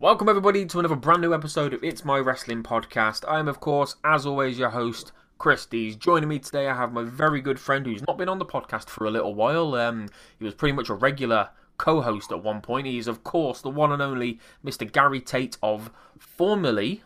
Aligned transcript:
Welcome, 0.00 0.28
everybody, 0.28 0.64
to 0.64 0.78
another 0.78 0.94
brand 0.94 1.22
new 1.22 1.34
episode 1.34 1.74
of 1.74 1.82
It's 1.82 2.04
My 2.04 2.20
Wrestling 2.20 2.62
Podcast. 2.62 3.24
I 3.26 3.40
am, 3.40 3.48
of 3.48 3.58
course, 3.58 3.96
as 4.04 4.26
always, 4.26 4.56
your 4.56 4.70
host, 4.70 5.10
Chris 5.38 5.66
Dees. 5.66 5.96
Joining 5.96 6.28
me 6.28 6.38
today, 6.38 6.68
I 6.68 6.76
have 6.76 6.92
my 6.92 7.02
very 7.02 7.40
good 7.40 7.58
friend 7.58 7.84
who's 7.84 8.06
not 8.06 8.16
been 8.16 8.28
on 8.28 8.38
the 8.38 8.46
podcast 8.46 8.88
for 8.88 9.06
a 9.06 9.10
little 9.10 9.34
while. 9.34 9.74
Um, 9.74 10.08
he 10.38 10.44
was 10.44 10.54
pretty 10.54 10.76
much 10.76 10.88
a 10.88 10.94
regular 10.94 11.48
co 11.78 12.00
host 12.00 12.30
at 12.30 12.44
one 12.44 12.60
point. 12.60 12.86
He 12.86 12.96
is, 12.96 13.08
of 13.08 13.24
course, 13.24 13.60
the 13.60 13.70
one 13.70 13.90
and 13.90 14.00
only 14.00 14.38
Mr. 14.64 14.90
Gary 14.90 15.20
Tate 15.20 15.58
of 15.64 15.90
formerly 16.16 17.02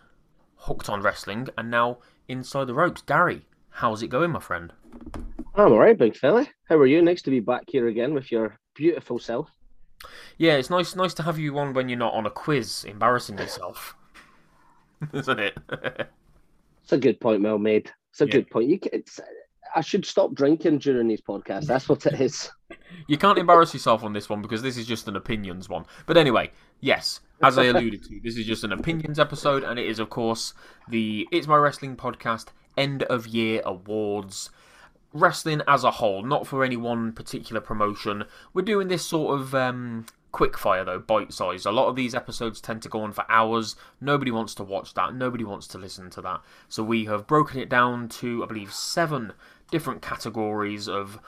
Hooked 0.56 0.91
on 0.91 1.00
Wrestling 1.00 1.48
and 1.56 1.70
now 1.70 1.97
Inside 2.28 2.66
the 2.66 2.74
Ropes. 2.74 3.00
Gary, 3.00 3.47
how's 3.70 4.02
it 4.02 4.09
going, 4.09 4.33
my 4.33 4.41
friend? 4.41 4.70
I'm 5.55 5.72
all 5.72 5.78
right, 5.78 5.97
big 5.97 6.14
fella. 6.14 6.47
How 6.64 6.77
are 6.77 6.86
you? 6.86 7.00
Nice 7.00 7.22
to 7.22 7.30
be 7.30 7.41
back 7.41 7.62
here 7.69 7.88
again 7.88 8.12
with 8.12 8.30
your 8.30 8.59
beautiful 8.74 9.19
self. 9.19 9.48
Yeah, 10.38 10.55
it's 10.55 10.70
nice 10.70 10.95
nice 10.97 11.15
to 11.15 11.23
have 11.23 11.38
you 11.38 11.59
on 11.59 11.73
when 11.74 11.88
you're 11.88 11.98
not 11.98 12.15
on 12.15 12.27
a 12.27 12.30
quiz 12.30 12.84
embarrassing 12.84 13.38
yourself. 13.38 13.95
Isn't 15.12 15.41
it? 15.41 15.59
It's 16.83 16.92
a 16.92 16.98
good 16.98 17.20
point, 17.20 17.41
Mel 17.42 17.59
made. 17.59 17.91
It's 18.11 18.20
a 18.20 18.27
Yeah. 18.27 18.33
good 18.33 18.50
point. 18.50 18.69
You 18.69 18.78
can, 18.78 18.91
it's, 18.92 19.20
I 19.75 19.81
should 19.81 20.05
stop 20.05 20.34
drinking 20.34 20.78
during 20.78 21.09
these 21.09 21.20
podcasts. 21.20 21.67
That's 21.67 21.89
what 21.89 22.06
it 22.06 22.20
is. 22.20 22.50
You 23.06 23.19
can't 23.19 23.39
embarrass 23.39 23.72
yourself 23.75 24.03
on 24.05 24.12
this 24.12 24.28
one 24.31 24.41
because 24.42 24.62
this 24.62 24.77
is 24.78 24.86
just 24.86 25.09
an 25.09 25.17
opinions 25.17 25.69
one. 25.69 25.84
But 26.06 26.16
anyway, 26.16 26.50
yes, 26.81 27.20
as 27.42 27.59
I 27.59 27.64
alluded 27.64 28.03
to, 28.05 28.20
this 28.22 28.37
is 28.37 28.47
just 28.47 28.64
an 28.64 28.72
opinions 28.72 29.19
episode, 29.19 29.62
and 29.64 29.78
it 29.78 29.87
is, 29.87 29.98
of 29.98 30.09
course, 30.09 30.55
the 30.89 31.27
It's 31.33 31.47
My 31.47 31.56
Wrestling 31.56 31.97
podcast 31.97 32.47
end 32.77 33.03
of 33.05 33.27
year 33.27 33.61
awards. 33.64 34.50
Wrestling 35.12 35.62
as 35.66 35.84
a 35.84 35.92
whole, 35.92 36.22
not 36.22 36.46
for 36.46 36.64
any 36.64 36.77
one 36.77 37.12
particular 37.12 37.60
promotion. 37.60 38.24
We're 38.55 38.62
doing 38.62 38.88
this 38.88 39.05
sort 39.05 39.38
of 39.38 39.54
um, 39.54 40.06
quick 40.32 40.56
fire, 40.58 40.84
though, 40.84 40.98
bite 40.98 41.32
size. 41.32 41.66
A 41.66 41.70
lot 41.70 41.88
of 41.88 41.96
these 41.96 42.14
episodes 42.14 42.60
tend 42.60 42.82
to 42.82 42.88
go 42.88 43.02
on 43.02 43.12
for 43.12 43.24
hours. 43.28 43.77
Nobody 44.00 44.30
wants 44.30 44.54
to 44.56 44.64
watch 44.64 44.94
that, 44.94 45.14
nobody 45.14 45.44
wants 45.44 45.66
to 45.69 45.78
listen 45.78 46.10
to 46.10 46.22
that. 46.22 46.41
So 46.69 46.82
we 46.82 47.04
have 47.04 47.27
broken 47.27 47.60
it 47.60 47.69
down 47.69 48.08
to, 48.08 48.42
I 48.42 48.46
believe, 48.46 48.72
seven 48.72 49.34
different 49.70 50.02
categories 50.02 50.88
of 50.88 51.20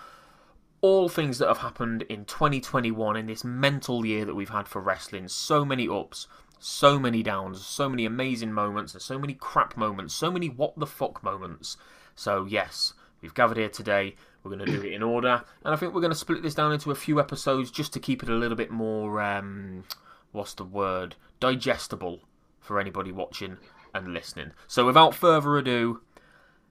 all 0.80 1.08
things 1.08 1.38
that 1.38 1.48
have 1.48 1.58
happened 1.58 2.02
in 2.02 2.24
2021 2.24 3.16
in 3.16 3.26
this 3.26 3.44
mental 3.44 4.04
year 4.04 4.24
that 4.24 4.34
we've 4.34 4.50
had 4.50 4.69
for 4.69 4.82
wrestling. 4.82 5.28
So 5.28 5.64
many 5.64 5.88
ups, 5.88 6.26
so 6.58 6.98
many 6.98 7.22
downs, 7.22 7.64
so 7.64 7.88
many 7.88 8.04
amazing 8.04 8.52
moments, 8.52 8.92
and 8.92 9.02
so 9.02 9.19
many 9.19 9.34
crap 9.34 9.76
moments, 9.76 10.14
so 10.14 10.30
many 10.30 10.48
what 10.48 10.78
the 10.78 10.86
fuck 10.86 11.22
moments. 11.22 11.76
So, 12.14 12.44
yes, 12.44 12.92
we've 13.25 13.34
gathered 13.34 13.56
here 13.56 13.69
today. 13.70 14.14
We're 14.42 14.55
going 14.55 14.67
to 14.67 14.70
do 14.80 14.86
it 14.86 14.92
in 14.92 15.03
order, 15.03 15.42
and 15.64 15.72
I 15.72 15.77
think 15.77 15.94
we're 15.94 16.03
going 16.03 16.12
to 16.12 16.19
split 16.19 16.42
this 16.42 16.55
down 16.55 16.70
into 16.72 16.91
a 16.91 16.94
few 16.94 17.19
episodes 17.19 17.70
just 17.70 17.94
to 17.94 18.00
keep 18.00 18.22
it 18.22 18.28
a 18.28 18.34
little 18.34 18.56
bit 18.58 18.70
more, 18.70 19.22
um, 19.22 19.84
what's 20.33 20.53
the 20.53 20.64
word, 20.64 21.16
digestible 21.41 22.20
for 22.61 22.78
anybody 22.78 23.11
watching 23.11 23.56
and 23.94 24.12
listening. 24.12 24.50
So, 24.66 24.84
without 24.84 25.14
further 25.14 25.56
ado, 25.56 26.03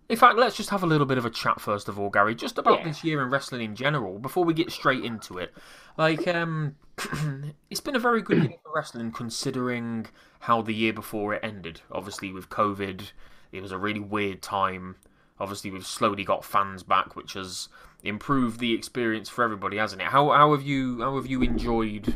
in 0.08 0.18
fact, 0.18 0.38
let's 0.38 0.56
just 0.56 0.70
have 0.70 0.84
a 0.84 0.86
little 0.86 1.08
bit 1.08 1.18
of 1.18 1.26
a 1.26 1.32
chat 1.32 1.60
first 1.60 1.90
of 1.90 1.98
all, 2.00 2.12
Gary, 2.12 2.36
just 2.36 2.60
about 2.60 2.80
Yeah. 2.80 2.84
this 2.90 3.04
year 3.04 3.24
in 3.24 3.32
wrestling 3.32 3.62
in 3.62 3.76
general, 3.76 4.20
before 4.20 4.46
we 4.46 4.54
get 4.54 4.72
straight 4.72 5.04
into 5.04 5.40
it. 5.40 5.52
Like, 5.98 6.28
um, 6.28 6.76
it's 7.72 7.82
been 7.82 7.96
a 7.96 8.00
very 8.00 8.22
good 8.22 8.38
year 8.44 8.54
for 8.64 8.72
wrestling 8.76 9.12
considering 9.12 10.06
how 10.42 10.62
the 10.62 10.76
year 10.76 10.94
before 10.94 11.34
it 11.34 11.40
ended. 11.44 11.82
Obviously, 11.92 12.32
with 12.32 12.50
COVID, 12.50 13.12
it 13.52 13.62
was 13.64 13.72
a 13.72 13.80
really 13.80 14.00
weird 14.00 14.44
time. 14.44 14.98
Obviously, 15.44 15.70
we've 15.72 15.86
slowly 15.86 16.24
got 16.24 16.46
fans 16.46 16.84
back, 16.84 17.16
which 17.18 17.34
has 17.34 17.68
improved 18.04 18.60
the 18.60 18.74
experience 18.74 19.28
for 19.28 19.44
everybody, 19.44 19.78
hasn't 19.78 20.02
it? 20.02 20.08
How 20.08 20.32
how 20.32 20.54
have 20.54 20.64
you 20.64 21.02
how 21.02 21.16
have 21.18 21.28
you 21.28 21.42
enjoyed 21.42 22.16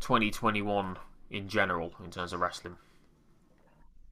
2021 0.00 0.98
in 1.30 1.48
general 1.48 1.92
in 2.04 2.10
terms 2.10 2.32
of 2.34 2.40
wrestling? 2.40 2.76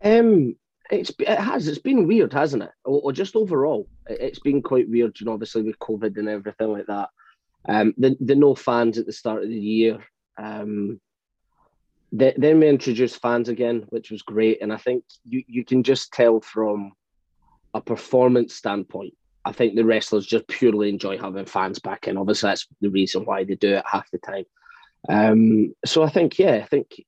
Um, 0.03 0.57
it's 0.91 1.13
it 1.19 1.39
has 1.39 1.69
it's 1.69 1.79
been 1.79 2.07
weird, 2.07 2.33
hasn't 2.33 2.63
it? 2.63 2.73
Or, 2.85 3.01
or 3.03 3.13
just 3.13 3.37
overall, 3.37 3.87
it- 4.09 4.21
it's 4.21 4.39
been 4.39 4.63
quite 4.63 4.89
weird. 4.89 5.19
You 5.21 5.27
know, 5.27 5.33
obviously 5.33 5.63
with 5.63 5.79
COVID 5.79 6.17
and 6.17 6.29
everything 6.29 6.73
like 6.73 6.87
that. 6.87 7.11
Um, 7.69 7.95
the 7.99 8.17
the 8.21 8.35
no 8.35 8.55
fans 8.55 8.99
at 8.99 9.07
the 9.07 9.13
start 9.13 9.43
of 9.43 9.49
the 9.49 9.55
year. 9.61 9.99
Um, 10.39 11.01
then 12.17 12.61
we 12.61 12.69
introduced 12.69 13.21
fans 13.21 13.49
again, 13.49 13.87
which 13.89 14.13
was 14.13 14.23
great, 14.23 14.63
and 14.63 14.73
I 14.73 14.77
think 14.77 15.05
you 15.25 15.43
you 15.49 15.65
can 15.65 15.83
just 15.83 16.13
tell 16.13 16.41
from 16.41 16.93
a 17.75 17.81
performance 17.81 18.55
standpoint. 18.55 19.15
I 19.45 19.53
think 19.53 19.75
the 19.75 19.85
wrestlers 19.85 20.25
just 20.25 20.49
purely 20.49 20.89
enjoy 20.89 21.19
having 21.19 21.45
fans 21.45 21.79
back, 21.79 22.07
and 22.07 22.17
obviously 22.17 22.49
that's 22.49 22.67
the 22.81 22.89
reason 22.89 23.27
why 23.27 23.45
they 23.45 23.57
do 23.57 23.75
it 23.75 23.85
half 23.91 24.11
the 24.11 24.19
time. 24.19 24.45
Um, 25.09 25.75
so 25.85 26.03
I 26.03 26.09
think, 26.09 26.39
yeah, 26.39 26.55
I 26.55 26.65
think 26.65 27.05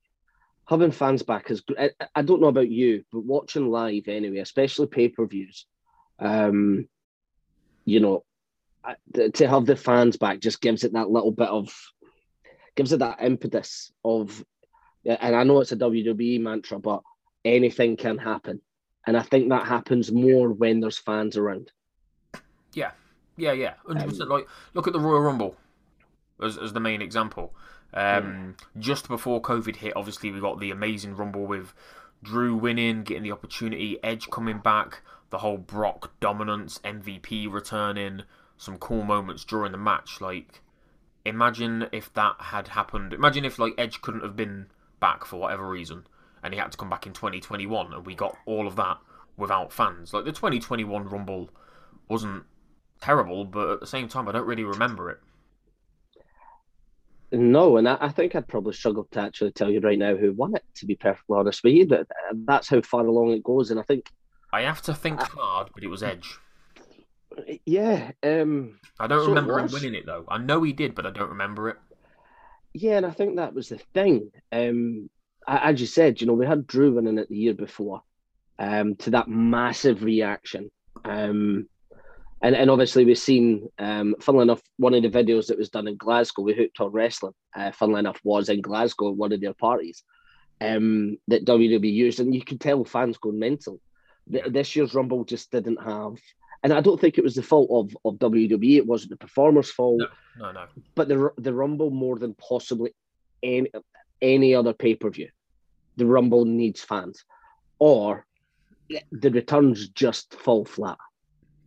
having 0.69 0.91
fans 0.91 1.23
back 1.23 1.51
is. 1.51 1.63
I, 1.79 1.91
I 2.15 2.23
don't 2.23 2.43
know 2.43 2.49
about 2.49 2.69
you, 2.69 3.05
but 3.11 3.25
watching 3.25 3.71
live 3.71 4.09
anyway, 4.09 4.39
especially 4.39 4.89
pay 4.89 5.09
per 5.09 5.25
views, 5.25 5.65
um, 6.19 6.89
you 7.87 8.01
know, 8.01 8.25
to 9.15 9.49
have 9.49 9.65
the 9.65 9.77
fans 9.77 10.17
back 10.17 10.41
just 10.41 10.61
gives 10.61 10.85
it 10.85 10.93
that 10.93 11.11
little 11.11 11.33
bit 11.33 11.49
of, 11.49 11.75
gives 12.75 12.93
it 12.93 12.99
that 12.99 13.23
impetus 13.23 13.93
of, 14.05 14.45
and 15.05 15.35
I 15.35 15.45
know 15.45 15.61
it's 15.61 15.73
a 15.73 15.77
WWE 15.77 16.41
mantra, 16.41 16.79
but 16.79 17.03
anything 17.45 17.97
can 17.97 18.19
happen, 18.19 18.61
and 19.07 19.17
I 19.17 19.23
think 19.23 19.49
that 19.49 19.67
happens 19.67 20.11
more 20.13 20.51
when 20.51 20.81
there's 20.81 20.99
fans 20.99 21.37
around. 21.37 21.71
Yeah, 22.73 22.91
yeah, 23.37 23.53
yeah, 23.53 23.75
hundred 23.87 24.09
percent. 24.09 24.31
Like, 24.31 24.47
look 24.75 24.87
at 24.87 24.93
the 24.93 25.01
Royal 25.01 25.21
Rumble 25.21 25.57
as 26.43 26.59
as 26.59 26.73
the 26.73 26.81
main 26.81 27.03
example. 27.03 27.55
Um, 27.95 28.57
Just 28.79 29.09
before 29.09 29.41
COVID 29.41 29.77
hit, 29.77 29.95
obviously 29.97 30.31
we 30.31 30.41
got 30.41 30.61
the 30.61 30.71
amazing 30.71 31.17
Rumble 31.17 31.47
with 31.47 31.73
Drew 32.23 32.55
winning, 32.57 33.05
getting 33.05 33.23
the 33.23 33.33
opportunity, 33.33 33.99
Edge 34.03 34.29
coming 34.31 34.59
back, 34.59 35.03
the 35.31 35.39
whole 35.39 35.57
Brock 35.57 36.13
dominance, 36.21 36.79
MVP 36.81 37.51
returning, 37.51 38.23
some 38.57 38.77
cool 38.77 39.03
moments 39.03 39.45
during 39.45 39.73
the 39.73 39.79
match. 39.79 40.21
Like, 40.21 40.61
imagine 41.25 41.89
if 41.93 42.13
that 42.15 42.37
had 42.39 42.69
happened. 42.69 43.13
Imagine 43.13 43.45
if 43.45 43.59
like 43.59 43.75
Edge 43.79 44.03
couldn't 44.03 44.23
have 44.23 44.37
been 44.37 44.67
back 45.01 45.25
for 45.25 45.41
whatever 45.41 45.69
reason, 45.69 46.07
and 46.43 46.55
he 46.55 46.61
had 46.61 46.73
to 46.73 46.79
come 46.79 46.91
back 46.91 47.07
in 47.07 47.13
2021, 47.13 47.93
and 47.93 48.07
we 48.07 48.15
got 48.15 48.37
all 48.47 48.67
of 48.67 48.77
that 48.77 48.99
without 49.37 49.73
fans. 49.73 50.13
Like 50.13 50.25
the 50.25 50.33
2021 50.33 51.09
Rumble 51.09 51.51
wasn't 52.09 52.45
terrible, 53.01 53.45
but 53.45 53.71
at 53.71 53.81
the 53.81 53.87
same 53.87 54.09
time, 54.09 54.29
I 54.29 54.33
don't 54.33 54.47
really 54.47 54.65
remember 54.65 55.11
it. 55.11 55.19
No, 57.33 57.77
and 57.77 57.89
I, 57.89 57.99
I 58.01 58.09
think 58.11 58.35
I'd 58.35 58.49
probably 58.49 58.73
struggle 58.73 59.07
to 59.11 59.21
actually 59.21 59.53
tell 59.53 59.71
you 59.71 59.81
right 59.81 59.99
now 59.99 60.17
who 60.17 60.33
won 60.33 60.55
it. 60.55 60.65
To 60.77 60.87
be 60.87 60.95
perfectly 60.97 61.37
honest 61.39 61.63
with 61.65 61.75
you, 61.75 61.87
that 61.87 62.07
that's 62.47 62.69
how 62.69 62.81
far 62.83 63.05
along 63.07 63.33
it 63.33 63.43
goes, 63.43 63.71
and 63.71 63.81
I 63.81 63.83
think, 63.83 64.11
I 64.53 64.63
have 64.63 64.83
to 64.83 64.93
think 64.95 65.23
hard, 65.23 65.71
but 65.73 65.85
it 65.85 65.87
was 65.89 66.03
Edge. 66.03 66.41
yeah, 67.65 68.13
um, 68.23 68.79
I 69.01 69.07
don't 69.07 69.25
So 69.25 69.31
remember 69.31 69.59
him 69.59 69.71
winning 69.71 69.95
it 69.95 70.05
though. 70.07 70.25
I 70.29 70.37
know 70.39 70.63
he 70.63 70.73
did, 70.75 70.95
but 70.95 71.07
I 71.07 71.11
don't 71.11 71.31
remember 71.31 71.69
it. 71.71 71.79
yeah, 72.75 72.97
and 72.99 73.07
I 73.07 73.11
think 73.11 73.37
that 73.37 73.55
was 73.55 73.69
the 73.69 73.79
thing. 73.95 74.31
Um, 74.53 75.09
as 75.47 75.81
you 75.81 75.87
said, 75.87 76.21
you 76.21 76.27
know, 76.27 76.33
we 76.35 76.47
had 76.47 76.67
Drew 76.67 76.93
winning 76.95 77.19
it 77.19 77.29
the 77.29 77.37
year 77.37 77.55
before, 77.55 78.03
um, 78.59 78.97
to 78.97 79.11
that 79.11 79.29
massive 79.29 80.03
reaction, 80.03 80.71
um, 81.05 81.69
and 82.43 82.55
and 82.55 82.71
obviously 82.71 83.05
we've 83.05 83.19
seen, 83.19 83.69
um, 83.79 84.15
funnily 84.21 84.43
enough, 84.43 84.63
one 84.77 84.95
of 84.95 85.03
the 85.03 85.09
videos 85.09 85.47
that 85.47 85.59
was 85.59 85.71
done 85.71 85.89
in 85.89 85.97
Glasgow, 85.97 86.43
we 86.43 86.55
hooked 86.55 86.81
on 86.81 86.93
wrestling. 86.93 87.35
Uh, 87.55 87.71
funnily 87.73 88.01
enough, 88.01 88.21
was 88.25 88.49
in 88.49 88.61
Glasgow 88.61 89.11
at 89.11 89.17
one 89.17 89.33
of 89.33 89.41
their 89.41 89.55
parties, 89.55 90.03
um, 90.61 91.17
that 91.29 91.45
WWE 91.47 91.93
used, 91.93 92.21
and 92.21 92.35
you 92.35 92.43
could 92.45 92.61
tell 92.61 92.85
fans 92.85 93.19
going 93.19 93.39
mental. 93.39 93.81
This 94.27 94.75
year's 94.75 94.95
Rumble 94.95 95.25
just 95.25 95.51
didn't 95.53 95.81
have. 95.83 96.17
And 96.65 96.73
I 96.73 96.81
don't 96.81 97.01
think 97.01 97.17
it 97.17 97.23
was 97.23 97.37
the 97.37 97.45
fault 97.45 97.71
of, 97.71 97.97
of 98.05 98.19
WWE. 98.19 98.77
It 98.77 98.87
wasn't 98.87 99.11
the 99.11 99.17
performer's 99.19 99.71
fault 99.71 100.01
No, 100.01 100.47
no, 100.47 100.53
no. 100.53 100.67
but 100.97 101.07
the 101.07 101.31
the 101.39 101.55
Rumble 101.55 101.91
more 101.91 102.19
than 102.19 102.35
possibly 102.35 102.93
any 103.43 103.71
any 104.23 104.55
other 104.55 104.73
pay 104.73 104.95
per 104.95 105.11
view, 105.11 105.29
the 105.97 106.07
Rumble 106.07 106.45
needs 106.45 106.83
fans, 106.83 107.25
or 107.79 108.27
the 109.13 109.31
returns 109.31 109.89
just 109.89 110.35
fall 110.35 110.65
flat. 110.65 110.99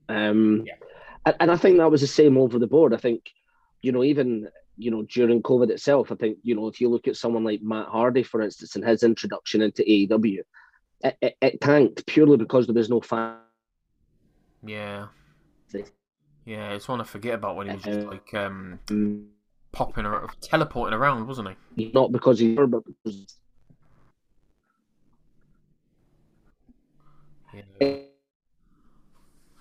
Um, 0.07 0.63
Yeah. 0.65 0.73
and, 1.25 1.35
and 1.41 1.51
I 1.51 1.57
think 1.57 1.77
that 1.77 1.91
was 1.91 2.01
the 2.01 2.07
same 2.07 2.37
over 2.37 2.59
the 2.59 2.67
board. 2.67 2.93
I 2.93 2.97
think, 2.97 3.29
you 3.81 3.91
know, 3.91 4.03
even 4.03 4.49
you 4.81 4.91
know, 4.91 5.03
during 5.03 5.43
COVID 5.43 5.69
itself, 5.71 6.09
I 6.09 6.15
think, 6.15 6.37
you 6.41 6.55
know, 6.55 6.67
if 6.69 6.79
you 6.79 6.87
look 6.87 7.09
at 7.09 7.17
someone 7.17 7.43
like 7.43 7.61
Matt 7.61 7.87
Hardy, 7.89 8.23
for 8.23 8.41
instance, 8.41 8.75
and 8.77 8.85
his 8.85 9.03
introduction 9.03 9.61
into 9.61 9.83
AEW, 9.83 10.39
it, 11.01 11.17
it, 11.21 11.35
it 11.41 11.61
tanked 11.61 12.05
purely 12.05 12.37
because 12.37 12.65
there 12.65 12.73
was 12.73 12.89
no 12.89 13.01
fan. 13.01 13.35
Yeah. 14.65 15.07
Yeah, 16.45 16.71
it's 16.71 16.87
one 16.87 17.01
I 17.01 17.03
forget 17.03 17.35
about 17.35 17.57
when 17.57 17.67
he 17.67 17.73
was 17.73 17.83
just 17.83 17.99
Uh, 18.07 18.09
like 18.09 18.33
um, 18.33 18.79
Mm, 18.87 19.25
popping 19.71 20.05
or 20.05 20.29
teleporting 20.41 20.97
around, 20.97 21.27
wasn't 21.27 21.55
he? 21.75 21.91
Not 21.93 22.11
because 22.11 22.39
he's 22.39 22.55
but 22.57 22.83
because 22.85 23.37
Yeah. 27.81 27.95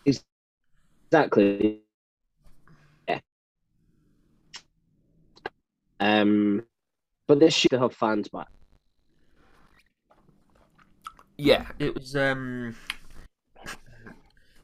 exactly. 0.04 1.80
Yeah. 3.08 3.20
Um, 6.00 6.64
but 7.26 7.40
this 7.40 7.54
should 7.54 7.72
have 7.72 7.94
fans 7.94 8.28
back. 8.28 8.48
Yeah, 11.36 11.66
it 11.78 11.94
was. 11.94 12.16
Um, 12.16 12.74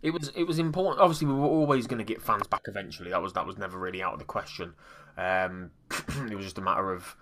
it 0.03 0.11
was. 0.11 0.33
It 0.35 0.45
was 0.45 0.59
important. 0.59 1.01
Obviously, 1.01 1.29
we 1.29 1.35
were 1.35 1.47
always 1.47 1.87
going 1.87 1.99
to 1.99 2.05
get 2.05 2.21
fans 2.21 2.47
back 2.47 2.63
eventually. 2.67 3.11
That 3.11 3.23
was 3.23 3.33
that 3.35 3.47
was 3.47 3.57
never 3.59 3.79
really 3.79 4.03
out 4.03 4.15
of 4.15 4.19
the 4.19 4.25
question. 4.25 4.75
Um, 5.17 5.71
it 6.31 6.35
was 6.35 6.45
just 6.45 6.59
a 6.59 6.63
matter 6.63 6.93
of 6.93 7.17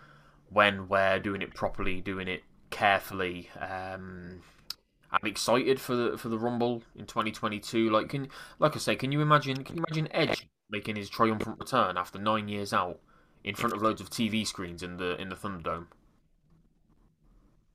when, 0.51 0.89
where, 0.89 1.19
doing 1.19 1.43
it 1.43 1.55
properly, 1.55 2.01
doing 2.01 2.29
it 2.29 2.43
carefully. 2.71 3.51
Um, 3.61 4.43
I'm 5.11 5.27
excited 5.27 5.79
for 5.81 5.95
the 5.95 6.17
for 6.19 6.29
the 6.29 6.39
Rumble 6.39 6.83
in 6.97 7.07
2022. 7.07 7.91
Like, 7.91 8.09
can 8.09 8.29
like 8.59 8.75
I 8.77 8.79
say, 8.79 8.97
can 8.97 9.13
you 9.13 9.21
imagine? 9.21 9.63
Can 9.63 9.77
you 9.77 9.85
imagine 9.87 10.09
Edge 10.13 10.49
making 10.71 10.97
his 10.97 11.11
triumphant 11.11 11.59
return 11.59 11.97
after 11.99 12.19
nine 12.19 12.49
years 12.49 12.73
out 12.73 12.99
in 13.45 13.55
front 13.55 13.75
of 13.75 13.83
loads 13.83 14.01
of 14.01 14.09
TV 14.09 14.47
screens 14.47 14.83
in 14.83 14.97
the 14.97 15.21
in 15.21 15.29
the 15.29 15.37
Thunderdome? 15.37 15.87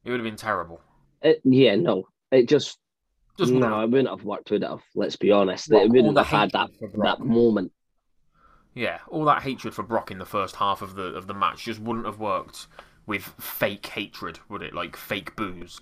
It 0.03 0.09
would 0.11 0.19
have 0.19 0.25
been 0.25 0.35
terrible. 0.35 0.81
It, 1.21 1.41
yeah, 1.43 1.75
no, 1.75 2.07
it 2.31 2.47
just, 2.47 2.77
Just 3.37 3.51
no, 3.51 3.81
it 3.81 3.89
wouldn't 3.89 4.09
have 4.09 4.23
worked. 4.23 4.49
Would 4.51 4.63
have? 4.63 4.81
Let's 4.95 5.15
be 5.15 5.31
honest, 5.31 5.69
Well, 5.69 5.83
it 5.83 5.89
wouldn't 5.89 6.17
have 6.17 6.27
had 6.27 6.51
that 6.53 6.69
hatred 6.71 6.91
for 6.91 6.97
Brock. 6.97 7.17
that 7.19 7.25
moment. 7.25 7.71
Yeah, 8.77 8.99
all 9.07 9.25
that 9.25 9.41
hatred 9.41 9.73
for 9.73 9.81
Brock 9.81 10.11
in 10.11 10.19
the 10.19 10.25
first 10.25 10.57
half 10.57 10.83
of 10.83 10.93
the 10.93 11.15
of 11.15 11.25
the 11.25 11.33
match 11.33 11.65
just 11.65 11.79
wouldn't 11.79 12.05
have 12.05 12.19
worked 12.19 12.67
with 13.07 13.23
fake 13.23 13.87
hatred, 13.87 14.37
would 14.49 14.61
it? 14.61 14.75
Like 14.75 14.95
fake 14.95 15.35
booze. 15.35 15.81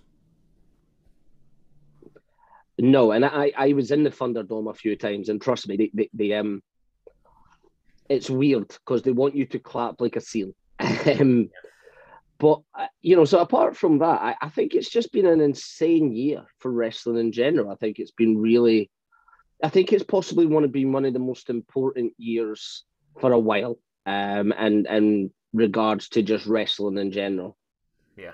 No, 2.79 3.11
and 3.11 3.25
I 3.25 3.51
I 3.57 3.73
was 3.73 3.91
in 3.91 4.03
the 4.03 4.09
Thunderdome 4.09 4.69
a 4.69 4.73
few 4.73 4.95
times, 4.95 5.27
and 5.27 5.41
trust 5.41 5.67
me, 5.67 5.91
they 6.13 6.33
um, 6.33 6.63
it's 8.07 8.29
weird 8.29 8.69
because 8.69 9.01
they 9.01 9.11
want 9.11 9.35
you 9.35 9.45
to 9.47 9.59
clap 9.59 9.99
like 9.99 10.15
a 10.15 10.21
seal. 10.21 10.53
um, 10.79 11.49
but 12.37 12.61
uh, 12.79 12.87
you 13.01 13.17
know, 13.17 13.25
so 13.25 13.39
apart 13.39 13.75
from 13.75 13.99
that, 13.99 14.21
I, 14.21 14.35
I 14.41 14.47
think 14.47 14.73
it's 14.73 14.89
just 14.89 15.11
been 15.11 15.25
an 15.25 15.41
insane 15.41 16.13
year 16.13 16.45
for 16.59 16.71
wrestling 16.71 17.17
in 17.17 17.33
general. 17.33 17.71
I 17.71 17.75
think 17.75 17.99
it's 17.99 18.11
been 18.11 18.37
really, 18.37 18.89
I 19.63 19.69
think 19.69 19.93
it's 19.93 20.03
possibly 20.03 20.45
one 20.45 20.63
of 20.63 20.71
been 20.71 20.91
one 20.91 21.05
of 21.05 21.13
the 21.13 21.19
most 21.19 21.49
important 21.49 22.13
years 22.17 22.83
for 23.19 23.31
a 23.31 23.39
while. 23.39 23.79
Um, 24.05 24.53
and 24.55 24.85
and 24.85 25.31
regards 25.53 26.09
to 26.09 26.21
just 26.21 26.45
wrestling 26.45 26.97
in 26.97 27.11
general. 27.11 27.57
Yeah. 28.17 28.33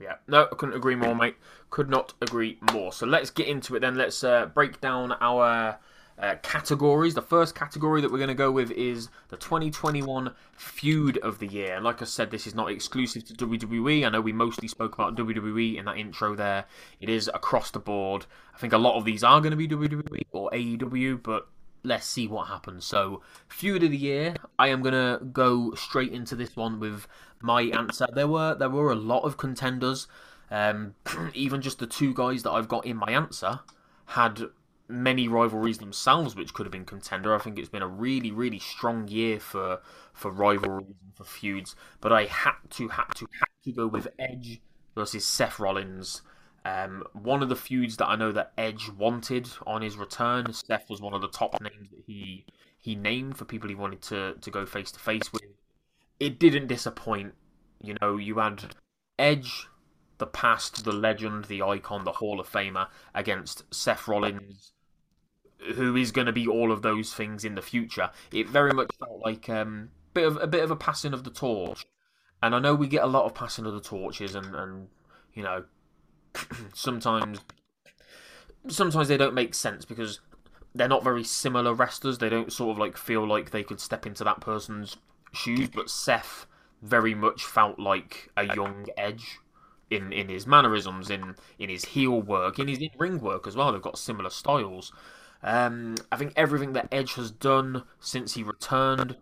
Yeah. 0.00 0.14
No, 0.28 0.48
I 0.50 0.54
couldn't 0.54 0.76
agree 0.76 0.94
more, 0.94 1.14
mate. 1.14 1.36
Could 1.70 1.90
not 1.90 2.14
agree 2.20 2.58
more. 2.72 2.92
So 2.92 3.06
let's 3.06 3.30
get 3.30 3.46
into 3.46 3.76
it 3.76 3.80
then. 3.80 3.96
Let's 3.96 4.22
uh, 4.22 4.46
break 4.46 4.80
down 4.80 5.12
our 5.20 5.78
uh, 6.18 6.36
categories. 6.42 7.14
The 7.14 7.22
first 7.22 7.54
category 7.54 8.00
that 8.00 8.10
we're 8.10 8.18
going 8.18 8.28
to 8.28 8.34
go 8.34 8.50
with 8.50 8.70
is 8.70 9.08
the 9.28 9.36
2021 9.36 10.34
Feud 10.56 11.18
of 11.18 11.38
the 11.38 11.46
Year. 11.46 11.80
Like 11.80 12.00
I 12.02 12.04
said, 12.04 12.30
this 12.30 12.46
is 12.46 12.54
not 12.54 12.70
exclusive 12.70 13.24
to 13.26 13.34
WWE. 13.34 14.06
I 14.06 14.08
know 14.08 14.20
we 14.20 14.32
mostly 14.32 14.68
spoke 14.68 14.94
about 14.94 15.16
WWE 15.16 15.76
in 15.76 15.84
that 15.84 15.98
intro 15.98 16.34
there. 16.34 16.64
It 17.00 17.08
is 17.08 17.28
across 17.32 17.70
the 17.70 17.78
board. 17.78 18.26
I 18.54 18.58
think 18.58 18.72
a 18.72 18.78
lot 18.78 18.96
of 18.96 19.04
these 19.04 19.22
are 19.22 19.40
going 19.40 19.50
to 19.50 19.56
be 19.56 19.68
WWE 19.68 20.22
or 20.32 20.50
AEW, 20.50 21.22
but 21.22 21.48
let's 21.86 22.06
see 22.06 22.26
what 22.26 22.48
happens. 22.48 22.84
So, 22.84 23.22
feud 23.48 23.82
of 23.82 23.90
the 23.90 23.96
year, 23.96 24.34
I 24.58 24.68
am 24.68 24.82
gonna 24.82 25.20
go 25.32 25.72
straight 25.74 26.12
into 26.12 26.34
this 26.34 26.56
one 26.56 26.80
with 26.80 27.06
my 27.40 27.62
answer. 27.62 28.06
There 28.12 28.26
were 28.26 28.54
there 28.54 28.68
were 28.68 28.90
a 28.90 28.96
lot 28.96 29.20
of 29.20 29.36
contenders. 29.36 30.08
Um, 30.50 30.94
even 31.34 31.62
just 31.62 31.78
the 31.78 31.86
two 31.86 32.12
guys 32.12 32.42
that 32.42 32.50
I've 32.50 32.68
got 32.68 32.86
in 32.86 32.96
my 32.96 33.10
answer 33.12 33.60
had 34.06 34.50
many 34.88 35.28
rivalries 35.28 35.78
themselves, 35.78 36.36
which 36.36 36.54
could 36.54 36.66
have 36.66 36.72
been 36.72 36.84
contender. 36.84 37.34
I 37.34 37.38
think 37.38 37.58
it's 37.58 37.68
been 37.68 37.82
a 37.82 37.88
really 37.88 38.30
really 38.30 38.58
strong 38.58 39.08
year 39.08 39.40
for 39.40 39.80
for 40.12 40.30
rivalries 40.30 40.94
and 41.02 41.14
for 41.14 41.24
feuds. 41.24 41.74
But 42.00 42.12
I 42.12 42.24
had 42.26 42.54
to 42.70 42.88
had 42.88 43.14
to 43.16 43.26
had 43.40 43.48
to 43.64 43.72
go 43.72 43.86
with 43.86 44.08
Edge 44.18 44.60
versus 44.94 45.24
Seth 45.26 45.58
Rollins. 45.58 46.22
Um, 46.64 47.04
one 47.12 47.42
of 47.42 47.48
the 47.48 47.56
feuds 47.56 47.96
that 47.98 48.08
I 48.08 48.16
know 48.16 48.32
that 48.32 48.52
Edge 48.58 48.90
wanted 48.90 49.48
on 49.66 49.82
his 49.82 49.96
return, 49.96 50.52
Seth 50.52 50.90
was 50.90 51.00
one 51.00 51.14
of 51.14 51.20
the 51.20 51.28
top 51.28 51.60
names 51.60 51.90
that 51.90 52.02
he 52.06 52.44
he 52.78 52.94
named 52.94 53.36
for 53.36 53.44
people 53.44 53.68
he 53.68 53.74
wanted 53.74 54.02
to 54.02 54.34
to 54.40 54.50
go 54.50 54.66
face 54.66 54.90
to 54.92 55.00
face 55.00 55.32
with. 55.32 55.42
It 56.20 56.38
didn't 56.38 56.66
disappoint. 56.66 57.34
You 57.80 57.96
know, 58.00 58.16
you 58.16 58.38
had 58.38 58.74
Edge, 59.18 59.68
the 60.18 60.26
past, 60.26 60.84
the 60.84 60.92
legend, 60.92 61.46
the 61.46 61.62
icon, 61.62 62.04
the 62.04 62.12
Hall 62.12 62.40
of 62.40 62.48
Famer, 62.50 62.88
against 63.14 63.62
Seth 63.74 64.08
Rollins, 64.08 64.72
who 65.74 65.96
is 65.96 66.12
going 66.12 66.26
to 66.26 66.32
be 66.32 66.46
all 66.46 66.70
of 66.70 66.82
those 66.82 67.12
things 67.12 67.44
in 67.44 67.54
the 67.54 67.62
future. 67.62 68.10
It 68.32 68.48
very 68.48 68.72
much 68.72 68.90
felt 68.98 69.20
like 69.24 69.48
um, 69.48 69.90
bit 70.14 70.26
of 70.26 70.36
a 70.40 70.46
bit 70.46 70.62
of 70.64 70.70
a 70.70 70.76
passing 70.76 71.12
of 71.12 71.24
the 71.24 71.30
torch. 71.30 71.86
And 72.42 72.54
I 72.54 72.58
know 72.58 72.74
we 72.74 72.86
get 72.86 73.02
a 73.02 73.08
lot 73.08 73.24
of 73.24 73.34
passing 73.34 73.66
of 73.66 73.72
the 73.72 73.80
torches, 73.80 74.34
and, 74.34 74.54
and 74.54 74.88
you 75.34 75.42
know, 75.42 75.64
sometimes 76.74 77.40
sometimes 78.68 79.08
they 79.08 79.16
don't 79.16 79.34
make 79.34 79.54
sense 79.54 79.84
because 79.84 80.20
they're 80.74 80.88
not 80.88 81.04
very 81.04 81.24
similar 81.24 81.72
wrestlers. 81.72 82.18
They 82.18 82.28
don't 82.28 82.52
sort 82.52 82.72
of 82.72 82.78
like 82.78 82.96
feel 82.96 83.26
like 83.26 83.50
they 83.50 83.62
could 83.62 83.80
step 83.80 84.06
into 84.06 84.24
that 84.24 84.40
person's 84.40 84.96
shoes. 85.32 85.68
But 85.68 85.90
Seth 85.90 86.46
very 86.82 87.14
much 87.14 87.44
felt 87.44 87.78
like 87.78 88.30
a 88.36 88.44
young 88.54 88.86
Edge 88.96 89.38
in 89.90 90.12
in 90.12 90.28
his 90.28 90.46
mannerisms, 90.46 91.10
in 91.10 91.36
in 91.58 91.68
his 91.68 91.86
heel 91.86 92.20
work, 92.20 92.58
in 92.58 92.68
his 92.68 92.78
in 92.78 92.90
ring 92.98 93.20
work 93.20 93.46
as 93.46 93.56
well. 93.56 93.72
They've 93.72 93.82
got 93.82 93.98
similar 93.98 94.30
styles. 94.30 94.92
Um, 95.42 95.96
I 96.10 96.16
think 96.16 96.32
everything 96.36 96.72
that 96.72 96.88
Edge 96.90 97.14
has 97.14 97.30
done 97.30 97.84
since 98.00 98.34
he 98.34 98.42
returned, 98.42 99.16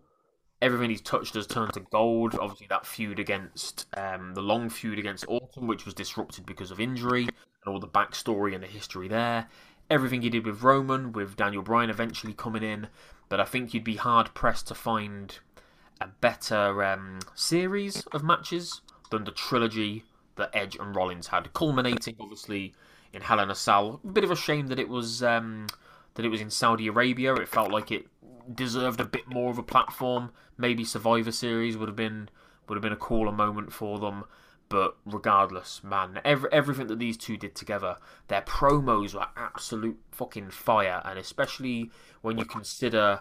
everything 0.63 0.91
he's 0.91 1.01
touched 1.01 1.35
has 1.35 1.47
turned 1.47 1.73
to 1.75 1.81
gold. 1.81 2.37
Obviously, 2.41 2.67
that 2.69 2.87
feud 2.87 3.19
against 3.19 3.87
um, 3.97 4.35
the 4.35 4.43
long 4.43 4.71
feud 4.71 4.99
against 4.99 5.27
Orton, 5.29 5.67
which 5.67 5.85
was 5.85 5.95
disrupted 5.95 6.47
because 6.47 6.71
of 6.71 6.81
injury, 6.81 7.23
and 7.25 7.75
all 7.75 7.81
the 7.81 7.89
backstory 7.89 8.55
and 8.55 8.63
the 8.63 8.69
history 8.69 9.09
there. 9.09 9.49
Everything 9.91 10.23
he 10.23 10.31
did 10.31 10.47
with 10.47 10.63
Roman, 10.63 11.13
with 11.13 11.37
Daniel 11.37 11.63
Bryan 11.63 11.91
eventually 11.91 12.33
coming 12.33 12.63
in, 12.63 12.89
but 13.29 13.39
I 13.41 13.45
think 13.45 13.75
you'd 13.75 13.85
be 13.85 13.97
hard 13.97 14.33
pressed 14.33 14.69
to 14.69 14.75
find 14.75 15.39
a 16.01 16.07
better 16.07 16.83
um, 16.83 17.19
series 17.35 18.07
of 18.07 18.23
matches 18.23 18.81
than 19.11 19.25
the 19.25 19.31
trilogy 19.31 20.05
that 20.37 20.51
Edge 20.53 20.77
and 20.77 20.97
Rollins 20.97 21.29
had, 21.29 21.53
culminating 21.53 22.17
obviously 22.19 22.75
in 23.13 23.23
Hell 23.23 23.41
in 23.41 23.51
a 23.51 23.55
Cell. 23.55 24.01
A 24.03 24.09
bit 24.09 24.25
of 24.25 24.31
a 24.31 24.37
shame 24.37 24.69
that 24.69 24.79
it 24.79 24.89
was 24.89 25.23
um, 25.23 25.67
that 26.15 26.25
it 26.25 26.31
was 26.31 26.41
in 26.41 26.51
Saudi 26.51 26.87
Arabia. 26.87 27.35
It 27.35 27.49
felt 27.49 27.71
like 27.71 27.91
it 27.91 28.07
deserved 28.53 29.01
a 29.01 29.05
bit 29.05 29.27
more 29.27 29.51
of 29.51 29.59
a 29.59 29.63
platform. 29.63 30.31
Maybe 30.57 30.85
Survivor 30.85 31.33
Series 31.33 31.77
would 31.77 31.89
have 31.89 31.97
been 31.97 32.29
would 32.69 32.77
have 32.77 32.83
been 32.83 32.93
a 32.93 32.97
cooler 32.97 33.33
moment 33.33 33.73
for 33.73 33.99
them. 33.99 34.25
But 34.71 34.97
regardless, 35.05 35.85
man, 35.85 36.21
every, 36.25 36.51
everything 36.51 36.87
that 36.87 36.99
these 36.99 37.17
two 37.17 37.37
did 37.37 37.55
together, 37.55 37.99
their 38.29 38.43
promos 38.43 39.15
were 39.15 39.27
absolute 39.37 40.01
fucking 40.11 40.51
fire, 40.51 41.03
and 41.05 41.19
especially 41.19 41.91
when 42.23 42.39
you 42.39 42.45
consider 42.45 43.21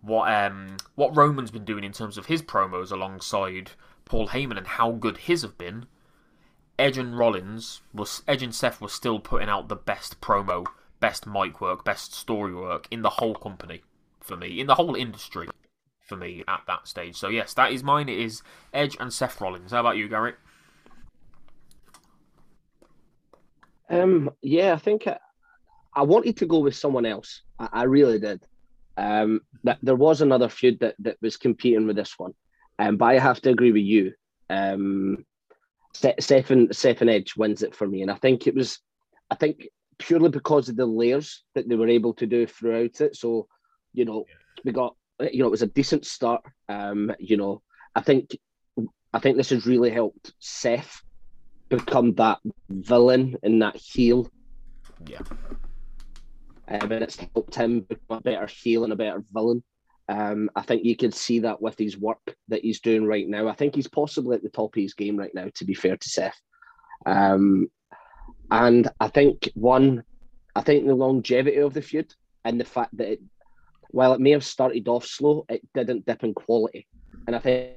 what 0.00 0.30
um 0.32 0.76
what 0.96 1.16
Roman's 1.16 1.50
been 1.50 1.64
doing 1.64 1.84
in 1.84 1.92
terms 1.92 2.18
of 2.18 2.26
his 2.26 2.42
promos 2.42 2.92
alongside 2.92 3.70
Paul 4.04 4.28
Heyman 4.28 4.58
and 4.58 4.66
how 4.66 4.92
good 4.92 5.18
his 5.18 5.42
have 5.42 5.56
been. 5.56 5.86
Edge 6.78 6.98
and 6.98 7.16
Rollins 7.16 7.82
was 7.92 8.22
Edge 8.26 8.42
and 8.42 8.54
Seth 8.54 8.80
were 8.80 8.88
still 8.88 9.20
putting 9.20 9.48
out 9.48 9.68
the 9.68 9.76
best 9.76 10.20
promo, 10.20 10.66
best 11.04 11.26
mic 11.26 11.60
work, 11.60 11.84
best 11.84 12.14
story 12.14 12.54
work 12.54 12.88
in 12.90 13.02
the 13.02 13.10
whole 13.10 13.34
company 13.34 13.82
for 14.20 14.38
me, 14.38 14.58
in 14.58 14.66
the 14.66 14.74
whole 14.74 14.94
industry 14.94 15.46
for 16.00 16.16
me 16.16 16.42
at 16.48 16.62
that 16.66 16.88
stage. 16.88 17.14
So 17.14 17.28
yes, 17.28 17.52
that 17.54 17.72
is 17.72 17.82
mine. 17.82 18.08
It 18.08 18.18
is 18.18 18.42
Edge 18.72 18.96
and 18.98 19.12
Seth 19.12 19.38
Rollins. 19.38 19.72
How 19.72 19.80
about 19.80 19.98
you, 19.98 20.08
Garrett? 20.08 20.36
Um, 23.90 24.30
yeah, 24.40 24.72
I 24.72 24.78
think 24.78 25.06
I, 25.06 25.18
I 25.94 26.04
wanted 26.04 26.38
to 26.38 26.46
go 26.46 26.60
with 26.60 26.74
someone 26.74 27.04
else. 27.04 27.42
I, 27.58 27.68
I 27.80 27.82
really 27.82 28.18
did. 28.18 28.40
Um, 28.96 29.42
that 29.64 29.78
there 29.82 29.96
was 30.06 30.22
another 30.22 30.48
feud 30.48 30.80
that, 30.80 30.94
that 31.00 31.18
was 31.20 31.36
competing 31.36 31.86
with 31.86 31.96
this 31.96 32.14
one, 32.16 32.32
um, 32.78 32.96
but 32.96 33.06
I 33.06 33.18
have 33.18 33.42
to 33.42 33.50
agree 33.50 33.72
with 33.72 33.82
you. 33.82 34.14
Um, 34.48 35.26
Seth 35.92 36.50
and 36.50 36.74
Seth 36.74 37.02
and 37.02 37.10
Edge 37.10 37.36
wins 37.36 37.62
it 37.62 37.74
for 37.74 37.86
me, 37.86 38.00
and 38.00 38.10
I 38.10 38.14
think 38.14 38.46
it 38.46 38.54
was, 38.54 38.78
I 39.30 39.34
think 39.34 39.68
purely 39.98 40.28
because 40.28 40.68
of 40.68 40.76
the 40.76 40.86
layers 40.86 41.44
that 41.54 41.68
they 41.68 41.76
were 41.76 41.88
able 41.88 42.14
to 42.14 42.26
do 42.26 42.46
throughout 42.46 43.00
it. 43.00 43.16
So, 43.16 43.48
you 43.92 44.04
know, 44.04 44.24
we 44.64 44.72
got 44.72 44.96
you 45.20 45.40
know, 45.40 45.46
it 45.46 45.50
was 45.50 45.62
a 45.62 45.68
decent 45.68 46.04
start. 46.04 46.42
Um, 46.68 47.12
you 47.18 47.36
know, 47.36 47.62
I 47.94 48.00
think 48.00 48.36
I 49.12 49.18
think 49.20 49.36
this 49.36 49.50
has 49.50 49.66
really 49.66 49.90
helped 49.90 50.32
Seth 50.40 51.02
become 51.68 52.14
that 52.14 52.38
villain 52.68 53.36
and 53.42 53.62
that 53.62 53.76
heel. 53.76 54.28
Yeah. 55.06 55.20
Um, 56.66 56.92
and 56.92 57.04
it's 57.04 57.16
helped 57.16 57.54
him 57.54 57.80
become 57.80 58.18
a 58.18 58.20
better 58.20 58.46
heel 58.46 58.84
and 58.84 58.92
a 58.92 58.96
better 58.96 59.22
villain. 59.32 59.62
Um, 60.08 60.50
I 60.56 60.62
think 60.62 60.84
you 60.84 60.96
can 60.96 61.12
see 61.12 61.40
that 61.40 61.62
with 61.62 61.78
his 61.78 61.96
work 61.96 62.36
that 62.48 62.62
he's 62.62 62.80
doing 62.80 63.06
right 63.06 63.26
now. 63.26 63.48
I 63.48 63.54
think 63.54 63.74
he's 63.74 63.88
possibly 63.88 64.36
at 64.36 64.42
the 64.42 64.48
top 64.50 64.76
of 64.76 64.82
his 64.82 64.94
game 64.94 65.16
right 65.16 65.34
now, 65.34 65.48
to 65.54 65.64
be 65.64 65.74
fair 65.74 65.96
to 65.96 66.08
Seth. 66.08 66.38
Um, 67.06 67.68
and 68.50 68.88
I 69.00 69.08
think 69.08 69.50
one, 69.54 70.04
I 70.54 70.60
think 70.60 70.86
the 70.86 70.94
longevity 70.94 71.58
of 71.58 71.74
the 71.74 71.82
feud 71.82 72.14
and 72.44 72.60
the 72.60 72.64
fact 72.64 72.96
that 72.96 73.12
it, 73.12 73.20
while 73.90 74.12
it 74.12 74.20
may 74.20 74.30
have 74.30 74.44
started 74.44 74.88
off 74.88 75.06
slow, 75.06 75.46
it 75.48 75.62
didn't 75.72 76.06
dip 76.06 76.24
in 76.24 76.34
quality. 76.34 76.86
And 77.26 77.36
I 77.36 77.38
think 77.38 77.72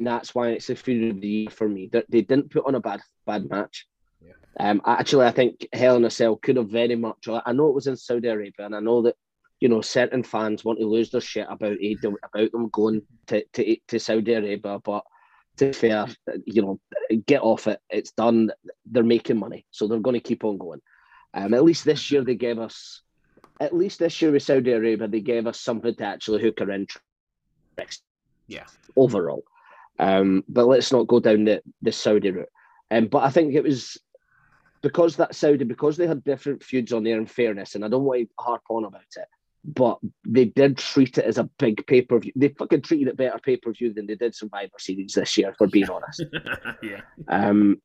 that's 0.00 0.34
why 0.34 0.50
it's 0.50 0.68
the 0.68 0.76
feud 0.76 1.10
of 1.10 1.20
the 1.20 1.28
year 1.28 1.50
for 1.50 1.68
me. 1.68 1.88
They, 1.92 2.02
they 2.08 2.20
didn't 2.22 2.50
put 2.50 2.66
on 2.66 2.74
a 2.74 2.80
bad 2.80 3.00
bad 3.26 3.48
match. 3.50 3.86
Yeah. 4.24 4.32
Um, 4.58 4.80
actually, 4.86 5.26
I 5.26 5.32
think 5.32 5.66
Hell 5.72 5.96
in 5.96 6.04
a 6.04 6.10
Cell 6.10 6.36
could 6.36 6.56
have 6.56 6.70
very 6.70 6.96
much. 6.96 7.28
I 7.28 7.52
know 7.52 7.68
it 7.68 7.74
was 7.74 7.86
in 7.86 7.96
Saudi 7.96 8.28
Arabia, 8.28 8.66
and 8.66 8.76
I 8.76 8.80
know 8.80 9.02
that 9.02 9.16
you 9.60 9.68
know 9.68 9.80
certain 9.80 10.22
fans 10.22 10.64
want 10.64 10.78
to 10.78 10.86
lose 10.86 11.10
their 11.10 11.20
shit 11.20 11.46
about 11.50 11.76
about 12.22 12.52
them 12.52 12.68
going 12.70 13.02
to, 13.26 13.44
to 13.44 13.76
to 13.88 13.98
Saudi 13.98 14.32
Arabia, 14.34 14.78
but 14.78 15.02
to 15.58 15.72
fair, 15.72 16.06
you 16.44 16.62
know, 16.62 16.80
get 17.26 17.42
off 17.42 17.66
it. 17.66 17.80
It's 17.90 18.12
done. 18.12 18.50
They're 18.86 19.02
making 19.02 19.38
money, 19.38 19.66
so 19.70 19.86
they're 19.86 19.98
going 19.98 20.14
to 20.14 20.20
keep 20.20 20.44
on 20.44 20.58
going. 20.58 20.80
Um, 21.34 21.54
at 21.54 21.64
least 21.64 21.84
this 21.84 22.10
year 22.10 22.24
they 22.24 22.34
gave 22.34 22.58
us, 22.58 23.02
at 23.60 23.74
least 23.74 23.98
this 23.98 24.20
year 24.22 24.32
with 24.32 24.42
Saudi 24.42 24.72
Arabia, 24.72 25.08
they 25.08 25.20
gave 25.20 25.46
us 25.46 25.60
something 25.60 25.94
to 25.94 26.04
actually 26.04 26.42
hook 26.42 26.60
our 26.60 26.70
interest. 26.70 28.02
Yeah. 28.46 28.64
Overall, 28.96 29.44
um, 29.98 30.42
but 30.48 30.66
let's 30.66 30.90
not 30.90 31.06
go 31.06 31.20
down 31.20 31.44
the 31.44 31.62
the 31.82 31.92
Saudi 31.92 32.30
route. 32.30 32.48
Um, 32.90 33.06
but 33.06 33.22
I 33.24 33.30
think 33.30 33.54
it 33.54 33.62
was 33.62 33.98
because 34.82 35.16
that 35.16 35.34
Saudi, 35.34 35.64
because 35.64 35.96
they 35.96 36.06
had 36.06 36.24
different 36.24 36.64
feuds 36.64 36.92
on 36.92 37.04
there. 37.04 37.18
In 37.18 37.26
fairness, 37.26 37.74
and 37.74 37.84
I 37.84 37.88
don't 37.88 38.04
want 38.04 38.20
to 38.20 38.28
harp 38.42 38.62
on 38.70 38.84
about 38.84 39.02
it, 39.16 39.28
but 39.64 39.98
they 40.26 40.46
did 40.46 40.78
treat 40.78 41.18
it 41.18 41.24
as 41.24 41.38
a 41.38 41.50
big 41.58 41.86
pay 41.86 42.02
per 42.02 42.18
view. 42.18 42.32
They 42.36 42.48
fucking 42.48 42.82
treated 42.82 43.08
it 43.08 43.16
better 43.16 43.38
pay 43.38 43.56
per 43.56 43.72
view 43.72 43.92
than 43.92 44.06
they 44.06 44.14
did 44.14 44.34
Survivor 44.34 44.78
Series 44.78 45.12
this 45.12 45.36
year, 45.36 45.54
for 45.56 45.66
being 45.66 45.90
honest. 45.90 46.24
yeah. 46.82 47.00
Um, 47.28 47.80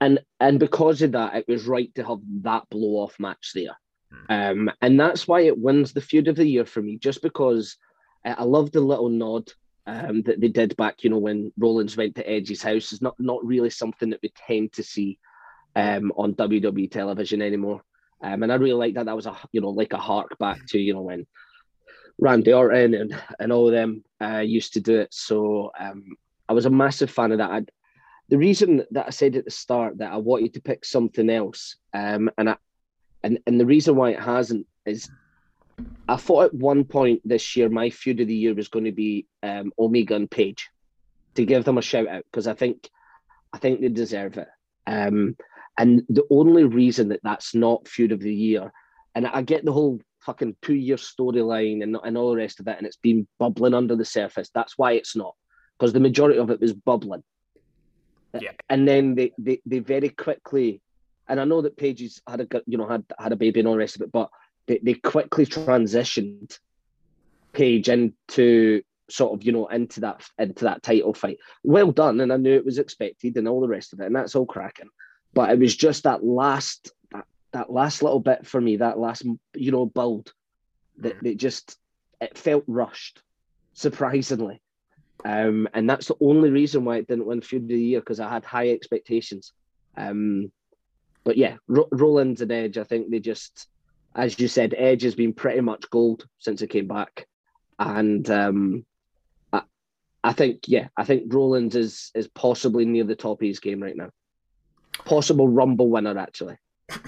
and 0.00 0.20
and 0.40 0.60
because 0.60 1.02
of 1.02 1.12
that, 1.12 1.34
it 1.34 1.48
was 1.48 1.66
right 1.66 1.92
to 1.94 2.04
have 2.04 2.18
that 2.42 2.68
blow 2.70 3.02
off 3.02 3.18
match 3.18 3.52
there. 3.54 3.76
Um, 4.28 4.70
and 4.80 4.98
that's 4.98 5.28
why 5.28 5.42
it 5.42 5.58
wins 5.58 5.92
the 5.92 6.00
feud 6.00 6.28
of 6.28 6.36
the 6.36 6.46
year 6.46 6.64
for 6.64 6.80
me, 6.80 6.98
just 6.98 7.22
because 7.22 7.76
uh, 8.24 8.34
I 8.38 8.44
love 8.44 8.72
the 8.72 8.80
little 8.80 9.08
nod 9.08 9.50
um, 9.86 10.22
that 10.22 10.40
they 10.40 10.48
did 10.48 10.76
back, 10.76 11.02
you 11.02 11.10
know, 11.10 11.18
when 11.18 11.52
Rollins 11.58 11.96
went 11.96 12.14
to 12.16 12.28
Edge's 12.28 12.62
house. 12.62 12.92
It's 12.92 13.02
not 13.02 13.16
not 13.18 13.44
really 13.44 13.70
something 13.70 14.10
that 14.10 14.20
we 14.22 14.32
tend 14.46 14.72
to 14.74 14.82
see 14.82 15.18
um, 15.76 16.12
on 16.16 16.34
WWE 16.34 16.90
television 16.90 17.42
anymore. 17.42 17.82
Um, 18.22 18.42
and 18.42 18.52
I 18.52 18.56
really 18.56 18.72
like 18.72 18.94
that. 18.94 19.06
That 19.06 19.16
was 19.16 19.26
a 19.26 19.36
you 19.52 19.60
know 19.60 19.70
like 19.70 19.92
a 19.92 19.98
hark 19.98 20.38
back 20.38 20.66
to 20.68 20.78
you 20.78 20.94
know 20.94 21.02
when 21.02 21.26
Randy 22.18 22.52
Orton 22.52 22.94
and 22.94 23.22
and 23.38 23.52
all 23.52 23.68
of 23.68 23.72
them 23.72 24.04
uh, 24.20 24.38
used 24.38 24.74
to 24.74 24.80
do 24.80 24.98
it. 25.00 25.12
So 25.12 25.70
um, 25.78 26.16
I 26.48 26.52
was 26.52 26.66
a 26.66 26.70
massive 26.70 27.10
fan 27.10 27.32
of 27.32 27.38
that. 27.38 27.50
I'd, 27.50 27.70
the 28.28 28.38
reason 28.38 28.84
that 28.90 29.06
I 29.06 29.10
said 29.10 29.36
at 29.36 29.44
the 29.44 29.50
start 29.50 29.98
that 29.98 30.12
I 30.12 30.16
wanted 30.16 30.54
to 30.54 30.60
pick 30.60 30.84
something 30.84 31.30
else, 31.30 31.76
um, 31.94 32.30
and 32.36 32.50
I, 32.50 32.56
and 33.22 33.38
and 33.46 33.60
the 33.60 33.66
reason 33.66 33.96
why 33.96 34.10
it 34.10 34.20
hasn't 34.20 34.66
is 34.84 35.10
I 36.08 36.16
thought 36.16 36.46
at 36.46 36.54
one 36.54 36.84
point 36.84 37.20
this 37.24 37.56
year 37.56 37.68
my 37.68 37.90
feud 37.90 38.20
of 38.20 38.28
the 38.28 38.34
year 38.34 38.54
was 38.54 38.68
going 38.68 38.86
to 38.86 38.92
be 38.92 39.26
um, 39.42 39.72
Omega 39.78 40.14
and 40.14 40.30
Page 40.30 40.68
to 41.34 41.44
give 41.44 41.64
them 41.64 41.78
a 41.78 41.82
shout 41.82 42.08
out 42.08 42.24
because 42.24 42.46
I 42.46 42.54
think 42.54 42.90
I 43.52 43.58
think 43.58 43.80
they 43.80 43.88
deserve 43.88 44.38
it. 44.38 44.48
Um, 44.86 45.36
and 45.78 46.02
the 46.08 46.26
only 46.28 46.64
reason 46.64 47.08
that 47.08 47.20
that's 47.22 47.54
not 47.54 47.86
feud 47.86 48.12
of 48.12 48.20
the 48.20 48.34
year, 48.34 48.72
and 49.14 49.26
I 49.26 49.42
get 49.42 49.64
the 49.64 49.72
whole 49.72 50.00
fucking 50.20 50.56
two 50.60 50.74
year 50.74 50.96
storyline 50.96 51.82
and, 51.82 51.96
and 52.02 52.18
all 52.18 52.30
the 52.30 52.36
rest 52.36 52.58
of 52.60 52.66
it, 52.66 52.76
and 52.76 52.86
it's 52.86 52.96
been 52.96 53.26
bubbling 53.38 53.74
under 53.74 53.94
the 53.94 54.04
surface. 54.04 54.50
That's 54.52 54.76
why 54.76 54.92
it's 54.92 55.14
not 55.14 55.34
because 55.78 55.92
the 55.92 56.00
majority 56.00 56.38
of 56.38 56.50
it 56.50 56.60
was 56.60 56.72
bubbling. 56.72 57.22
Yeah. 58.38 58.52
And 58.68 58.86
then 58.86 59.14
they, 59.14 59.32
they, 59.38 59.60
they 59.64 59.78
very 59.78 60.10
quickly, 60.10 60.82
and 61.28 61.40
I 61.40 61.44
know 61.44 61.62
that 61.62 61.76
Pages 61.76 62.20
had 62.28 62.40
a 62.40 62.62
you 62.66 62.76
know 62.76 62.88
had 62.88 63.04
had 63.18 63.32
a 63.32 63.36
baby 63.36 63.60
and 63.60 63.68
all 63.68 63.74
the 63.74 63.78
rest 63.78 63.96
of 63.96 64.02
it, 64.02 64.12
but 64.12 64.30
they, 64.66 64.80
they 64.82 64.94
quickly 64.94 65.46
transitioned 65.46 66.58
Page 67.52 67.88
into 67.88 68.82
sort 69.08 69.32
of 69.32 69.42
you 69.42 69.52
know 69.52 69.66
into 69.68 70.00
that 70.00 70.22
into 70.38 70.64
that 70.64 70.82
title 70.82 71.14
fight. 71.14 71.38
Well 71.62 71.92
done, 71.92 72.20
and 72.20 72.32
I 72.32 72.36
knew 72.36 72.54
it 72.54 72.64
was 72.64 72.78
expected 72.78 73.36
and 73.36 73.48
all 73.48 73.60
the 73.60 73.68
rest 73.68 73.92
of 73.92 74.00
it, 74.00 74.06
and 74.06 74.16
that's 74.16 74.34
all 74.34 74.46
cracking. 74.46 74.90
But 75.34 75.50
it 75.50 75.58
was 75.58 75.76
just 75.76 76.04
that 76.04 76.24
last 76.24 76.92
that, 77.12 77.24
that 77.52 77.70
last 77.70 78.02
little 78.02 78.20
bit 78.20 78.46
for 78.46 78.60
me, 78.60 78.76
that 78.76 78.98
last 78.98 79.24
you 79.54 79.72
know 79.72 79.86
build 79.86 80.32
that 80.98 81.22
that 81.22 81.36
just 81.36 81.76
it 82.20 82.36
felt 82.36 82.64
rushed, 82.66 83.22
surprisingly. 83.74 84.60
Um, 85.24 85.68
and 85.74 85.88
that's 85.88 86.06
the 86.06 86.16
only 86.20 86.50
reason 86.50 86.84
why 86.84 86.98
it 86.98 87.08
didn't 87.08 87.26
win 87.26 87.40
Feud 87.40 87.62
of 87.62 87.68
the 87.68 87.80
Year 87.80 88.00
because 88.00 88.20
I 88.20 88.28
had 88.28 88.44
high 88.44 88.70
expectations. 88.70 89.52
Um, 89.96 90.52
but 91.24 91.36
yeah, 91.36 91.56
Ro- 91.66 91.88
Rollins 91.90 92.40
and 92.40 92.52
Edge, 92.52 92.78
I 92.78 92.84
think 92.84 93.10
they 93.10 93.18
just, 93.18 93.68
as 94.14 94.38
you 94.38 94.48
said, 94.48 94.74
Edge 94.76 95.02
has 95.02 95.14
been 95.14 95.32
pretty 95.32 95.60
much 95.60 95.90
gold 95.90 96.24
since 96.38 96.60
he 96.60 96.66
came 96.66 96.86
back, 96.86 97.26
and 97.78 98.28
um, 98.30 98.86
I, 99.52 99.62
I 100.22 100.32
think 100.32 100.62
yeah, 100.68 100.88
I 100.96 101.04
think 101.04 101.24
Rollins 101.32 101.74
is 101.74 102.10
is 102.14 102.28
possibly 102.28 102.84
near 102.84 103.04
the 103.04 103.16
top 103.16 103.42
of 103.42 103.46
his 103.46 103.60
game 103.60 103.82
right 103.82 103.96
now. 103.96 104.10
Possible 105.04 105.48
Rumble 105.48 105.88
winner 105.88 106.18
actually. 106.18 106.56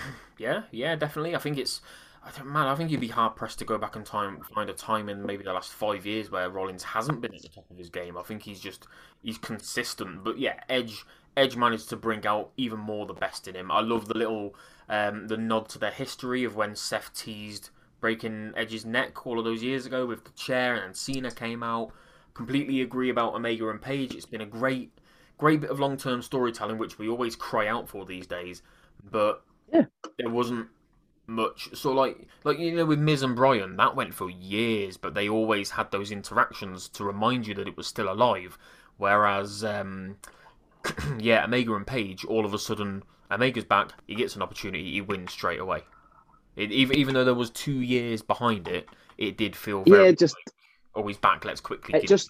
Yeah, 0.40 0.62
yeah, 0.70 0.96
definitely. 0.96 1.36
I 1.36 1.38
think 1.38 1.58
it's, 1.58 1.82
I 2.24 2.30
think, 2.30 2.46
man, 2.46 2.66
I 2.66 2.74
think 2.74 2.90
you'd 2.90 2.98
be 2.98 3.08
hard 3.08 3.36
pressed 3.36 3.58
to 3.58 3.66
go 3.66 3.76
back 3.76 3.94
in 3.94 4.04
time, 4.04 4.40
find 4.54 4.70
a 4.70 4.72
time 4.72 5.10
in 5.10 5.26
maybe 5.26 5.44
the 5.44 5.52
last 5.52 5.70
five 5.70 6.06
years 6.06 6.30
where 6.30 6.48
Rollins 6.48 6.82
hasn't 6.82 7.20
been 7.20 7.34
at 7.34 7.42
the 7.42 7.48
top 7.50 7.70
of 7.70 7.76
his 7.76 7.90
game. 7.90 8.16
I 8.16 8.22
think 8.22 8.44
he's 8.44 8.58
just 8.58 8.86
he's 9.22 9.36
consistent. 9.36 10.24
But 10.24 10.38
yeah, 10.38 10.60
Edge, 10.70 11.04
Edge 11.36 11.56
managed 11.56 11.90
to 11.90 11.96
bring 11.96 12.26
out 12.26 12.52
even 12.56 12.78
more 12.78 13.04
the 13.04 13.12
best 13.12 13.48
in 13.48 13.54
him. 13.54 13.70
I 13.70 13.80
love 13.80 14.08
the 14.08 14.16
little, 14.16 14.54
um, 14.88 15.28
the 15.28 15.36
nod 15.36 15.68
to 15.70 15.78
their 15.78 15.90
history 15.90 16.42
of 16.44 16.56
when 16.56 16.74
Seth 16.74 17.12
teased 17.14 17.68
breaking 18.00 18.54
Edge's 18.56 18.86
neck 18.86 19.26
all 19.26 19.38
of 19.38 19.44
those 19.44 19.62
years 19.62 19.84
ago 19.84 20.06
with 20.06 20.24
the 20.24 20.30
chair, 20.30 20.74
and 20.74 20.96
Cena 20.96 21.30
came 21.30 21.62
out. 21.62 21.92
Completely 22.32 22.80
agree 22.80 23.10
about 23.10 23.34
Omega 23.34 23.68
and 23.68 23.82
Page. 23.82 24.14
It's 24.14 24.24
been 24.24 24.40
a 24.40 24.46
great, 24.46 24.90
great 25.40 25.60
bit 25.60 25.70
of 25.70 25.80
long 25.80 25.96
term 25.96 26.22
storytelling, 26.22 26.78
which 26.78 26.98
we 26.98 27.08
always 27.08 27.36
cry 27.36 27.66
out 27.66 27.88
for 27.88 28.04
these 28.04 28.26
days. 28.26 28.62
But 29.02 29.42
Yeah. 29.72 29.86
there 30.18 30.30
wasn't 30.30 30.68
much. 31.26 31.70
So 31.74 31.92
like, 31.92 32.28
like 32.44 32.58
you 32.58 32.74
know, 32.74 32.86
with 32.86 32.98
Miz 33.00 33.22
and 33.22 33.36
Bryan, 33.36 33.76
that 33.76 33.96
went 33.96 34.14
for 34.14 34.30
years, 34.30 34.96
but 34.96 35.14
they 35.14 35.28
always 35.28 35.70
had 35.70 35.90
those 35.90 36.10
interactions 36.12 36.88
to 36.90 37.04
remind 37.04 37.46
you 37.46 37.54
that 37.54 37.68
it 37.68 37.76
was 37.76 37.86
still 37.86 38.10
alive. 38.12 38.58
Whereas, 38.98 39.64
um, 39.64 40.16
yeah, 41.18 41.44
Omega 41.44 41.74
and 41.74 41.86
Page, 41.86 42.24
all 42.24 42.44
of 42.44 42.54
a 42.54 42.58
sudden, 42.58 43.02
Omega's 43.30 43.64
back. 43.64 43.92
He 44.06 44.14
gets 44.14 44.36
an 44.36 44.42
opportunity. 44.42 44.92
He 44.92 45.00
wins 45.00 45.32
straight 45.32 45.60
away. 45.60 45.84
It, 46.56 46.72
even 46.72 46.96
even 46.96 47.14
though 47.14 47.24
there 47.24 47.34
was 47.34 47.50
two 47.50 47.80
years 47.80 48.22
behind 48.22 48.68
it, 48.68 48.88
it 49.16 49.36
did 49.36 49.56
feel 49.56 49.84
very 49.84 50.06
Yeah, 50.06 50.12
just 50.12 50.36
oh 50.94 51.06
he's 51.06 51.16
back. 51.16 51.44
Let's 51.44 51.60
quickly. 51.60 51.94
it 51.94 52.06
just 52.08 52.28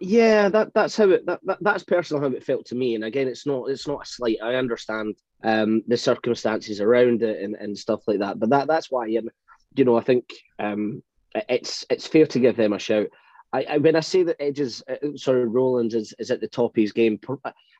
yeah 0.00 0.48
that 0.48 0.72
that's 0.74 0.96
how 0.96 1.08
it 1.10 1.24
that, 1.26 1.40
that 1.44 1.58
that's 1.60 1.84
personal 1.84 2.22
how 2.22 2.34
it 2.34 2.44
felt 2.44 2.66
to 2.66 2.74
me. 2.74 2.94
And 2.94 3.04
again 3.04 3.28
it's 3.28 3.46
not 3.46 3.68
it's 3.68 3.86
not 3.86 4.02
a 4.02 4.06
slight 4.06 4.38
i 4.42 4.54
understand 4.54 5.14
um 5.44 5.82
the 5.86 5.96
circumstances 5.96 6.80
around 6.80 7.22
it 7.22 7.42
and, 7.42 7.54
and 7.56 7.76
stuff 7.76 8.00
like 8.06 8.18
that 8.20 8.38
but 8.38 8.50
that 8.50 8.66
that's 8.66 8.90
why 8.90 9.04
um, 9.16 9.28
you 9.74 9.84
know 9.84 9.96
i 9.96 10.02
think 10.02 10.32
um 10.58 11.02
it's 11.34 11.84
it's 11.90 12.06
fair 12.06 12.26
to 12.26 12.38
give 12.38 12.56
them 12.56 12.72
a 12.72 12.78
shout. 12.78 13.06
I, 13.52 13.64
I 13.64 13.78
when 13.78 13.96
I 13.96 14.00
say 14.00 14.22
that 14.24 14.40
Edges, 14.40 14.82
uh, 14.88 15.16
sorry 15.16 15.46
Rollins 15.46 15.94
is, 15.94 16.14
is 16.18 16.30
at 16.30 16.40
the 16.40 16.48
top 16.48 16.72
of 16.72 16.80
his 16.80 16.92
game, 16.92 17.18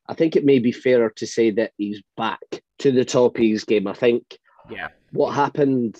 I 0.08 0.14
think 0.14 0.36
it 0.36 0.44
may 0.44 0.58
be 0.58 0.72
fairer 0.72 1.10
to 1.10 1.26
say 1.26 1.50
that 1.52 1.72
he's 1.78 2.02
back 2.16 2.40
to 2.78 2.92
the 2.92 3.04
top 3.04 3.36
of 3.36 3.42
his 3.42 3.64
game. 3.64 3.86
I 3.86 3.92
think 3.92 4.38
yeah, 4.70 4.88
what 5.12 5.32
happened, 5.32 5.96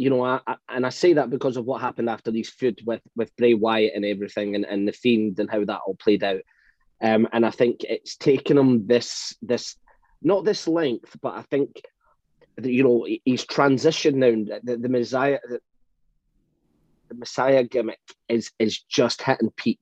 you 0.00 0.08
know, 0.08 0.24
I, 0.24 0.40
I, 0.46 0.56
and 0.70 0.86
I 0.86 0.88
say 0.88 1.12
that 1.12 1.28
because 1.28 1.58
of 1.58 1.66
what 1.66 1.82
happened 1.82 2.08
after 2.08 2.30
these 2.30 2.48
feud 2.48 2.80
with 2.86 3.02
with 3.16 3.36
Bray 3.36 3.52
Wyatt 3.52 3.92
and 3.94 4.06
everything, 4.06 4.54
and, 4.54 4.64
and 4.64 4.88
the 4.88 4.92
Fiend 4.92 5.38
and 5.38 5.50
how 5.50 5.62
that 5.62 5.80
all 5.86 5.94
played 5.94 6.24
out. 6.24 6.40
Um, 7.02 7.28
and 7.34 7.44
I 7.44 7.50
think 7.50 7.84
it's 7.84 8.16
taken 8.16 8.56
him 8.56 8.86
this 8.86 9.36
this 9.42 9.76
not 10.22 10.46
this 10.46 10.66
length, 10.66 11.18
but 11.20 11.34
I 11.34 11.42
think 11.42 11.82
that, 12.56 12.72
you 12.72 12.82
know 12.82 13.06
he's 13.26 13.44
transitioned 13.44 14.14
now. 14.14 14.58
The, 14.64 14.78
the 14.78 14.88
Messiah, 14.88 15.38
the, 15.46 15.60
the 17.10 17.16
Messiah 17.16 17.62
gimmick 17.64 18.00
is 18.26 18.50
is 18.58 18.80
just 18.80 19.20
hitting 19.20 19.50
peak 19.54 19.80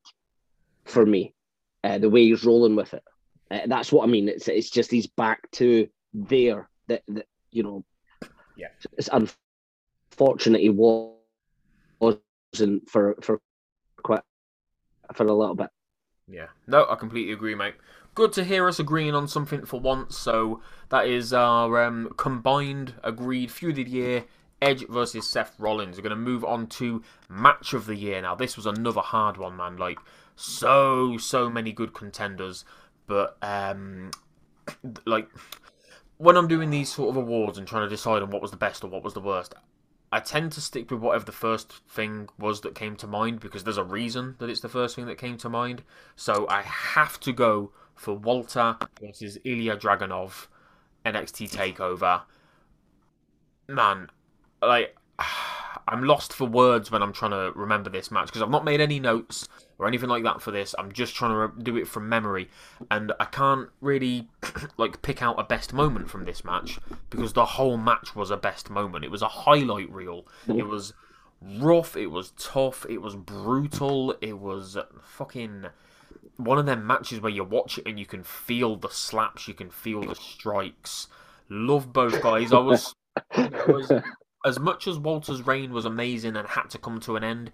for 0.84 1.06
me. 1.06 1.32
Uh, 1.84 1.98
the 1.98 2.10
way 2.10 2.24
he's 2.24 2.44
rolling 2.44 2.74
with 2.74 2.92
it, 2.92 3.04
uh, 3.52 3.68
that's 3.68 3.92
what 3.92 4.02
I 4.02 4.10
mean. 4.10 4.28
It's 4.28 4.48
it's 4.48 4.70
just 4.70 4.90
he's 4.90 5.06
back 5.06 5.48
to 5.52 5.86
there. 6.12 6.68
That 6.88 7.02
that 7.06 7.26
you 7.52 7.62
know, 7.62 7.84
Yeah. 8.56 8.68
it's 8.96 9.08
fortunate 10.18 10.60
he 10.60 10.68
was 10.68 11.14
wasn't 12.00 12.88
for 12.88 13.16
for 13.22 13.40
quite 14.02 14.20
for 15.14 15.26
a 15.26 15.32
little 15.32 15.54
bit. 15.54 15.70
Yeah, 16.28 16.48
no, 16.66 16.86
I 16.88 16.96
completely 16.96 17.32
agree, 17.32 17.54
mate. 17.54 17.74
Good 18.14 18.32
to 18.34 18.44
hear 18.44 18.68
us 18.68 18.78
agreeing 18.78 19.14
on 19.14 19.28
something 19.28 19.64
for 19.64 19.80
once. 19.80 20.18
So 20.18 20.60
that 20.90 21.06
is 21.06 21.32
our 21.32 21.82
um, 21.82 22.12
combined 22.16 22.94
agreed 23.02 23.50
feud 23.50 23.78
of 23.78 23.86
the 23.86 23.90
year. 23.90 24.24
Edge 24.60 24.84
versus 24.88 25.28
Seth 25.28 25.54
Rollins. 25.58 25.96
We're 25.96 26.02
going 26.02 26.10
to 26.10 26.16
move 26.16 26.44
on 26.44 26.66
to 26.66 27.02
match 27.28 27.74
of 27.74 27.86
the 27.86 27.94
year 27.94 28.20
now. 28.20 28.34
This 28.34 28.56
was 28.56 28.66
another 28.66 29.00
hard 29.00 29.36
one, 29.36 29.56
man. 29.56 29.76
Like 29.76 29.98
so, 30.34 31.16
so 31.16 31.48
many 31.48 31.72
good 31.72 31.94
contenders, 31.94 32.64
but 33.06 33.36
um, 33.40 34.10
like 35.06 35.28
when 36.16 36.36
I'm 36.36 36.48
doing 36.48 36.70
these 36.70 36.92
sort 36.92 37.10
of 37.10 37.16
awards 37.16 37.56
and 37.56 37.66
trying 37.66 37.84
to 37.84 37.88
decide 37.88 38.22
on 38.22 38.30
what 38.30 38.42
was 38.42 38.50
the 38.50 38.56
best 38.56 38.82
or 38.82 38.88
what 38.88 39.04
was 39.04 39.14
the 39.14 39.20
worst, 39.20 39.54
I 40.10 40.20
tend 40.20 40.52
to 40.52 40.60
stick 40.60 40.90
with 40.90 41.00
whatever 41.00 41.24
the 41.24 41.32
first 41.32 41.80
thing 41.88 42.28
was 42.38 42.62
that 42.62 42.74
came 42.74 42.96
to 42.96 43.06
mind 43.06 43.40
because 43.40 43.64
there's 43.64 43.76
a 43.76 43.84
reason 43.84 44.36
that 44.38 44.48
it's 44.48 44.60
the 44.60 44.68
first 44.68 44.96
thing 44.96 45.06
that 45.06 45.18
came 45.18 45.36
to 45.38 45.48
mind. 45.48 45.82
So 46.16 46.46
I 46.48 46.62
have 46.62 47.20
to 47.20 47.32
go 47.32 47.72
for 47.94 48.14
Walter 48.14 48.76
versus 49.00 49.38
Ilya 49.44 49.76
Dragunov 49.76 50.46
NXT 51.04 51.50
Takeover. 51.50 52.22
Man, 53.68 54.08
like 54.62 54.96
I'm 55.88 56.04
lost 56.04 56.34
for 56.34 56.46
words 56.46 56.90
when 56.90 57.02
I'm 57.02 57.14
trying 57.14 57.30
to 57.30 57.50
remember 57.54 57.88
this 57.88 58.10
match 58.10 58.26
because 58.26 58.42
I've 58.42 58.50
not 58.50 58.64
made 58.64 58.80
any 58.80 59.00
notes 59.00 59.48
or 59.78 59.86
anything 59.88 60.10
like 60.10 60.22
that 60.24 60.42
for 60.42 60.50
this. 60.50 60.74
I'm 60.78 60.92
just 60.92 61.14
trying 61.14 61.50
to 61.50 61.62
do 61.62 61.76
it 61.78 61.88
from 61.88 62.10
memory, 62.10 62.50
and 62.90 63.12
I 63.18 63.24
can't 63.24 63.70
really 63.80 64.28
like 64.76 65.00
pick 65.00 65.22
out 65.22 65.40
a 65.40 65.44
best 65.44 65.72
moment 65.72 66.10
from 66.10 66.26
this 66.26 66.44
match 66.44 66.78
because 67.08 67.32
the 67.32 67.44
whole 67.44 67.78
match 67.78 68.14
was 68.14 68.30
a 68.30 68.36
best 68.36 68.68
moment. 68.68 69.04
It 69.04 69.10
was 69.10 69.22
a 69.22 69.28
highlight 69.28 69.90
reel. 69.90 70.26
It 70.46 70.66
was 70.66 70.92
rough. 71.40 71.96
It 71.96 72.08
was 72.08 72.32
tough. 72.38 72.84
It 72.88 72.98
was 72.98 73.16
brutal. 73.16 74.14
It 74.20 74.38
was 74.38 74.76
fucking 75.02 75.68
one 76.38 76.58
of 76.58 76.66
them 76.66 76.86
matches 76.86 77.20
where 77.20 77.32
you 77.32 77.44
watch 77.44 77.78
it 77.78 77.86
and 77.86 77.98
you 77.98 78.06
can 78.06 78.22
feel 78.22 78.76
the 78.76 78.88
slaps, 78.88 79.48
you 79.48 79.54
can 79.54 79.70
feel 79.70 80.02
the 80.02 80.14
strikes. 80.14 81.08
Love 81.48 81.92
both 81.92 82.22
guys. 82.22 82.52
I 82.52 82.58
was, 82.58 82.94
I 83.32 83.64
was 83.66 83.90
as 84.48 84.58
much 84.58 84.88
as 84.88 84.98
Walter's 84.98 85.46
reign 85.46 85.72
was 85.72 85.84
amazing 85.84 86.36
and 86.36 86.48
had 86.48 86.70
to 86.70 86.78
come 86.78 86.98
to 87.00 87.16
an 87.16 87.22
end, 87.22 87.52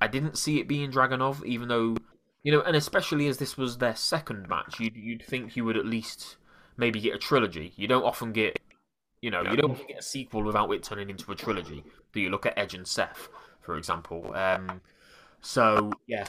I 0.00 0.06
didn't 0.06 0.38
see 0.38 0.60
it 0.60 0.68
being 0.68 0.92
Dragunov, 0.92 1.44
even 1.44 1.68
though, 1.68 1.96
you 2.42 2.52
know, 2.52 2.60
and 2.60 2.76
especially 2.76 3.26
as 3.26 3.38
this 3.38 3.56
was 3.56 3.78
their 3.78 3.96
second 3.96 4.48
match, 4.48 4.78
you'd, 4.78 4.96
you'd 4.96 5.24
think 5.24 5.56
you 5.56 5.64
would 5.64 5.76
at 5.76 5.86
least 5.86 6.36
maybe 6.76 7.00
get 7.00 7.14
a 7.14 7.18
trilogy. 7.18 7.72
You 7.76 7.88
don't 7.88 8.04
often 8.04 8.32
get, 8.32 8.58
you 9.20 9.30
know, 9.30 9.42
you 9.42 9.56
don't 9.56 9.88
get 9.88 9.98
a 9.98 10.02
sequel 10.02 10.42
without 10.42 10.70
it 10.72 10.82
turning 10.82 11.10
into 11.10 11.32
a 11.32 11.34
trilogy. 11.34 11.82
Do 12.12 12.20
you 12.20 12.30
look 12.30 12.46
at 12.46 12.58
Edge 12.58 12.74
and 12.74 12.86
Seth, 12.86 13.28
for 13.60 13.76
example? 13.76 14.32
Um, 14.34 14.80
so 15.44 15.92
yeah, 16.06 16.26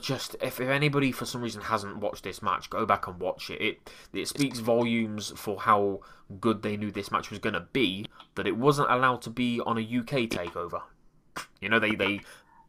just 0.00 0.36
if, 0.40 0.58
if 0.58 0.68
anybody 0.68 1.12
for 1.12 1.26
some 1.26 1.42
reason 1.42 1.60
hasn't 1.60 1.98
watched 1.98 2.24
this 2.24 2.40
match, 2.42 2.70
go 2.70 2.86
back 2.86 3.06
and 3.06 3.20
watch 3.20 3.50
it. 3.50 3.60
It 3.60 3.90
it 4.14 4.26
speaks 4.26 4.58
volumes 4.58 5.32
for 5.36 5.60
how 5.60 6.00
good 6.40 6.62
they 6.62 6.78
knew 6.78 6.90
this 6.90 7.10
match 7.10 7.28
was 7.28 7.38
going 7.38 7.52
to 7.52 7.66
be 7.74 8.06
that 8.36 8.46
it 8.46 8.56
wasn't 8.56 8.90
allowed 8.90 9.20
to 9.22 9.30
be 9.30 9.60
on 9.60 9.76
a 9.76 9.82
UK 9.82 10.30
takeover. 10.30 10.80
You 11.60 11.68
know 11.68 11.78
they 11.78 11.94
they 11.94 12.20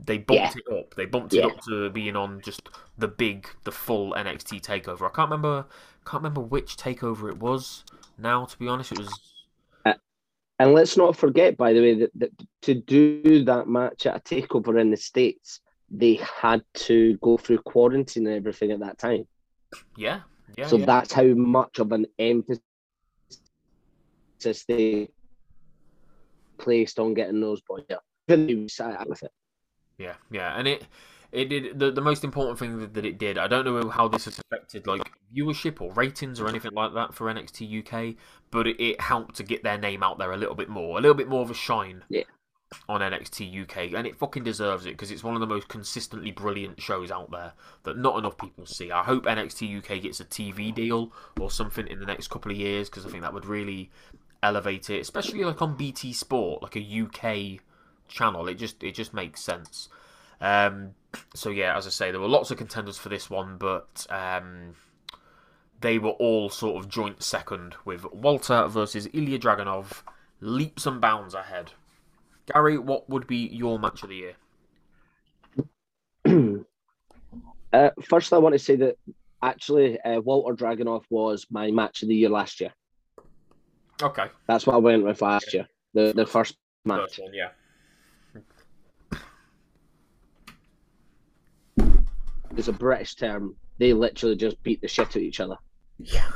they 0.05 0.17
bumped 0.17 0.58
it 0.58 0.63
up. 0.72 0.96
They 0.96 1.05
bumped 1.05 1.34
it 1.34 1.46
up 1.46 1.58
to 1.70 1.89
being 1.91 2.17
on 2.17 2.41
just 2.41 2.67
the 2.98 3.08
big, 3.08 3.48
the 3.63 3.72
full 3.72 4.13
NXT 4.13 4.62
takeover. 4.62 5.03
I 5.03 5.15
can't 5.15 5.32
remember 5.32 5.65
can't 6.05 6.22
remember 6.22 6.41
which 6.41 6.75
takeover 6.75 7.29
it 7.29 7.38
was. 7.38 7.86
Now, 8.17 8.43
to 8.46 8.60
be 8.60 8.67
honest, 8.67 8.91
it 8.91 9.00
was 9.00 9.32
And 10.63 10.74
let's 10.74 10.96
not 10.96 11.17
forget, 11.17 11.58
by 11.58 11.74
the 11.74 11.82
way, 11.82 11.93
that, 11.96 12.12
that 12.15 12.32
to 12.62 12.74
do 12.74 13.43
that 13.43 13.67
match 13.67 14.05
at 14.05 14.15
a 14.15 14.20
takeover 14.22 14.79
in 14.79 14.91
the 14.91 14.96
States, 14.96 15.60
they 15.89 16.13
had 16.13 16.63
to 16.75 17.17
go 17.17 17.36
through 17.36 17.58
quarantine 17.58 18.27
and 18.27 18.38
everything 18.38 18.72
at 18.72 18.79
that 18.79 18.98
time. 18.98 19.27
yeah, 19.97 20.21
yeah. 20.58 20.67
so 20.67 20.78
yeah. 20.78 20.86
that's 20.86 21.12
how 21.12 21.26
much 21.26 21.80
of 21.80 21.91
an 21.91 22.06
emphasis 22.17 22.62
they 24.69 25.10
placed 26.58 26.97
on 26.97 27.13
getting 27.13 27.41
those 27.41 27.60
boys 27.67 27.84
up. 27.91 28.06
Really 28.30 28.69
sat 28.69 29.10
with 29.10 29.21
it. 29.21 29.32
Yeah, 29.97 30.15
yeah, 30.32 30.58
and 30.58 30.65
it 30.65 30.88
it 31.34 31.46
did 31.46 31.80
the, 31.80 31.91
the 31.91 32.02
most 32.02 32.24
important 32.24 32.60
thing 32.60 32.80
that, 32.80 32.93
that 32.93 33.06
it 33.06 33.17
did. 33.17 33.38
I 33.38 33.48
don't 33.48 33.65
know 33.65 33.89
how 33.89 34.08
this 34.08 34.26
has 34.26 34.39
affected 34.39 34.86
like 34.86 35.02
viewership 35.36 35.82
or 35.82 35.91
ratings 35.93 36.39
or 36.39 36.48
anything 36.48 36.74
like 36.74 36.93
that 36.93 37.13
for 37.13 37.34
NXT 37.34 37.80
UK, 37.80 38.15
but 38.52 38.67
it, 38.67 38.80
it 38.80 39.02
helped 39.02 39.36
to 39.38 39.43
get 39.43 39.63
their 39.63 39.78
name 39.78 40.04
out 40.04 40.19
there 40.19 40.32
a 40.32 40.38
little 40.38 40.56
bit 40.56 40.69
more, 40.69 40.98
a 40.98 41.02
little 41.02 41.15
bit 41.15 41.28
more 41.28 41.41
of 41.41 41.50
a 41.50 41.56
shine. 41.56 42.04
Yeah. 42.10 42.24
On 42.89 43.02
NXT 43.02 43.62
UK, 43.63 43.93
and 43.93 44.08
it 44.08 44.15
fucking 44.15 44.43
deserves 44.43 44.88
it 44.88 44.93
because 44.93 45.12
it's 45.12 45.24
one 45.24 45.36
of 45.36 45.41
the 45.41 45.46
most 45.46 45.67
consistently 45.67 46.32
brilliant 46.32 46.82
shows 46.82 47.12
out 47.12 47.30
there 47.30 47.54
that 47.84 48.00
not 48.00 48.17
enough 48.17 48.36
people 48.36 48.65
see. 48.65 48.91
I 48.91 49.04
hope 49.04 49.26
NXT 49.26 49.78
UK 49.78 50.02
gets 50.02 50.19
a 50.19 50.26
TV 50.26 50.74
deal 50.74 51.12
or 51.39 51.52
something 51.52 51.86
in 51.86 52.00
the 52.00 52.08
next 52.08 52.32
couple 52.32 52.52
of 52.52 52.58
years 52.58 52.89
because 52.89 53.06
I 53.06 53.10
think 53.10 53.22
that 53.22 53.32
would 53.32 53.46
really 53.46 53.91
elevate 54.41 54.89
it, 54.89 55.02
especially 55.02 55.43
like 55.43 55.62
on 55.62 55.78
BT 55.78 56.13
Sport, 56.13 56.63
like 56.63 56.76
a 56.76 56.80
UK 56.80 57.62
channel. 58.08 58.48
It 58.48 58.56
just 58.56 58.82
it 58.82 58.96
just 58.96 59.13
makes 59.13 59.39
sense. 59.41 59.88
Um, 60.43 60.91
so 61.34 61.49
yeah, 61.49 61.75
as 61.75 61.88
I 61.88 61.89
say, 61.89 62.12
there 62.12 62.19
were 62.19 62.27
lots 62.27 62.51
of 62.51 62.58
contenders 62.58 62.97
for 62.97 63.08
this 63.08 63.29
one, 63.29 63.58
but 63.58 64.06
um, 64.10 64.75
they 65.79 65.97
were 65.97 66.12
all 66.12 66.49
sort 66.49 66.84
of 66.84 66.89
joint 66.89 67.23
second 67.23 67.75
with 67.86 68.03
Walter 68.12 68.67
versus 68.67 69.08
Ilya 69.13 69.39
Dragunov, 69.39 70.03
leaps 70.41 70.86
and 70.86 70.99
bounds 70.99 71.34
ahead. 71.34 71.71
Gary, 72.53 72.77
what 72.77 73.10
would 73.10 73.25
be 73.25 73.47
your 73.47 73.79
match 73.79 74.03
of 74.03 74.10
the 74.10 74.15
year? 74.15 74.36
uh, 77.73 77.89
first, 78.03 78.34
I 78.34 78.38
want 78.38 78.51
to 78.53 78.60
say 78.60 78.75
that 78.75 78.97
actually 79.41 79.97
uh, 80.01 80.19
Walter 80.19 80.62
Dragunov 80.62 81.03
was 81.10 81.47
my 81.49 81.71
match 81.71 82.03
of 82.03 82.10
the 82.10 82.15
year 82.15 82.29
last 82.29 82.60
year. 82.60 82.73
Okay, 84.01 84.27
That's 84.47 84.67
what 84.67 84.73
I 84.73 84.79
went 84.79 85.06
with 85.06 85.21
last 85.21 85.53
year. 85.53 85.67
The 85.93 86.12
the 86.13 86.25
first 86.25 86.58
match. 86.84 86.99
first 86.99 87.19
one, 87.21 87.34
yeah. 87.34 87.49
It's 92.57 92.67
a 92.67 92.73
British 92.73 93.15
term. 93.15 93.55
They 93.79 93.93
literally 93.93 94.35
just 94.35 94.61
beat 94.63 94.81
the 94.81 94.87
shit 94.87 95.07
out 95.07 95.15
of 95.15 95.21
each 95.21 95.39
other. 95.39 95.57
Yeah, 95.99 96.29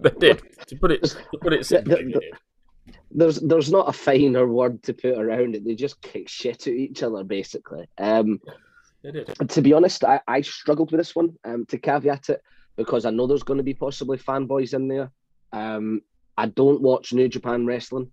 they 0.00 0.10
did. 0.18 0.42
To 0.66 0.76
put 0.76 0.92
it, 0.92 1.02
to 1.04 1.38
put 1.40 1.52
it 1.52 1.66
simply. 1.66 2.14
There's 3.10 3.40
there's 3.40 3.70
not 3.70 3.88
a 3.88 3.92
finer 3.92 4.46
word 4.46 4.82
to 4.84 4.92
put 4.92 5.16
around 5.16 5.54
it. 5.54 5.64
They 5.64 5.74
just 5.74 6.02
kick 6.02 6.28
shit 6.28 6.66
at 6.66 6.72
each 6.74 7.02
other, 7.02 7.24
basically. 7.24 7.88
Um, 7.98 8.40
They 9.02 9.12
did. 9.12 9.26
To 9.48 9.62
be 9.62 9.72
honest, 9.72 10.04
I, 10.04 10.20
I 10.26 10.40
struggled 10.40 10.90
with 10.90 11.00
this 11.00 11.14
one 11.14 11.34
um, 11.44 11.64
to 11.66 11.78
caveat 11.78 12.28
it 12.30 12.42
because 12.76 13.04
I 13.04 13.10
know 13.10 13.26
there's 13.26 13.42
going 13.42 13.58
to 13.58 13.64
be 13.64 13.74
possibly 13.74 14.18
fanboys 14.18 14.74
in 14.74 14.88
there. 14.88 15.10
Um, 15.52 16.00
I 16.36 16.46
don't 16.46 16.82
watch 16.82 17.12
New 17.12 17.28
Japan 17.28 17.66
Wrestling. 17.66 18.10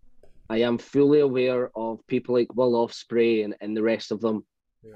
I 0.49 0.57
am 0.57 0.77
fully 0.77 1.21
aware 1.21 1.71
of 1.75 2.05
people 2.07 2.35
like 2.35 2.53
Will 2.55 2.87
Ospreay 2.87 3.43
and, 3.43 3.55
and 3.61 3.75
the 3.75 3.81
rest 3.81 4.11
of 4.11 4.21
them. 4.21 4.45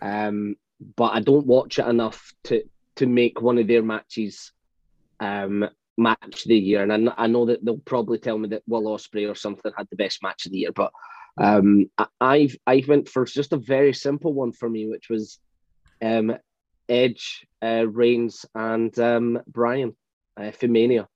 Um, 0.02 0.56
but 0.96 1.14
I 1.14 1.20
don't 1.22 1.46
watch 1.46 1.80
it 1.80 1.88
enough 1.88 2.34
to, 2.46 2.64
to 2.98 3.06
make 3.06 3.42
one 3.42 3.58
of 3.58 3.68
their 3.68 3.84
matches 3.84 4.52
um, 5.20 5.68
match 5.98 6.44
the 6.46 6.58
year. 6.58 6.84
And 6.84 7.10
I, 7.10 7.14
I 7.24 7.28
know 7.28 7.46
that 7.46 7.64
they'll 7.64 7.78
probably 7.78 8.20
tell 8.20 8.38
me 8.38 8.50
that 8.50 8.64
Will 8.68 8.84
Ospreay 8.84 9.30
or 9.30 9.36
something 9.36 9.72
had 9.78 9.88
the 9.90 9.96
best 9.96 10.22
match 10.22 10.46
of 10.46 10.52
the 10.52 10.60
year. 10.60 10.72
But 10.72 10.92
um, 11.38 11.90
I, 11.98 12.08
I've 12.22 12.56
I 12.66 12.84
went 12.88 13.10
for 13.10 13.26
just 13.26 13.54
a 13.54 13.58
very 13.58 13.94
simple 13.94 14.34
one 14.34 14.52
for 14.52 14.70
me, 14.70 14.88
which 14.88 15.10
was 15.10 15.40
um, 16.02 16.36
Edge, 16.88 17.46
uh, 17.62 17.86
Reigns, 17.88 18.46
and 18.54 18.98
um, 19.00 19.40
Bryan 19.48 19.96
uh, 20.38 20.52
Mania. 20.64 21.08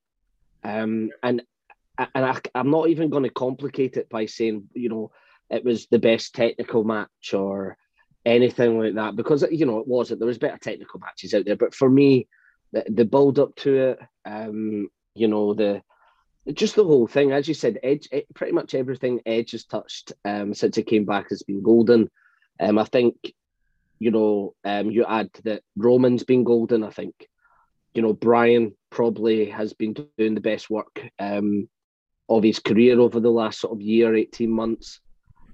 Um, 0.63 1.10
and 1.24 1.41
and 1.98 2.26
I, 2.26 2.39
I'm 2.56 2.72
not 2.72 2.89
even 2.89 3.10
going 3.10 3.24
to 3.24 3.30
complicate 3.30 3.98
it 3.98 4.10
by 4.10 4.26
saying 4.26 4.69
you 4.74 4.89
know 4.89 5.12
it 5.50 5.63
was 5.63 5.88
the 5.88 6.00
best 6.00 6.36
technical 6.36 6.84
match 6.84 7.34
or 7.34 7.78
anything 8.25 8.79
like 8.79 8.95
that 8.95 9.15
because 9.15 9.45
you 9.51 9.65
know 9.65 9.79
it 9.79 9.88
wasn't. 9.88 10.19
There 10.19 10.27
was 10.27 10.38
better 10.38 10.58
technical 10.58 10.99
matches 10.99 11.34
out 11.34 11.45
there, 11.45 11.55
but 11.55 11.75
for 11.75 11.89
me, 11.89 12.27
the, 12.71 12.86
the 12.89 13.05
build 13.05 13.39
up 13.39 13.55
to 13.58 13.75
it, 13.75 13.99
um, 14.25 14.89
you 15.15 15.27
know 15.27 15.53
the 15.53 15.82
just 16.53 16.75
the 16.75 16.84
whole 16.84 17.08
thing, 17.08 17.32
as 17.32 17.47
you 17.47 17.53
said, 17.53 17.79
Edge, 17.84 18.08
eh, 18.12 18.21
pretty 18.34 18.53
much 18.53 18.73
everything 18.73 19.21
Edge 19.25 19.51
has 19.51 19.65
touched 19.65 20.13
um, 20.25 20.53
since 20.53 20.75
he 20.75 20.84
came 20.84 21.05
back 21.05 21.29
has 21.29 21.43
been 21.43 21.62
golden. 21.62 22.10
Um, 22.60 22.77
I 22.77 22.86
think 22.86 23.15
you 23.99 24.12
know, 24.12 24.55
um, 24.63 24.89
you 24.89 25.05
add 25.05 25.29
that 25.43 25.62
Roman's 25.75 26.23
been 26.23 26.43
golden. 26.43 26.84
I 26.84 26.89
think, 26.89 27.27
you 27.93 28.01
know, 28.01 28.13
Bryan 28.13 28.73
probably 28.89 29.49
has 29.49 29.73
been 29.73 29.93
doing 29.93 30.36
the 30.36 30.41
best 30.41 30.69
work 30.69 31.01
um, 31.19 31.69
of 32.29 32.43
his 32.43 32.60
career 32.60 32.99
over 32.99 33.19
the 33.19 33.29
last 33.29 33.60
sort 33.60 33.73
of 33.73 33.82
year, 33.82 34.15
eighteen 34.15 34.51
months. 34.51 35.01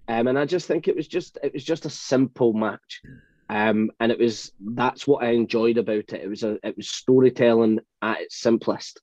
Um, 0.07 0.27
and 0.27 0.37
I 0.37 0.45
just 0.45 0.67
think 0.67 0.87
it 0.87 0.95
was 0.95 1.07
just 1.07 1.37
it 1.43 1.53
was 1.53 1.63
just 1.63 1.85
a 1.85 1.89
simple 1.89 2.53
match, 2.53 3.01
um, 3.49 3.91
and 3.99 4.11
it 4.11 4.19
was 4.19 4.51
that's 4.59 5.07
what 5.07 5.23
I 5.23 5.31
enjoyed 5.31 5.77
about 5.77 6.13
it. 6.13 6.21
It 6.21 6.29
was 6.29 6.43
a 6.43 6.59
it 6.63 6.77
was 6.77 6.89
storytelling 6.89 7.79
at 8.01 8.21
its 8.21 8.39
simplest. 8.39 9.01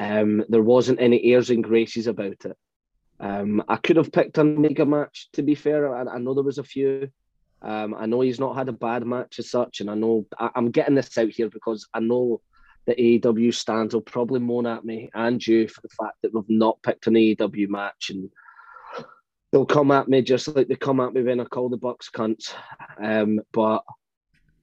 Um, 0.00 0.44
there 0.48 0.62
wasn't 0.62 1.00
any 1.00 1.32
airs 1.32 1.50
and 1.50 1.62
graces 1.62 2.08
about 2.08 2.44
it. 2.44 2.56
Um, 3.20 3.62
I 3.68 3.76
could 3.76 3.96
have 3.96 4.10
picked 4.10 4.38
a 4.38 4.44
mega 4.44 4.84
match. 4.84 5.28
To 5.34 5.42
be 5.42 5.54
fair, 5.54 5.94
I, 5.94 6.14
I 6.14 6.18
know 6.18 6.34
there 6.34 6.42
was 6.42 6.58
a 6.58 6.64
few. 6.64 7.10
Um, 7.62 7.94
I 7.94 8.06
know 8.06 8.20
he's 8.20 8.40
not 8.40 8.56
had 8.56 8.68
a 8.68 8.72
bad 8.72 9.06
match 9.06 9.38
as 9.38 9.50
such, 9.50 9.80
and 9.80 9.90
I 9.90 9.94
know 9.94 10.26
I, 10.38 10.50
am 10.56 10.70
getting 10.70 10.96
this 10.96 11.16
out 11.16 11.30
here 11.30 11.48
because 11.48 11.88
I 11.94 12.00
know 12.00 12.40
the 12.86 12.94
AEW 12.94 13.54
stands 13.54 13.94
will 13.94 14.02
probably 14.02 14.40
moan 14.40 14.66
at 14.66 14.84
me 14.84 15.10
and 15.14 15.44
you 15.44 15.68
for 15.68 15.80
the 15.80 15.88
fact 15.88 16.16
that 16.22 16.34
we've 16.34 16.44
not 16.48 16.82
picked 16.82 17.06
an 17.06 17.14
AEW 17.14 17.68
match, 17.68 18.10
and 18.10 18.30
they'll 19.54 19.64
come 19.64 19.92
at 19.92 20.08
me 20.08 20.20
just 20.20 20.48
like 20.48 20.66
they 20.66 20.74
come 20.74 20.98
at 20.98 21.14
me 21.14 21.22
when 21.22 21.38
I 21.38 21.44
call 21.44 21.68
the 21.68 21.76
Bucks 21.76 22.10
cunts. 22.10 22.52
Um, 23.00 23.38
but 23.52 23.84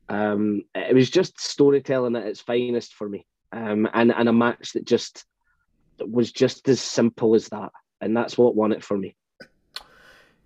um, 0.09 0.63
it 0.75 0.93
was 0.93 1.09
just 1.09 1.39
storytelling 1.39 2.17
at 2.17 2.27
its 2.27 2.41
finest 2.41 2.93
for 2.93 3.07
me, 3.07 3.25
um, 3.53 3.87
and 3.93 4.11
and 4.11 4.27
a 4.27 4.33
match 4.33 4.73
that 4.73 4.85
just 4.85 5.23
was 5.99 6.33
just 6.33 6.67
as 6.67 6.81
simple 6.81 7.35
as 7.35 7.47
that, 7.47 7.71
and 8.01 8.15
that's 8.15 8.37
what 8.37 8.57
won 8.57 8.73
it 8.73 8.83
for 8.83 8.97
me. 8.97 9.15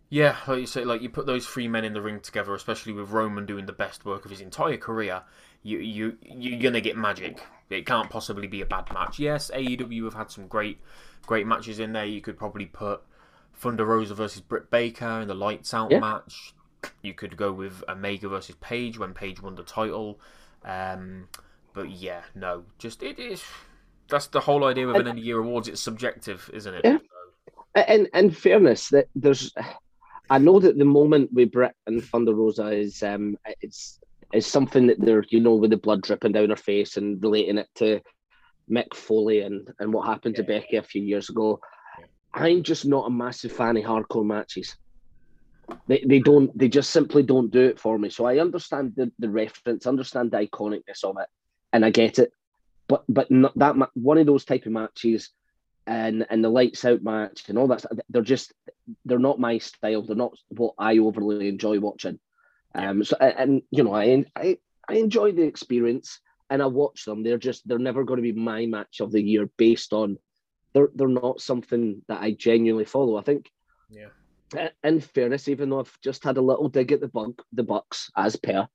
Yeah, 0.10 0.38
like 0.48 0.60
you 0.60 0.68
say, 0.68 0.86
like 0.86 1.02
you 1.02 1.10
put 1.10 1.26
those 1.26 1.48
three 1.48 1.68
men 1.68 1.84
in 1.84 1.94
the 1.94 2.02
ring 2.02 2.20
together, 2.20 2.54
especially 2.54 2.94
with 2.94 3.10
Roman 3.10 3.48
doing 3.48 3.66
the 3.66 3.74
best 3.74 4.06
work 4.06 4.26
of 4.26 4.32
his 4.32 4.42
entire 4.42 4.78
career. 4.78 5.24
You 5.64 5.80
you 5.80 6.18
you're 6.22 6.62
gonna 6.62 6.82
get 6.82 6.98
magic. 6.98 7.42
It 7.72 7.88
can't 7.88 8.12
possibly 8.12 8.46
be 8.46 8.62
a 8.62 8.68
bad 8.68 8.94
match. 8.94 9.18
Yes, 9.18 9.50
AEW 9.52 10.04
have 10.04 10.14
had 10.14 10.30
some 10.30 10.46
great 10.46 10.80
great 11.26 11.48
matches 11.48 11.80
in 11.80 11.94
there. 11.94 12.06
You 12.06 12.22
could 12.22 12.38
probably 12.38 12.68
put 12.68 13.02
Thunder 13.58 13.86
Rosa 13.86 14.14
versus 14.16 14.42
Britt 14.42 14.70
Baker 14.70 15.22
in 15.22 15.28
the 15.28 15.34
lights 15.36 15.74
out 15.74 15.92
Yeah. 15.92 16.00
match. 16.00 16.54
You 17.02 17.14
could 17.14 17.36
go 17.38 17.52
with 17.52 17.84
Omega 17.90 18.28
versus 18.30 18.56
Page 18.62 19.00
when 19.00 19.14
Page 19.14 19.42
won 19.42 19.56
the 19.56 19.64
title. 19.64 20.20
Um, 20.64 21.28
but 21.74 21.90
yeah, 21.90 22.22
no, 22.36 22.66
just 22.78 23.02
it 23.04 23.20
is. 23.20 23.44
That's 24.08 24.28
the 24.28 24.40
whole 24.40 24.66
idea 24.66 24.88
of 24.88 24.96
an 24.96 25.08
end 25.08 25.18
of 25.20 25.24
year 25.24 25.40
awards. 25.40 25.68
It's 25.68 25.82
subjective, 25.82 26.50
isn't 26.54 26.74
it? 26.74 26.82
Yeah. 26.84 27.00
In 27.88 28.08
in 28.14 28.30
fairness, 28.32 28.90
that 28.90 29.08
there's, 29.16 29.52
I 30.30 30.38
know 30.38 30.60
that 30.60 30.78
the 30.78 30.86
moment 30.86 31.34
with 31.34 31.52
Britt 31.52 31.74
and 31.88 32.04
Thunder 32.04 32.34
Rosa 32.34 32.68
is 32.70 33.02
um 33.04 33.38
it's 33.62 34.00
is 34.32 34.46
something 34.46 34.88
that 34.88 35.00
they're 35.00 35.26
you 35.30 35.40
know 35.40 35.56
with 35.56 35.72
the 35.72 35.78
blood 35.78 36.02
dripping 36.02 36.34
down 36.34 36.50
her 36.50 36.56
face 36.56 36.98
and 36.98 37.22
relating 37.22 37.58
it 37.58 37.68
to 37.76 38.00
Mick 38.70 38.94
Foley 38.94 39.42
and 39.42 39.70
and 39.80 39.92
what 39.92 40.08
happened 40.08 40.36
to 40.36 40.44
Becky 40.44 40.78
a 40.78 40.84
few 40.84 41.02
years 41.02 41.30
ago. 41.30 41.60
I'm 42.36 42.64
just 42.64 42.86
not 42.86 43.08
a 43.08 43.10
massive 43.10 43.54
fan 43.54 43.78
of 43.78 43.84
hardcore 43.84 44.26
matches. 44.26 44.76
They, 45.88 46.04
they 46.06 46.20
don't 46.20 46.56
they 46.56 46.68
just 46.68 46.92
simply 46.92 47.24
don't 47.24 47.50
do 47.50 47.62
it 47.62 47.80
for 47.80 47.98
me. 47.98 48.10
So 48.10 48.26
I 48.26 48.40
understand 48.40 48.94
the, 48.96 49.12
the 49.18 49.30
reference, 49.30 49.88
understand 49.88 50.32
the 50.32 50.46
iconicness 50.46 51.04
of 51.04 51.18
it, 51.18 51.28
and 51.74 51.84
I 51.86 51.90
get 51.90 52.20
it. 52.20 52.32
But 52.88 53.04
but 53.10 53.32
not 53.32 53.58
that 53.58 53.76
one 53.94 54.18
of 54.18 54.28
those 54.28 54.46
type 54.46 54.66
of 54.66 54.74
matches 54.74 55.30
and 55.88 56.28
and 56.30 56.44
the 56.44 56.50
lights 56.50 56.84
out 56.86 57.02
match 57.02 57.48
and 57.48 57.58
all 57.58 57.68
that 57.68 57.80
stuff, 57.80 57.98
they're 58.10 58.22
just 58.22 58.54
they're 59.06 59.18
not 59.18 59.40
my 59.40 59.58
style. 59.58 60.04
They're 60.04 60.16
not 60.16 60.38
what 60.50 60.74
I 60.78 60.98
overly 61.00 61.48
enjoy 61.48 61.80
watching. 61.80 62.20
Um 62.76 63.04
so 63.04 63.16
and, 63.20 63.34
and 63.38 63.62
you 63.72 63.84
know 63.84 63.96
I 63.96 64.26
I 64.36 64.58
I 64.88 64.96
enjoy 64.96 65.32
the 65.32 65.44
experience 65.44 66.20
and 66.50 66.62
I 66.62 66.68
watch 66.68 67.06
them. 67.06 67.24
They're 67.24 67.38
just 67.38 67.68
they're 67.68 67.80
never 67.80 68.04
going 68.04 68.18
to 68.18 68.34
be 68.34 68.40
my 68.40 68.66
match 68.66 69.00
of 69.00 69.12
the 69.12 69.22
year 69.22 69.50
based 69.58 69.94
on 69.94 70.20
they're 70.76 70.90
they're 70.94 71.08
not 71.08 71.42
something 71.42 72.04
that 72.10 72.22
I 72.22 72.32
genuinely 72.32 72.86
follow. 72.86 73.18
I 73.18 73.24
think 73.24 73.50
Yeah. 73.90 74.10
in 74.84 75.00
fairness, 75.00 75.48
even 75.48 75.70
though 75.70 75.80
I've 75.80 75.98
just 76.04 76.24
had 76.24 76.38
a 76.38 76.42
little 76.42 76.70
dig 76.70 76.92
at 76.92 77.00
the 77.00 77.08
bug, 77.08 77.42
the 77.54 77.64
Bucks 77.64 78.12
as 78.16 78.36
per, 78.36 78.68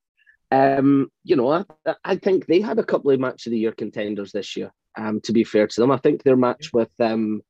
um, 0.51 1.13
you 1.23 1.37
know, 1.37 1.53
I, 1.53 1.65
I 2.05 2.17
think 2.17 2.47
they 2.47 2.61
had 2.61 2.79
a 2.79 2.85
couple 2.85 3.11
of 3.13 3.21
match 3.21 3.47
of 3.47 3.53
the 3.53 3.59
year 3.59 3.73
contenders 3.73 4.33
this 4.33 4.57
year. 4.57 4.73
Um, 4.97 5.21
to 5.21 5.33
be 5.33 5.45
fair 5.45 5.67
to 5.69 5.81
them, 5.81 5.93
I 5.93 5.99
think 5.99 6.23
their 6.23 6.37
match 6.37 6.71
with 6.73 6.91
um, 6.99 7.43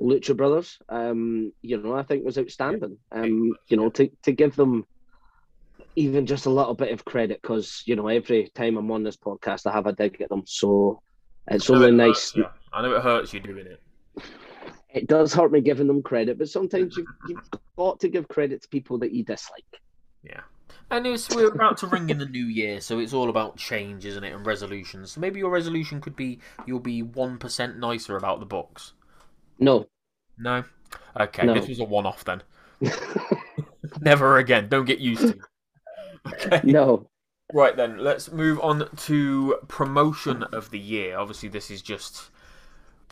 Lucha 0.00 0.36
Brothers, 0.36 0.78
um, 0.88 1.52
you 1.62 1.76
know, 1.76 1.94
I 1.94 2.02
think 2.02 2.24
was 2.24 2.38
outstanding. 2.38 2.98
Um, 3.12 3.54
you 3.68 3.76
know, 3.76 3.90
to 3.90 4.10
to 4.22 4.32
give 4.32 4.56
them 4.56 4.86
even 5.94 6.24
just 6.26 6.46
a 6.46 6.50
little 6.50 6.74
bit 6.74 6.92
of 6.92 7.04
credit 7.04 7.40
because 7.42 7.82
you 7.84 7.94
know 7.94 8.08
every 8.08 8.50
time 8.54 8.78
I'm 8.78 8.90
on 8.90 9.02
this 9.02 9.18
podcast, 9.18 9.66
I 9.66 9.72
have 9.72 9.86
a 9.86 9.92
dig 9.92 10.20
at 10.22 10.30
them. 10.30 10.42
So 10.46 11.02
it's 11.46 11.68
only 11.70 11.92
nice. 11.92 12.34
you. 12.34 12.46
I 12.72 12.82
know 12.82 12.94
it 12.94 13.02
hurts 13.02 13.32
you 13.32 13.40
doing 13.40 13.66
it. 13.66 13.80
It 14.94 15.06
does 15.08 15.32
hurt 15.32 15.52
me 15.52 15.60
giving 15.60 15.86
them 15.86 16.02
credit, 16.02 16.38
but 16.38 16.48
sometimes 16.48 16.96
you've, 16.96 17.06
you've 17.28 17.48
got 17.78 18.00
to 18.00 18.08
give 18.08 18.28
credit 18.28 18.62
to 18.62 18.68
people 18.68 18.98
that 18.98 19.12
you 19.12 19.24
dislike. 19.24 19.80
Yeah. 20.22 20.40
And 20.90 21.06
it's, 21.06 21.34
we're 21.34 21.48
about 21.48 21.78
to 21.78 21.86
ring 21.86 22.10
in 22.10 22.18
the 22.18 22.26
new 22.26 22.44
year, 22.44 22.80
so 22.82 22.98
it's 22.98 23.14
all 23.14 23.30
about 23.30 23.56
change, 23.56 24.04
isn't 24.04 24.22
it, 24.22 24.34
and 24.34 24.44
resolutions. 24.44 25.12
So 25.12 25.20
maybe 25.20 25.38
your 25.38 25.50
resolution 25.50 26.00
could 26.02 26.14
be 26.14 26.40
you'll 26.66 26.80
be 26.80 27.02
1% 27.02 27.76
nicer 27.78 28.16
about 28.16 28.40
the 28.40 28.46
books. 28.46 28.92
No, 29.58 29.86
No? 30.38 30.64
Okay, 31.18 31.46
No. 31.46 31.54
this 31.54 31.68
was 31.68 31.80
a 31.80 31.84
one 31.84 32.04
off 32.04 32.24
then. 32.24 32.42
Never 34.00 34.38
again. 34.38 34.68
Don't 34.68 34.84
get 34.84 34.98
used 34.98 35.22
to 35.22 35.28
it. 35.28 35.38
Okay. 36.46 36.60
no. 36.64 37.08
Right 37.54 37.76
then, 37.76 37.98
let's 37.98 38.30
move 38.30 38.60
on 38.60 38.88
to 38.96 39.56
promotion 39.68 40.42
of 40.44 40.70
the 40.70 40.78
year. 40.78 41.18
Obviously, 41.18 41.48
this 41.48 41.70
is 41.70 41.82
just 41.82 42.30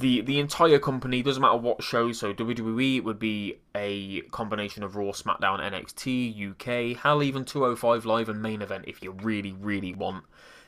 the 0.00 0.22
the 0.22 0.40
entire 0.40 0.78
company. 0.78 1.22
Doesn't 1.22 1.40
matter 1.40 1.56
what 1.56 1.82
show. 1.82 2.12
So 2.12 2.32
WWE 2.32 2.96
it 2.96 3.04
would 3.04 3.18
be 3.18 3.58
a 3.74 4.22
combination 4.32 4.82
of 4.82 4.96
Raw, 4.96 5.12
SmackDown, 5.12 5.60
NXT, 5.60 6.50
UK, 6.50 6.96
hell 6.98 7.22
even 7.22 7.44
205 7.44 8.06
Live 8.06 8.28
and 8.28 8.42
main 8.42 8.62
event 8.62 8.86
if 8.88 9.02
you 9.02 9.12
really 9.12 9.52
really 9.52 9.94
want 9.94 10.24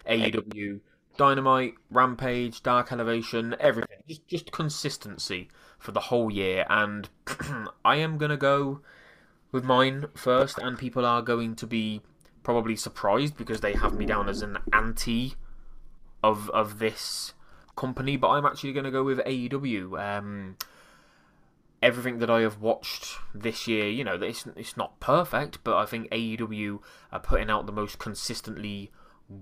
AEW, 0.06 0.80
Dynamite, 1.16 1.74
Rampage, 1.90 2.62
Dark 2.62 2.92
Elevation, 2.92 3.56
everything. 3.58 3.98
Just 4.06 4.28
just 4.28 4.52
consistency 4.52 5.48
for 5.78 5.92
the 5.92 6.00
whole 6.00 6.30
year. 6.30 6.66
And 6.68 7.08
I 7.84 7.96
am 7.96 8.18
gonna 8.18 8.36
go 8.36 8.80
with 9.50 9.64
mine 9.64 10.06
first, 10.14 10.58
and 10.58 10.78
people 10.78 11.06
are 11.06 11.22
going 11.22 11.56
to 11.56 11.66
be 11.66 12.02
probably 12.42 12.76
surprised 12.76 13.36
because 13.36 13.60
they 13.60 13.72
have 13.72 13.94
me 13.94 14.04
down 14.04 14.28
as 14.28 14.42
an 14.42 14.58
anti 14.72 15.34
of 16.22 16.50
of 16.50 16.78
this 16.78 17.34
company, 17.76 18.16
but 18.16 18.30
I'm 18.30 18.46
actually 18.46 18.72
going 18.72 18.84
to 18.84 18.90
go 18.90 19.04
with 19.04 19.18
AEW. 19.18 20.00
Um, 20.00 20.56
everything 21.82 22.18
that 22.18 22.30
I 22.30 22.40
have 22.40 22.60
watched 22.60 23.16
this 23.34 23.66
year, 23.66 23.88
you 23.88 24.04
know, 24.04 24.14
it's 24.14 24.46
it's 24.56 24.76
not 24.76 25.00
perfect, 25.00 25.62
but 25.64 25.76
I 25.76 25.86
think 25.86 26.10
AEW 26.10 26.78
are 27.10 27.20
putting 27.20 27.50
out 27.50 27.66
the 27.66 27.72
most 27.72 27.98
consistently 27.98 28.90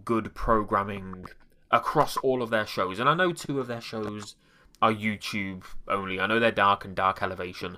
good 0.05 0.35
programming 0.35 1.27
across 1.71 2.17
all 2.19 2.43
of 2.43 2.51
their 2.51 2.67
shows, 2.67 2.99
and 2.99 3.09
I 3.09 3.15
know 3.15 3.33
two 3.33 3.61
of 3.61 3.67
their 3.67 3.81
shows 3.81 4.37
are 4.83 4.93
YouTube 4.93 5.65
only. 5.89 6.19
I 6.19 6.27
know 6.27 6.41
they're 6.41 6.51
Dark 6.51 6.85
and 6.85 6.95
Dark 6.95 7.23
Elevation. 7.23 7.77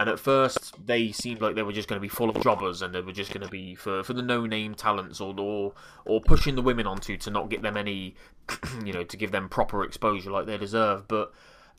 And 0.00 0.08
at 0.08 0.18
first, 0.18 0.74
they 0.86 1.12
seemed 1.12 1.42
like 1.42 1.56
they 1.56 1.62
were 1.62 1.74
just 1.74 1.86
going 1.86 1.98
to 1.98 2.00
be 2.00 2.08
full 2.08 2.30
of 2.30 2.42
jobbers, 2.42 2.80
and 2.80 2.94
they 2.94 3.02
were 3.02 3.12
just 3.12 3.34
going 3.34 3.44
to 3.44 3.50
be 3.50 3.74
for, 3.74 4.02
for 4.02 4.14
the 4.14 4.22
no-name 4.22 4.74
talents, 4.74 5.20
or, 5.20 5.38
or 5.38 5.74
or 6.06 6.22
pushing 6.22 6.54
the 6.54 6.62
women 6.62 6.86
onto 6.86 7.18
to 7.18 7.30
not 7.30 7.50
get 7.50 7.60
them 7.60 7.76
any, 7.76 8.14
you 8.82 8.94
know, 8.94 9.04
to 9.04 9.16
give 9.18 9.30
them 9.30 9.50
proper 9.50 9.84
exposure 9.84 10.30
like 10.30 10.46
they 10.46 10.56
deserve. 10.56 11.06
But 11.06 11.34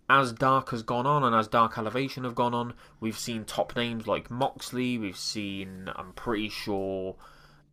as 0.08 0.34
Dark 0.34 0.70
has 0.70 0.84
gone 0.84 1.08
on, 1.08 1.24
and 1.24 1.36
as 1.36 1.48
Dark 1.48 1.80
Elevation 1.80 2.24
have 2.24 2.36
gone 2.36 2.54
on, 2.54 2.76
we've 3.00 3.18
seen 3.18 3.44
top 3.44 3.76
names 3.76 4.06
like 4.06 4.30
Moxley. 4.30 5.00
We've 5.00 5.18
seen, 5.18 5.90
I'm 5.96 6.14
pretty 6.14 6.50
sure, 6.50 7.16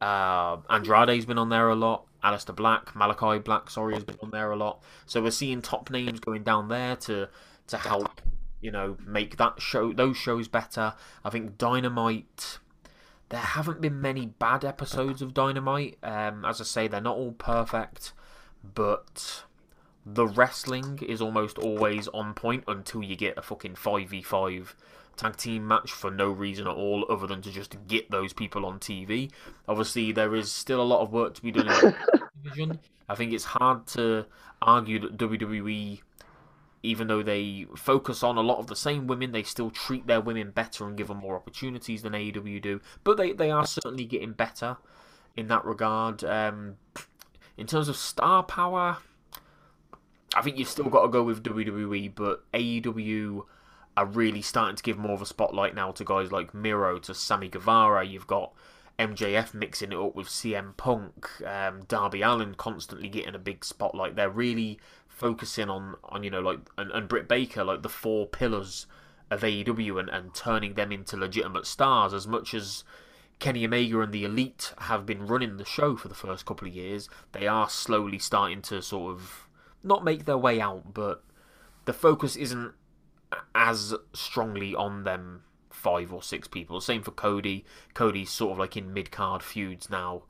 uh, 0.01 0.57
Andrade's 0.71 1.27
been 1.27 1.37
on 1.37 1.51
there 1.51 1.69
a 1.69 1.75
lot. 1.75 2.07
Aleister 2.25 2.57
Black, 2.57 2.97
Malachi 2.97 3.39
Black, 3.39 3.69
sorry, 3.69 3.93
has 3.93 4.05
been 4.05 4.17
on 4.23 4.31
there 4.31 4.51
a 4.51 4.57
lot. 4.57 4.83
So 5.05 5.21
we're 5.23 5.31
seeing 5.31 5.61
top 5.61 5.91
names 5.91 6.21
going 6.21 6.43
down 6.43 6.69
there 6.69 6.97
to 6.97 7.29
to 7.67 7.77
help 7.77 8.23
you 8.61 8.71
know, 8.71 8.97
make 9.05 9.37
that 9.37 9.61
show 9.61 9.93
those 9.93 10.17
shows 10.17 10.49
better. 10.49 10.95
I 11.25 11.31
think 11.31 11.59
Dynamite. 11.59 12.59
There 13.31 13.41
haven't 13.41 13.83
been 13.83 14.01
many 14.01 14.25
bad 14.25 14.65
episodes 14.65 15.21
of 15.21 15.35
Dynamite. 15.35 15.99
Um, 16.03 16.47
as 16.47 16.63
I 16.63 16.65
say, 16.65 16.89
they're 16.89 17.01
not 17.01 17.17
all 17.17 17.33
perfect, 17.33 18.13
but 18.75 19.45
the 20.07 20.27
wrestling 20.27 21.01
is 21.07 21.21
almost 21.21 21.59
always 21.59 22.09
on 22.09 22.33
point 22.33 22.65
until 22.67 23.03
you 23.03 23.17
get 23.17 23.37
a 23.37 23.43
fucking 23.43 23.75
five 23.75 24.09
v 24.09 24.23
five 24.23 24.75
tag 25.17 25.37
team 25.37 25.67
match 25.69 25.93
for 25.93 26.11
no 26.11 26.31
reason 26.31 26.67
at 26.67 26.75
all 26.75 27.05
other 27.11 27.27
than 27.27 27.43
to 27.43 27.51
just 27.51 27.77
get 27.87 28.11
those 28.11 28.33
people 28.33 28.65
on 28.65 28.79
TV. 28.79 29.31
Obviously, 29.69 30.13
there 30.13 30.35
is 30.35 30.51
still 30.51 30.81
a 30.81 30.85
lot 30.85 31.03
of 31.03 31.13
work 31.13 31.35
to 31.35 31.43
be 31.43 31.53
done 31.53 31.69
in 31.69 31.95
division. 32.43 32.79
I 33.09 33.15
think 33.15 33.33
it's 33.33 33.45
hard 33.45 33.87
to 33.89 34.27
argue 34.63 35.01
that 35.01 35.19
WWE 35.19 36.01
even 36.83 37.09
though 37.09 37.23
they 37.23 37.67
focus 37.77 38.23
on 38.23 38.37
a 38.37 38.41
lot 38.43 38.59
of 38.59 38.69
the 38.69 38.77
same 38.77 39.07
women, 39.07 39.33
they 39.33 39.43
still 39.43 39.71
treat 39.71 40.07
their 40.07 40.21
women 40.21 40.51
better 40.51 40.87
and 40.87 40.97
give 40.97 41.09
them 41.09 41.19
more 41.19 41.37
opportunities 41.37 42.03
than 42.03 42.13
AEW 42.13 42.63
do. 42.63 42.81
But 43.05 43.17
they, 43.17 43.33
they 43.33 43.51
are 43.51 43.67
certainly 43.67 44.05
getting 44.05 44.33
better 44.33 44.77
in 45.37 45.49
that 45.49 45.65
regard. 45.65 46.23
Um, 46.25 46.77
in 47.57 47.67
terms 47.67 47.89
of 47.89 47.97
star 47.97 48.43
power, 48.43 48.99
I 50.35 50.43
think 50.43 50.59
you've 50.59 50.69
still 50.69 50.89
got 50.89 51.03
to 51.03 51.09
go 51.09 51.23
with 51.23 51.43
WWE, 51.43 52.15
but 52.15 52.45
AEW 52.53 53.45
are 53.97 54.07
really 54.07 54.43
starting 54.43 54.77
to 54.77 54.83
give 54.83 54.99
more 54.99 55.15
of 55.15 55.23
a 55.23 55.27
spotlight 55.27 55.75
now 55.75 55.91
to 55.91 56.05
guys 56.05 56.31
like 56.31 56.55
Miro, 56.55 56.99
to 57.01 57.15
Sammy 57.15 57.49
Guevara. 57.49 58.05
You've 58.05 58.29
got 58.29 58.53
MJF 58.99 59.55
mixing 59.55 59.93
it 59.93 59.99
up 59.99 60.15
with 60.15 60.29
CM 60.29 60.77
Punk, 60.77 61.29
um, 61.45 61.83
Darby 61.89 62.23
Allin 62.23 62.55
constantly 62.55 63.09
getting 63.09 63.35
a 63.35 63.39
big 63.39 63.65
spotlight. 63.65 64.17
They're 64.17 64.31
really 64.31 64.79
focusing 65.19 65.69
on, 65.69 65.97
on 66.05 66.23
you 66.23 66.31
know 66.31 66.41
like 66.41 66.61
and, 66.79 66.91
and 66.93 67.09
Britt 67.09 67.29
Baker 67.29 67.65
like 67.65 67.83
the 67.83 67.89
four 67.89 68.27
pillars 68.27 68.87
of 69.31 69.43
AEW 69.43 69.99
and, 69.99 70.09
and 70.09 70.33
turning 70.33 70.75
them 70.75 70.93
into 70.93 71.17
legitimate 71.17 71.67
stars 71.67 72.15
as 72.15 72.27
much 72.27 72.55
as 72.55 72.85
Kenny 73.41 73.65
Omega 73.65 74.01
and 74.01 74.13
the 74.13 74.25
Elite 74.25 74.73
have 74.79 75.05
been 75.05 75.27
running 75.27 75.57
the 75.57 75.65
show 75.65 75.97
for 75.97 76.09
the 76.09 76.15
first 76.15 76.47
couple 76.47 76.69
of 76.69 76.75
years. 76.75 77.09
They 77.33 77.47
are 77.47 77.69
slowly 77.69 78.19
starting 78.19 78.63
to 78.63 78.81
sort 78.81 79.13
of 79.15 79.49
not 79.83 80.05
make 80.05 80.25
their 80.25 80.39
way 80.39 80.61
out, 80.61 80.95
but 80.95 81.25
the 81.85 81.93
focus 81.93 82.37
isn't 82.37 82.73
as 83.55 83.95
strongly 84.13 84.75
on 84.75 85.05
them 85.05 85.43
five 85.71 86.13
or 86.13 86.23
six 86.23 86.49
people. 86.49 86.81
Same 86.81 87.03
for 87.03 87.11
Cody. 87.11 87.65
Cody's 87.95 88.31
sort 88.31 88.53
of 88.53 88.59
like 88.59 88.77
in 88.77 88.93
mid 88.93 89.11
card 89.11 89.43
feuds 89.43 89.91
now. 89.91 90.23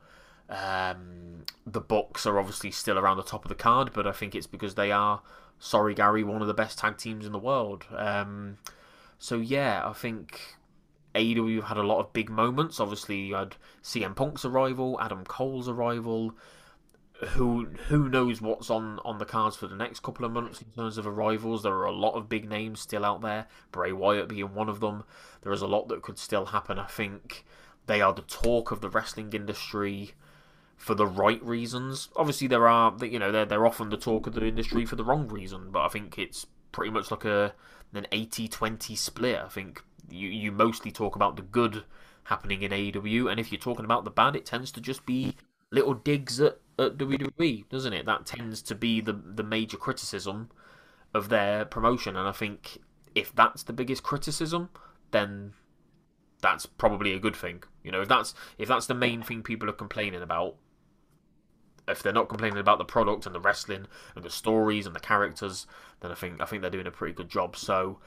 Um, 0.49 1.45
the 1.67 1.81
Bucks 1.81 2.27
are 2.27 2.39
obviously 2.39 2.71
still 2.71 2.99
around 2.99 3.19
the 3.19 3.23
top 3.23 3.45
of 3.45 3.49
the 3.49 3.55
card, 3.55 3.93
but 3.93 4.07
I 4.07 4.13
think 4.13 4.35
it's 4.35 4.47
because 4.47 4.75
they 4.75 4.91
are, 4.91 5.21
sorry 5.59 5.95
Gary, 5.95 6.25
one 6.25 6.41
of 6.41 6.49
the 6.49 6.55
best 6.55 6.79
tag 6.79 6.97
teams 6.97 7.27
in 7.27 7.33
the 7.33 7.39
world. 7.39 7.85
Um, 7.95 8.59
so 9.19 9.37
yeah, 9.37 9.87
I 9.87 9.93
think 9.93 10.41
AEW 11.15 11.65
had 11.65 11.77
a 11.77 11.83
lot 11.83 12.01
of 12.01 12.13
big 12.13 12.31
moments. 12.31 12.81
Obviously, 12.81 13.19
you 13.19 13.35
had 13.35 13.57
CM 13.83 14.15
Punk's 14.15 14.45
arrival, 14.45 14.99
Adam 15.01 15.25
Cole's 15.25 15.69
arrival. 15.69 16.33
Who 17.31 17.65
who 17.89 18.09
knows 18.09 18.41
what's 18.41 18.71
on, 18.71 19.01
on 19.05 19.19
the 19.19 19.25
cards 19.25 19.57
for 19.57 19.67
the 19.67 19.75
next 19.75 20.05
couple 20.05 20.25
of 20.25 20.31
months 20.31 20.63
in 20.63 20.69
terms 20.71 20.99
of 20.99 21.07
arrivals? 21.07 21.65
There 21.65 21.75
are 21.75 21.85
a 21.85 21.93
lot 21.93 22.15
of 22.15 22.29
big 22.29 22.49
names 22.49 22.81
still 22.81 23.05
out 23.05 23.23
there. 23.23 23.49
Bray 23.73 23.91
Wyatt 23.91 24.29
being 24.29 24.55
one 24.55 24.69
of 24.69 24.79
them. 24.79 25.03
There 25.43 25.53
is 25.53 25.61
a 25.61 25.67
lot 25.67 25.89
that 25.89 26.03
could 26.03 26.19
still 26.19 26.47
happen. 26.47 26.79
I 26.79 26.87
think 26.87 27.45
they 27.87 28.01
are 28.01 28.13
the 28.13 28.23
talk 28.23 28.71
of 28.71 28.81
the 28.81 28.89
wrestling 28.89 29.33
industry 29.33 30.13
for 30.79 30.95
the 30.95 31.07
right 31.07 31.43
reasons. 31.43 32.09
Obviously, 32.17 32.47
there 32.47 32.67
are 32.67 32.95
you 33.05 33.19
know 33.19 33.31
they're 33.31 33.45
they're 33.45 33.67
often 33.67 33.91
the 33.91 33.99
talk 33.99 34.27
of 34.27 34.35
the 34.35 34.47
industry 34.47 34.87
for 34.87 34.97
the 34.97 35.05
wrong 35.05 35.29
reason. 35.29 35.71
But 35.71 35.85
I 35.85 35.89
think 35.89 36.19
it's 36.19 36.47
pretty 36.73 36.91
much 36.91 37.11
like 37.11 37.25
a 37.25 37.53
an 37.93 38.07
80-20 38.13 38.97
split. 38.97 39.39
I 39.39 39.49
think 39.49 39.83
you 40.09 40.29
you 40.29 40.53
mostly 40.53 40.91
talk 40.91 41.17
about 41.17 41.37
the 41.37 41.43
good 41.43 41.85
happening 42.25 42.63
in 42.63 42.71
AEW, 42.71 43.31
and 43.31 43.41
if 43.41 43.51
you're 43.53 43.61
talking 43.61 43.85
about 43.85 44.05
the 44.05 44.11
bad, 44.11 44.37
it 44.37 44.47
tends 44.47 44.71
to 44.73 44.81
just 44.81 45.05
be 45.05 45.35
little 45.71 45.95
digs 45.95 46.41
at, 46.41 46.59
at 46.79 46.97
WWE, 46.97 47.69
doesn't 47.69 47.93
it? 47.93 48.07
That 48.07 48.25
tends 48.25 48.63
to 48.63 48.75
be 48.75 49.01
the 49.01 49.13
the 49.13 49.43
major 49.43 49.77
criticism 49.77 50.51
of 51.13 51.29
their 51.29 51.65
promotion, 51.65 52.17
and 52.17 52.29
I 52.29 52.33
think 52.33 52.79
if 53.15 53.35
that's 53.35 53.65
the 53.65 53.73
biggest 53.73 54.05
criticism, 54.05 54.71
then 55.11 55.55
that's 56.41 56.67
probably 56.67 57.15
a 57.15 57.19
good 57.19 57.35
thing. 57.35 57.65
You 57.83 57.91
know, 57.91 58.03
if 58.03 58.09
that's 58.09 58.35
if 58.59 58.69
that's 58.69 58.87
the 58.87 58.95
main 58.95 59.23
thing 59.23 59.43
people 59.43 59.69
are 59.69 59.73
complaining 59.73 60.23
about, 60.23 60.57
if 61.89 62.03
they're 62.03 62.13
not 62.13 62.29
complaining 62.29 62.59
about 62.59 62.79
the 62.79 62.85
product 62.85 63.27
and 63.27 63.35
the 63.35 63.41
wrestling 63.41 63.87
and 64.15 64.25
the 64.25 64.31
stories 64.31 64.87
and 64.87 64.95
the 64.95 65.01
characters, 65.01 65.67
then 66.01 66.11
I 66.11 66.15
think 66.15 66.41
I 66.41 66.45
think 66.45 66.63
they're 66.63 66.71
doing 66.71 66.87
a 66.87 66.93
pretty 66.93 67.15
good 67.15 67.29
job. 67.29 67.57
So 67.57 67.99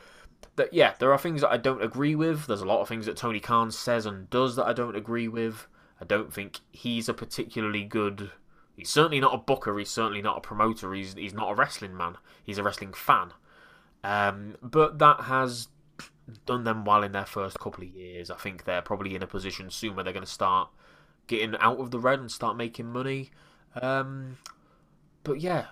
that 0.56 0.74
yeah, 0.74 0.94
there 1.00 1.12
are 1.12 1.17
things 1.17 1.41
that 1.41 1.52
I 1.52 1.58
don't 1.58 1.84
agree 1.84 2.15
with. 2.15 2.48
There's 2.48 2.62
a 2.62 2.65
lot 2.65 2.82
of 2.82 2.88
things 2.88 3.06
that 3.06 3.17
Tony 3.17 3.39
Khan 3.39 3.72
says 3.72 4.06
and 4.06 4.30
does 4.30 4.56
that 4.56 4.65
I 4.65 4.74
don't 4.74 4.96
agree 4.96 5.28
with. 5.28 5.67
I 6.00 6.06
don't 6.06 6.34
think 6.34 6.60
he's 6.72 7.08
a 7.08 7.13
particularly 7.13 7.84
good. 7.84 8.32
He's 8.76 8.89
certainly 8.89 9.20
not 9.20 9.36
a 9.36 9.38
booker. 9.38 9.78
He's 9.78 9.91
certainly 9.91 10.22
not 10.22 10.38
a 10.38 10.41
promoter. 10.41 10.94
He's 10.94 11.13
he's 11.13 11.34
not 11.34 11.52
a 11.52 11.56
wrestling 11.56 11.96
man. 11.96 12.17
He's 12.44 12.58
a 12.58 12.63
wrestling 12.63 12.94
fan. 12.94 13.34
Um, 14.04 14.56
but 14.62 14.98
that 15.00 15.22
has 15.22 15.67
done 16.46 16.63
them 16.63 16.86
well 16.86 17.04
in 17.04 17.12
their 17.12 17.26
first 17.26 17.60
couple 17.60 17.84
of 17.84 17.89
years. 17.89 18.32
I 18.32 18.38
think 18.38 18.63
they're 18.63 18.82
probably 18.82 19.15
in 19.15 19.24
a 19.24 19.28
position 19.28 19.70
soon 19.70 19.96
where 19.96 20.04
they're 20.04 20.13
going 20.13 20.26
to 20.26 20.32
start 20.32 20.70
getting 21.28 21.56
out 21.60 21.80
of 21.80 21.91
the 21.91 22.00
red 22.00 22.20
and 22.20 22.32
start 22.32 22.58
making 22.58 22.88
money. 22.88 23.32
Um, 23.79 24.38
but 25.23 25.39
yeah, 25.39 25.67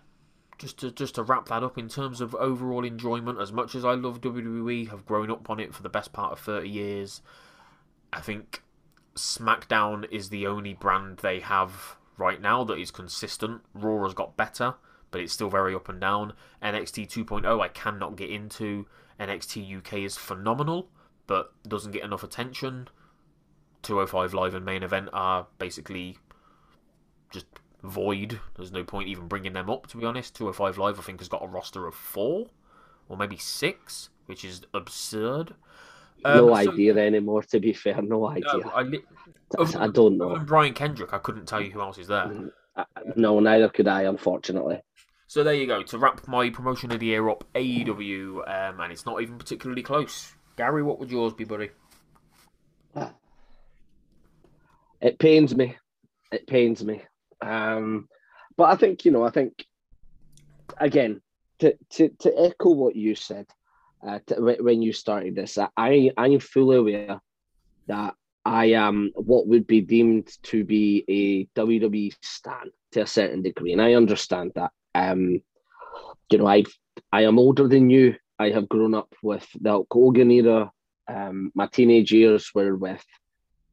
just 0.57 0.79
to 0.79 0.91
just 0.91 1.15
to 1.15 1.23
wrap 1.23 1.47
that 1.47 1.63
up 1.63 1.77
in 1.77 1.89
terms 1.89 2.21
of 2.21 2.35
overall 2.35 2.85
enjoyment, 2.85 3.39
as 3.39 3.51
much 3.51 3.75
as 3.75 3.83
I 3.83 3.93
love 3.93 4.21
WWE, 4.21 4.89
have 4.89 5.05
grown 5.05 5.31
up 5.31 5.49
on 5.49 5.59
it 5.59 5.73
for 5.73 5.83
the 5.83 5.89
best 5.89 6.13
part 6.13 6.31
of 6.31 6.39
thirty 6.39 6.69
years. 6.69 7.21
I 8.12 8.21
think 8.21 8.63
SmackDown 9.15 10.09
is 10.12 10.29
the 10.29 10.47
only 10.47 10.73
brand 10.73 11.17
they 11.17 11.39
have 11.39 11.97
right 12.17 12.41
now 12.41 12.63
that 12.65 12.77
is 12.77 12.91
consistent. 12.91 13.62
Raw 13.73 14.03
has 14.03 14.13
got 14.13 14.38
better, 14.38 14.75
but 15.12 15.21
it's 15.21 15.33
still 15.33 15.49
very 15.49 15.75
up 15.75 15.89
and 15.89 15.99
down. 15.99 16.33
NXT 16.63 17.07
2.0 17.07 17.62
I 17.62 17.67
cannot 17.67 18.15
get 18.15 18.29
into. 18.29 18.88
NXT 19.19 19.77
UK 19.77 19.93
is 19.99 20.17
phenomenal, 20.17 20.89
but 21.27 21.51
doesn't 21.67 21.91
get 21.91 22.03
enough 22.03 22.23
attention. 22.23 22.88
205 23.83 24.33
Live 24.33 24.53
and 24.53 24.65
main 24.65 24.83
event 24.83 25.09
are 25.13 25.47
basically 25.57 26.17
just 27.31 27.45
void. 27.83 28.39
There's 28.55 28.71
no 28.71 28.83
point 28.83 29.07
even 29.09 29.27
bringing 29.27 29.53
them 29.53 29.69
up, 29.69 29.87
to 29.87 29.97
be 29.97 30.05
honest. 30.05 30.35
205 30.35 30.77
Live, 30.77 30.99
I 30.99 31.01
think, 31.03 31.19
has 31.19 31.29
got 31.29 31.43
a 31.43 31.47
roster 31.47 31.87
of 31.87 31.95
four 31.95 32.47
or 33.07 33.17
maybe 33.17 33.37
six, 33.37 34.09
which 34.25 34.43
is 34.45 34.61
absurd. 34.73 35.53
no 36.23 36.49
Um, 36.53 36.65
so- 36.65 36.71
idea 36.73 36.95
anymore. 36.97 37.43
To 37.43 37.59
be 37.59 37.73
fair, 37.73 38.01
no 38.01 38.27
idea. 38.27 38.43
No, 38.53 38.69
I, 38.75 38.81
li- 38.83 39.03
I 39.57 39.87
don't 39.87 40.17
know. 40.17 40.37
Brian 40.39 40.73
Kendrick, 40.73 41.13
I 41.13 41.17
couldn't 41.19 41.45
tell 41.47 41.61
you 41.61 41.71
who 41.71 41.81
else 41.81 41.97
is 41.97 42.07
there. 42.07 42.51
Uh, 42.75 42.83
No, 43.15 43.39
neither 43.39 43.69
could 43.69 43.87
I, 43.87 44.03
unfortunately. 44.03 44.81
So 45.27 45.43
there 45.43 45.53
you 45.53 45.67
go. 45.67 45.83
To 45.83 45.97
wrap 45.97 46.27
my 46.27 46.49
promotion 46.49 46.91
of 46.91 46.99
the 46.99 47.05
year 47.07 47.29
up, 47.29 47.43
AEW, 47.55 48.39
um, 48.47 48.79
and 48.79 48.91
it's 48.91 49.05
not 49.05 49.21
even 49.21 49.37
particularly 49.37 49.83
close. 49.83 50.33
Gary, 50.57 50.81
what 50.83 50.99
would 50.99 51.11
yours 51.11 51.33
be, 51.33 51.43
buddy? 51.45 51.69
It 55.01 55.17
pains 55.19 55.55
me. 55.55 55.77
It 56.31 56.45
pains 56.47 56.83
me. 56.83 57.01
Um, 57.41 58.08
but 58.58 58.65
I 58.65 58.75
think 58.75 59.06
you 59.06 59.12
know. 59.12 59.23
I 59.23 59.32
think 59.32 59.65
again 60.78 61.21
to 61.60 61.75
to, 61.91 62.10
to 62.19 62.34
echo 62.39 62.71
what 62.71 62.95
you 62.95 63.15
said 63.15 63.47
uh, 64.06 64.19
to, 64.28 64.58
when- 64.62 64.82
you 64.82 64.93
started 64.93 65.36
this. 65.36 65.58
I 65.78 66.12
I'm 66.17 66.39
fully 66.39 66.78
aware 66.78 67.21
that 67.88 68.15
I 68.45 68.65
am 68.71 69.12
what 69.15 69.47
would 69.47 69.67
be 69.67 69.82
deemed 69.82 70.30
to 70.43 70.63
be 70.63 71.04
a 71.08 71.60
WWE 71.60 72.13
stan 72.21 72.71
to 72.91 73.02
a 73.02 73.08
certain 73.08 73.41
degree, 73.41 73.73
and 73.73 73.82
I 73.82 73.93
understand 73.93 74.54
that. 74.56 74.71
Um, 74.95 75.41
you 76.30 76.38
know, 76.38 76.47
I 76.47 76.63
I 77.12 77.23
am 77.23 77.39
older 77.39 77.67
than 77.67 77.89
you. 77.89 78.15
I 78.38 78.49
have 78.52 78.69
grown 78.69 78.93
up 78.93 79.13
with 79.21 79.47
the 79.60 79.69
Hulk 79.71 79.88
Hogan 79.91 80.32
era. 80.32 80.71
Um, 81.08 81.52
my 81.56 81.67
teenage 81.67 82.12
years 82.12 82.52
were 82.54 82.75
with 82.75 83.04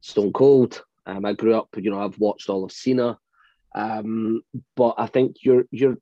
Stone 0.01 0.33
Cold. 0.33 0.83
Um, 1.05 1.23
I 1.25 1.33
grew 1.33 1.55
up, 1.55 1.69
you 1.77 1.89
know, 1.89 2.01
I've 2.01 2.19
watched 2.19 2.49
all 2.49 2.65
of 2.65 2.71
Cena. 2.71 3.17
Um, 3.75 4.41
but 4.75 4.95
I 4.97 5.07
think 5.07 5.37
you're 5.41 5.65
you're 5.71 5.97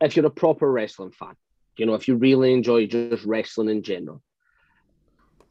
if 0.00 0.16
you're 0.16 0.26
a 0.26 0.30
proper 0.30 0.70
wrestling 0.70 1.12
fan, 1.12 1.34
you 1.76 1.86
know, 1.86 1.94
if 1.94 2.08
you 2.08 2.16
really 2.16 2.52
enjoy 2.52 2.86
just 2.86 3.24
wrestling 3.24 3.68
in 3.68 3.82
general, 3.82 4.22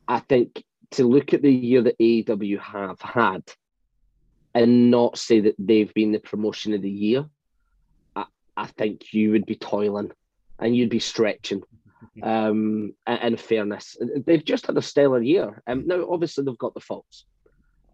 I 0.08 0.20
think 0.20 0.64
to 0.92 1.06
look 1.06 1.34
at 1.34 1.42
the 1.42 1.52
year 1.52 1.82
that 1.84 1.98
AEW 2.00 2.60
have 2.60 3.00
had 3.02 3.44
and 4.54 4.92
not 4.92 5.18
say 5.18 5.40
that 5.42 5.56
they've 5.58 5.94
been 5.94 6.12
the 6.12 6.20
promotion 6.20 6.74
of 6.74 6.82
the 6.82 6.90
year, 6.90 7.26
I, 8.16 8.26
I 8.58 8.68
think 8.68 9.14
you 9.14 9.32
would 9.32 9.46
be 9.46 9.56
toiling 9.56 10.12
and 10.60 10.76
you'd 10.76 10.90
be 10.90 11.00
stretching. 11.00 11.64
Um, 12.22 12.94
and, 13.06 13.20
and 13.22 13.40
fairness, 13.40 13.96
they've 14.26 14.44
just 14.44 14.66
had 14.66 14.76
a 14.76 14.82
stellar 14.82 15.22
year. 15.22 15.62
Um, 15.66 15.88
now, 15.88 16.08
obviously, 16.12 16.44
they've 16.44 16.58
got 16.58 16.74
the 16.74 16.80
faults. 16.82 17.26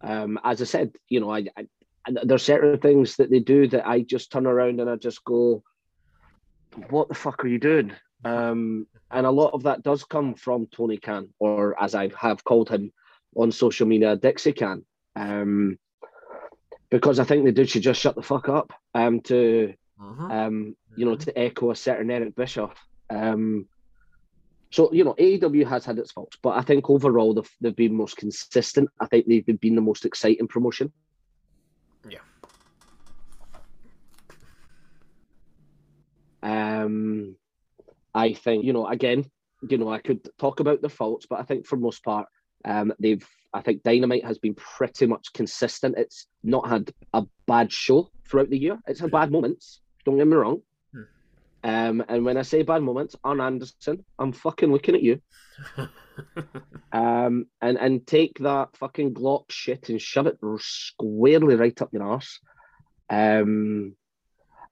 Um, 0.00 0.40
as 0.42 0.60
I 0.62 0.64
said, 0.64 0.92
you 1.08 1.20
know, 1.20 1.30
I, 1.30 1.44
I 1.56 1.68
there's 2.10 2.42
certain 2.42 2.78
things 2.78 3.16
that 3.16 3.30
they 3.30 3.40
do 3.40 3.68
that 3.68 3.86
I 3.86 4.00
just 4.00 4.32
turn 4.32 4.46
around 4.46 4.80
and 4.80 4.88
I 4.88 4.96
just 4.96 5.24
go, 5.24 5.62
"What 6.90 7.08
the 7.08 7.14
fuck 7.14 7.44
are 7.44 7.48
you 7.48 7.58
doing?" 7.58 7.92
Um, 8.24 8.86
and 9.10 9.26
a 9.26 9.30
lot 9.30 9.54
of 9.54 9.62
that 9.64 9.82
does 9.82 10.04
come 10.04 10.34
from 10.34 10.66
Tony 10.66 10.98
Khan, 10.98 11.28
or 11.38 11.80
as 11.80 11.94
I 11.94 12.10
have 12.18 12.44
called 12.44 12.68
him 12.68 12.92
on 13.36 13.52
social 13.52 13.86
media, 13.86 14.16
Dixie 14.16 14.52
Khan, 14.52 14.84
um, 15.16 15.78
because 16.90 17.20
I 17.20 17.24
think 17.24 17.44
the 17.44 17.52
dude 17.52 17.70
should 17.70 17.82
just 17.82 18.00
shut 18.00 18.16
the 18.16 18.22
fuck 18.22 18.48
up. 18.48 18.72
Um, 18.94 19.20
to 19.22 19.74
Mm-hmm. 20.00 20.30
um, 20.30 20.76
you 20.96 21.04
know, 21.04 21.16
to 21.16 21.38
echo 21.38 21.70
a 21.70 21.76
certain 21.76 22.10
Eric 22.10 22.34
Bischoff. 22.36 22.76
Um, 23.10 23.66
so 24.70 24.92
you 24.92 25.04
know, 25.04 25.14
AEW 25.14 25.66
has 25.66 25.84
had 25.84 25.98
its 25.98 26.12
faults, 26.12 26.36
but 26.42 26.56
I 26.56 26.62
think 26.62 26.88
overall 26.90 27.34
they've, 27.34 27.50
they've 27.60 27.76
been 27.76 27.94
most 27.94 28.16
consistent. 28.16 28.90
I 29.00 29.06
think 29.06 29.26
they've 29.26 29.60
been 29.60 29.74
the 29.74 29.80
most 29.80 30.04
exciting 30.04 30.46
promotion. 30.46 30.92
Um, 36.48 37.36
I 38.14 38.32
think 38.32 38.64
you 38.64 38.72
know, 38.72 38.86
again, 38.86 39.30
you 39.68 39.78
know, 39.78 39.92
I 39.92 39.98
could 39.98 40.28
talk 40.38 40.60
about 40.60 40.82
the 40.82 40.88
faults, 40.88 41.26
but 41.28 41.40
I 41.40 41.42
think 41.42 41.66
for 41.66 41.76
most 41.76 42.02
part, 42.04 42.26
um, 42.64 42.92
they've. 42.98 43.26
I 43.54 43.62
think 43.62 43.82
Dynamite 43.82 44.26
has 44.26 44.36
been 44.36 44.54
pretty 44.54 45.06
much 45.06 45.32
consistent. 45.32 45.96
It's 45.96 46.26
not 46.44 46.68
had 46.68 46.92
a 47.14 47.24
bad 47.46 47.72
show 47.72 48.10
throughout 48.28 48.50
the 48.50 48.58
year. 48.58 48.78
It's 48.86 49.00
had 49.00 49.10
bad 49.10 49.32
moments. 49.32 49.80
Don't 50.04 50.18
get 50.18 50.26
me 50.26 50.36
wrong. 50.36 50.60
Hmm. 50.92 51.02
Um, 51.64 52.04
and 52.10 52.26
when 52.26 52.36
I 52.36 52.42
say 52.42 52.62
bad 52.62 52.82
moments, 52.82 53.16
Arn 53.24 53.40
Anderson, 53.40 54.04
I'm 54.18 54.32
fucking 54.32 54.70
looking 54.70 54.94
at 54.94 55.02
you. 55.02 55.22
Um, 56.92 57.46
and 57.60 57.78
and 57.78 58.06
take 58.06 58.38
that 58.38 58.76
fucking 58.76 59.14
Glock 59.14 59.50
shit 59.50 59.88
and 59.88 60.00
shove 60.00 60.26
it 60.26 60.38
squarely 60.58 61.54
right 61.54 61.80
up 61.82 61.92
your 61.92 62.02
arse. 62.02 62.40
Um, 63.10 63.94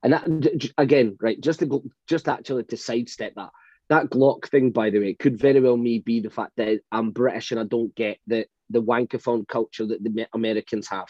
and 0.02 0.12
that 0.12 0.72
again, 0.78 1.16
right? 1.20 1.40
Just 1.40 1.61
to 1.61 1.66
go, 1.66 1.82
just 2.06 2.28
actually 2.28 2.64
to 2.64 2.76
sidestep 2.76 3.35
that, 3.37 3.50
that 3.88 4.11
Glock 4.11 4.48
thing, 4.48 4.70
by 4.70 4.90
the 4.90 4.98
way, 4.98 5.14
could 5.14 5.38
very 5.38 5.61
well 5.61 5.76
me 5.76 5.98
be 5.98 6.20
the 6.20 6.30
fact 6.30 6.52
that 6.56 6.80
I'm 6.92 7.11
British 7.11 7.50
and 7.50 7.61
I 7.61 7.64
don't 7.64 7.94
get 7.94 8.18
the 8.26 8.46
the 8.70 8.82
wankathon 8.82 9.46
culture 9.46 9.87
that 9.87 10.02
the 10.02 10.26
Americans 10.32 10.88
have. 10.88 11.09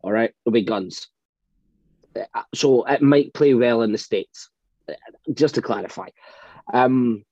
All 0.00 0.12
right, 0.12 0.32
with 0.44 0.66
guns. 0.66 1.08
Uh, 2.16 2.42
so 2.54 2.84
it 2.84 3.02
might 3.02 3.34
play 3.34 3.54
well 3.54 3.82
in 3.82 3.92
the 3.92 3.98
states. 3.98 4.50
Uh, 4.88 4.94
just 5.32 5.54
to 5.56 5.62
clarify. 5.62 6.08
Um, 6.72 7.24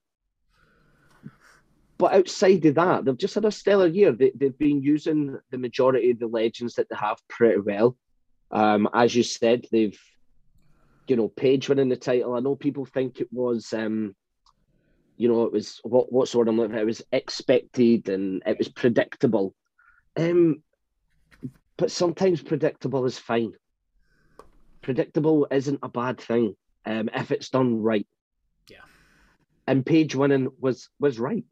but 1.98 2.14
outside 2.14 2.64
of 2.66 2.74
that, 2.74 3.04
they've 3.04 3.16
just 3.16 3.34
had 3.34 3.44
a 3.44 3.52
stellar 3.52 3.86
year. 3.86 4.12
They, 4.12 4.32
they've 4.34 4.58
been 4.58 4.82
using 4.82 5.38
the 5.50 5.58
majority 5.58 6.10
of 6.10 6.18
the 6.18 6.26
legends 6.26 6.74
that 6.74 6.88
they 6.88 6.96
have 6.96 7.18
pretty 7.28 7.60
well. 7.60 7.96
Um, 8.50 8.88
as 8.92 9.14
you 9.14 9.22
said, 9.22 9.66
they've, 9.70 9.98
you 11.06 11.16
know, 11.16 11.28
Page 11.28 11.68
winning 11.68 11.88
the 11.88 11.96
title. 11.96 12.34
I 12.34 12.40
know 12.40 12.56
people 12.56 12.84
think 12.84 13.20
it 13.20 13.28
was, 13.32 13.72
um, 13.72 14.14
you 15.16 15.28
know, 15.28 15.44
it 15.44 15.52
was 15.52 15.80
what 15.82 16.12
what 16.12 16.28
sort 16.28 16.48
of 16.48 16.58
it 16.58 16.86
was 16.86 17.02
expected 17.12 18.08
and 18.08 18.42
it 18.46 18.58
was 18.58 18.68
predictable. 18.68 19.54
Um, 20.16 20.62
but 21.76 21.90
sometimes 21.90 22.42
predictable 22.42 23.04
is 23.06 23.18
fine. 23.18 23.52
Predictable 24.82 25.46
isn't 25.50 25.80
a 25.82 25.88
bad 25.88 26.20
thing 26.20 26.54
um, 26.84 27.08
if 27.14 27.30
it's 27.30 27.48
done 27.48 27.82
right. 27.82 28.06
Yeah. 28.68 28.78
And 29.66 29.86
Page 29.86 30.14
winning 30.14 30.50
was 30.60 30.88
was 31.00 31.18
right. 31.18 31.44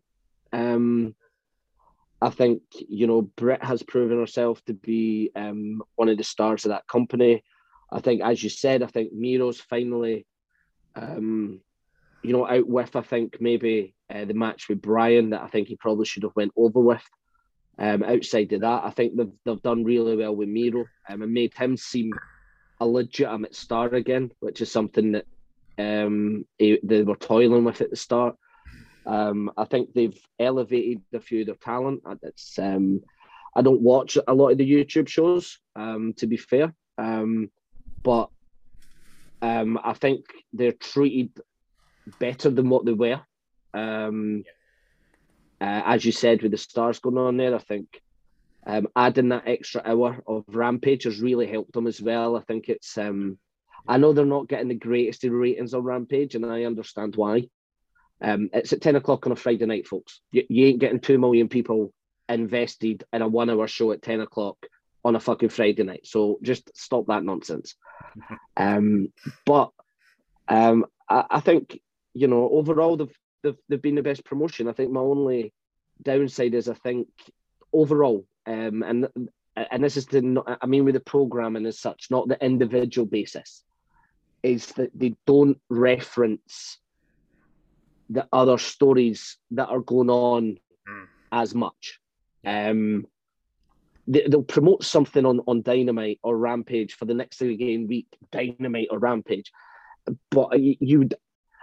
Um, 0.53 1.15
I 2.23 2.31
think 2.31 2.63
you 2.73 3.07
know 3.07 3.23
Britt 3.23 3.65
has 3.65 3.83
proven 3.83 4.19
herself 4.19 4.65
to 4.67 4.75
be 4.75 5.31
um, 5.35 5.83
one 5.97 6.09
of 6.09 6.19
the 6.19 6.25
stars 6.25 6.65
of 6.65 6.71
that 6.71 6.87
company. 6.87 7.43
I 7.93 8.01
think, 8.01 8.23
as 8.23 8.43
you 8.43 8.51
said, 8.51 8.83
I 8.83 8.87
think 8.87 9.13
Miro's 9.13 9.61
finally, 9.61 10.27
um, 10.95 11.61
you 12.23 12.33
know, 12.33 12.47
out 12.47 12.69
with. 12.69 12.95
I 12.97 13.03
think 13.03 13.41
maybe 13.41 13.95
uh, 14.13 14.25
the 14.25 14.35
match 14.35 14.69
with 14.69 14.83
Bryan 14.83 15.31
that 15.31 15.43
I 15.43 15.49
think 15.49 15.69
he 15.69 15.77
probably 15.77 16.05
should 16.05 16.23
have 16.23 16.37
went 16.37 16.53
over 16.57 16.81
with. 16.81 17.05
Um, 17.79 18.03
outside 18.03 18.53
of 18.53 18.61
that, 18.61 18.85
I 18.85 18.91
think 18.91 19.17
they've 19.17 19.33
they've 19.45 19.63
done 19.63 19.85
really 19.85 20.17
well 20.17 20.37
with 20.37 20.49
Miro 20.49 20.85
um, 21.09 21.23
and 21.23 21.33
made 21.33 21.55
him 21.55 21.77
seem 21.77 22.13
a 22.81 22.87
legitimate 22.87 23.55
star 23.55 23.89
again, 23.95 24.31
which 24.41 24.61
is 24.61 24.71
something 24.71 25.13
that 25.13 25.27
um, 25.79 26.45
he, 26.59 26.79
they 26.83 27.03
were 27.03 27.17
toiling 27.17 27.65
with 27.65 27.81
at 27.81 27.91
the 27.91 27.97
start. 27.97 28.37
Um, 29.07 29.51
I 29.57 29.65
think 29.65 29.93
they've 29.93 30.19
elevated 30.39 31.03
a 31.15 31.21
few 31.21 31.41
of 31.41 31.47
their 31.47 31.55
talent. 31.57 32.03
It's 32.23 32.59
um, 32.59 33.03
I 33.57 33.63
don't 33.63 33.81
watch 33.81 34.19
a 34.27 34.35
lot 34.35 34.51
of 34.51 34.59
the 34.59 34.71
YouTube 34.71 35.09
shows, 35.09 35.59
um, 35.75 36.13
to 36.19 36.27
be 36.27 36.37
fair, 36.37 36.75
um, 36.99 37.51
but 38.03 38.31
um, 39.43 39.79
I 39.83 39.95
think 39.95 40.27
they're 40.53 40.73
treated 40.73 41.31
better 42.19 42.51
than 42.51 42.69
what 42.69 42.85
they 42.85 42.93
were. 42.93 43.21
Um, 43.73 44.45
uh, 45.61 45.83
as 45.85 46.05
you 46.05 46.13
said, 46.13 46.43
with 46.43 46.53
the 46.53 46.59
stars 46.59 46.99
going 46.99 47.19
on 47.19 47.37
there, 47.37 47.55
I 47.55 47.59
think 47.59 48.01
um, 48.67 48.89
adding 48.97 49.29
that 49.31 49.47
extra 49.47 49.83
hour 49.85 50.23
of 50.27 50.45
Rampage 50.49 51.05
has 51.05 51.21
really 51.21 51.47
helped 51.47 51.73
them 51.73 51.87
as 51.87 52.01
well. 52.01 52.37
I 52.37 52.41
think 52.41 52.69
it's. 52.69 52.97
Um, 52.99 53.39
I 53.89 53.97
know 53.97 54.13
they're 54.13 54.27
not 54.27 54.49
getting 54.49 54.69
the 54.69 54.75
greatest 54.75 55.25
ratings 55.25 55.73
on 55.73 55.83
Rampage, 55.83 56.35
and 56.35 56.45
I 56.45 56.65
understand 56.65 57.17
why. 57.17 57.49
Um, 58.21 58.51
it's 58.53 58.75
at 58.75 58.83
10 58.83 58.97
o'clock 58.97 59.27
on 59.27 59.33
a 59.33 59.37
Friday 59.37 59.65
night, 59.65 59.87
folks. 59.87 60.21
You, 60.31 60.45
you 60.49 60.67
ain't 60.67 60.81
getting 60.81 61.01
2 61.01 61.19
million 61.19 61.49
people 61.49 61.93
invested 62.29 63.05
in 63.13 63.23
a 63.23 63.29
one 63.29 63.49
hour 63.49 63.67
show 63.67 63.93
at 63.93 64.03
10 64.03 64.21
o'clock 64.21 64.59
on 65.05 65.17
a 65.17 65.21
fucking 65.21 65.49
Friday 65.49 65.83
night. 65.83 66.07
So 66.07 66.39
just 66.43 66.71
stop 66.77 67.07
that 67.07 67.25
nonsense. 67.25 67.75
um, 68.57 69.13
but 69.45 69.71
um, 70.49 70.87
I, 71.09 71.25
I, 71.31 71.41
think, 71.41 71.81
you 72.15 72.27
know, 72.27 72.49
overall, 72.51 72.97
they've, 72.97 73.19
they've, 73.43 73.57
they've 73.69 73.83
been 73.83 73.95
the 73.95 74.03
best 74.03 74.25
promotion. 74.25 74.69
I 74.69 74.73
think 74.73 74.91
my 74.91 75.01
only 75.01 75.53
downside 76.03 76.55
is 76.55 76.69
I 76.69 76.75
think 76.75 77.09
overall, 77.73 78.27
um, 78.47 78.83
and 78.83 79.09
and 79.57 79.85
this 79.85 79.97
is 79.97 80.07
the, 80.07 80.43
I 80.61 80.67
mean, 80.67 80.85
with 80.85 80.95
the 80.95 81.01
programming 81.01 81.67
as 81.67 81.79
such, 81.79 82.07
not 82.11 82.29
the 82.29 82.43
individual 82.43 83.07
basis, 83.07 83.63
is 84.43 84.67
that 84.73 84.91
they 84.95 85.15
don't 85.27 85.61
reference 85.69 86.79
the 88.09 88.27
other 88.33 88.59
stories 88.59 89.37
that 89.53 89.69
are 89.69 89.81
going 89.81 90.11
on 90.11 90.59
mm. 90.89 91.07
as 91.31 91.55
much. 91.55 92.01
Um, 92.45 93.07
they, 94.11 94.27
will 94.29 94.43
promote 94.43 94.85
something 94.85 95.25
on, 95.25 95.41
on 95.47 95.63
Dynamite 95.63 96.19
or 96.23 96.37
Rampage 96.37 96.95
for 96.95 97.05
the 97.05 97.15
next 97.15 97.41
again 97.41 97.87
week, 97.87 98.09
Dynamite 98.33 98.89
or 98.91 98.99
Rampage, 98.99 99.53
but 100.31 100.59
you, 100.61 101.09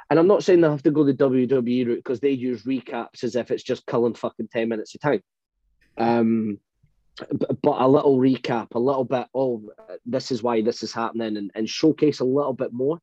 and 0.09 0.19
I'm 0.19 0.27
not 0.27 0.43
saying 0.43 0.61
they 0.61 0.69
have 0.69 0.83
to 0.83 0.91
go 0.91 1.03
the 1.03 1.13
WWE 1.13 1.85
route 1.85 1.97
because 1.97 2.21
they 2.21 2.31
use 2.31 2.63
recaps 2.63 3.23
as 3.23 3.35
if 3.35 3.51
it's 3.51 3.63
just 3.63 3.85
culling 3.85 4.13
fucking 4.13 4.47
ten 4.51 4.69
minutes 4.69 4.95
of 4.95 5.01
time. 5.01 5.21
Um, 5.97 6.59
but, 7.31 7.61
but, 7.61 7.81
a 7.81 7.87
little 7.87 8.17
recap, 8.17 8.75
a 8.75 8.79
little 8.79 9.03
bit. 9.03 9.27
Oh, 9.33 9.69
this 10.05 10.31
is 10.31 10.41
why 10.41 10.61
this 10.61 10.83
is 10.83 10.93
happening, 10.93 11.35
and, 11.35 11.51
and 11.53 11.69
showcase 11.69 12.21
a 12.21 12.25
little 12.25 12.53
bit 12.53 12.71
more. 12.71 13.01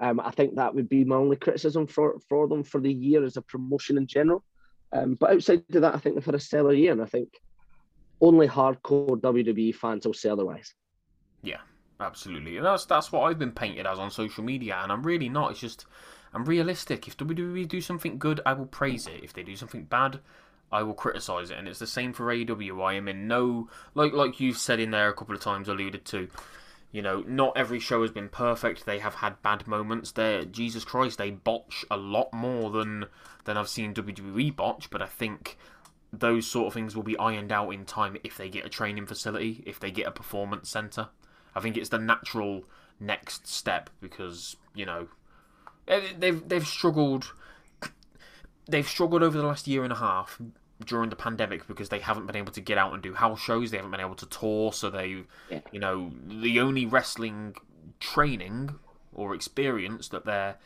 Um, 0.00 0.18
I 0.18 0.30
think 0.30 0.56
that 0.56 0.74
would 0.74 0.88
be 0.88 1.04
my 1.04 1.16
only 1.16 1.36
criticism 1.36 1.86
for, 1.86 2.18
for 2.28 2.48
them 2.48 2.64
for 2.64 2.80
the 2.80 2.92
year 2.92 3.22
as 3.22 3.36
a 3.36 3.42
promotion 3.42 3.98
in 3.98 4.06
general. 4.06 4.42
Um, 4.92 5.14
but 5.14 5.32
outside 5.32 5.62
of 5.74 5.82
that, 5.82 5.94
I 5.94 5.98
think 5.98 6.14
they've 6.14 6.24
had 6.24 6.34
a 6.34 6.40
stellar 6.40 6.72
year, 6.72 6.92
and 6.92 7.02
I 7.02 7.06
think 7.06 7.28
only 8.20 8.48
hardcore 8.48 9.20
WWE 9.20 9.74
fans 9.74 10.06
will 10.06 10.14
say 10.14 10.28
otherwise. 10.28 10.74
Yeah, 11.42 11.60
absolutely. 11.98 12.56
And 12.56 12.66
that's 12.66 12.84
that's 12.84 13.12
what 13.12 13.22
I've 13.22 13.38
been 13.38 13.52
painted 13.52 13.86
as 13.86 13.98
on 13.98 14.10
social 14.10 14.44
media, 14.44 14.78
and 14.82 14.92
I'm 14.92 15.02
really 15.02 15.28
not. 15.28 15.52
It's 15.52 15.60
just 15.60 15.86
I'm 16.32 16.44
realistic. 16.44 17.08
If 17.08 17.16
WWE 17.16 17.66
do 17.66 17.80
something 17.80 18.18
good, 18.18 18.40
I 18.46 18.52
will 18.52 18.66
praise 18.66 19.06
it. 19.06 19.22
If 19.22 19.32
they 19.32 19.42
do 19.42 19.56
something 19.56 19.84
bad, 19.84 20.20
I 20.70 20.82
will 20.82 20.94
criticize 20.94 21.50
it. 21.50 21.58
And 21.58 21.66
it's 21.66 21.78
the 21.80 21.86
same 21.86 22.12
for 22.12 22.26
AEW. 22.26 22.82
I 22.82 22.94
am 22.94 23.08
in 23.08 23.26
no 23.26 23.68
like 23.94 24.12
like 24.12 24.40
you've 24.40 24.58
said 24.58 24.80
in 24.80 24.90
there 24.90 25.08
a 25.08 25.14
couple 25.14 25.34
of 25.34 25.40
times, 25.40 25.68
alluded 25.68 26.04
to. 26.06 26.28
You 26.92 27.02
know, 27.02 27.22
not 27.24 27.56
every 27.56 27.78
show 27.78 28.02
has 28.02 28.10
been 28.10 28.28
perfect. 28.28 28.84
They 28.84 28.98
have 28.98 29.14
had 29.16 29.40
bad 29.42 29.68
moments. 29.68 30.10
There, 30.10 30.44
Jesus 30.44 30.84
Christ, 30.84 31.18
they 31.18 31.30
botch 31.30 31.84
a 31.88 31.96
lot 31.96 32.32
more 32.32 32.70
than 32.70 33.06
than 33.44 33.56
I've 33.56 33.68
seen 33.68 33.94
WWE 33.94 34.54
botch. 34.56 34.90
But 34.90 35.00
I 35.00 35.06
think 35.06 35.56
those 36.12 36.46
sort 36.46 36.68
of 36.68 36.74
things 36.74 36.96
will 36.96 37.02
be 37.02 37.18
ironed 37.18 37.52
out 37.52 37.70
in 37.70 37.84
time 37.84 38.16
if 38.24 38.36
they 38.36 38.48
get 38.48 38.66
a 38.66 38.68
training 38.68 39.06
facility, 39.06 39.62
if 39.66 39.78
they 39.78 39.90
get 39.90 40.06
a 40.06 40.10
performance 40.10 40.68
center. 40.68 41.08
I 41.54 41.60
think 41.60 41.76
it's 41.76 41.88
the 41.88 41.98
natural 41.98 42.64
next 42.98 43.46
step 43.46 43.90
because 44.00 44.56
you 44.74 44.84
know 44.84 45.08
eh, 45.88 46.00
they've 46.18 46.46
they've 46.48 46.66
struggled. 46.66 47.32
They've 48.68 48.86
struggled 48.86 49.22
over 49.22 49.36
the 49.36 49.44
last 49.44 49.66
year 49.66 49.82
and 49.82 49.92
a 49.92 49.96
half 49.96 50.40
during 50.84 51.10
the 51.10 51.16
pandemic 51.16 51.66
because 51.66 51.88
they 51.88 51.98
haven't 51.98 52.26
been 52.26 52.36
able 52.36 52.52
to 52.52 52.60
get 52.60 52.78
out 52.78 52.92
and 52.92 53.02
do 53.02 53.14
house 53.14 53.40
shows. 53.40 53.70
They 53.70 53.78
haven't 53.78 53.90
been 53.90 54.00
able 54.00 54.14
to 54.16 54.26
tour, 54.26 54.72
so 54.72 54.90
they, 54.90 55.24
yeah. 55.50 55.60
you 55.72 55.80
know, 55.80 56.12
the 56.26 56.60
only 56.60 56.86
wrestling 56.86 57.56
training 57.98 58.76
or 59.12 59.34
experience 59.34 60.08
that 60.08 60.24
their 60.24 60.56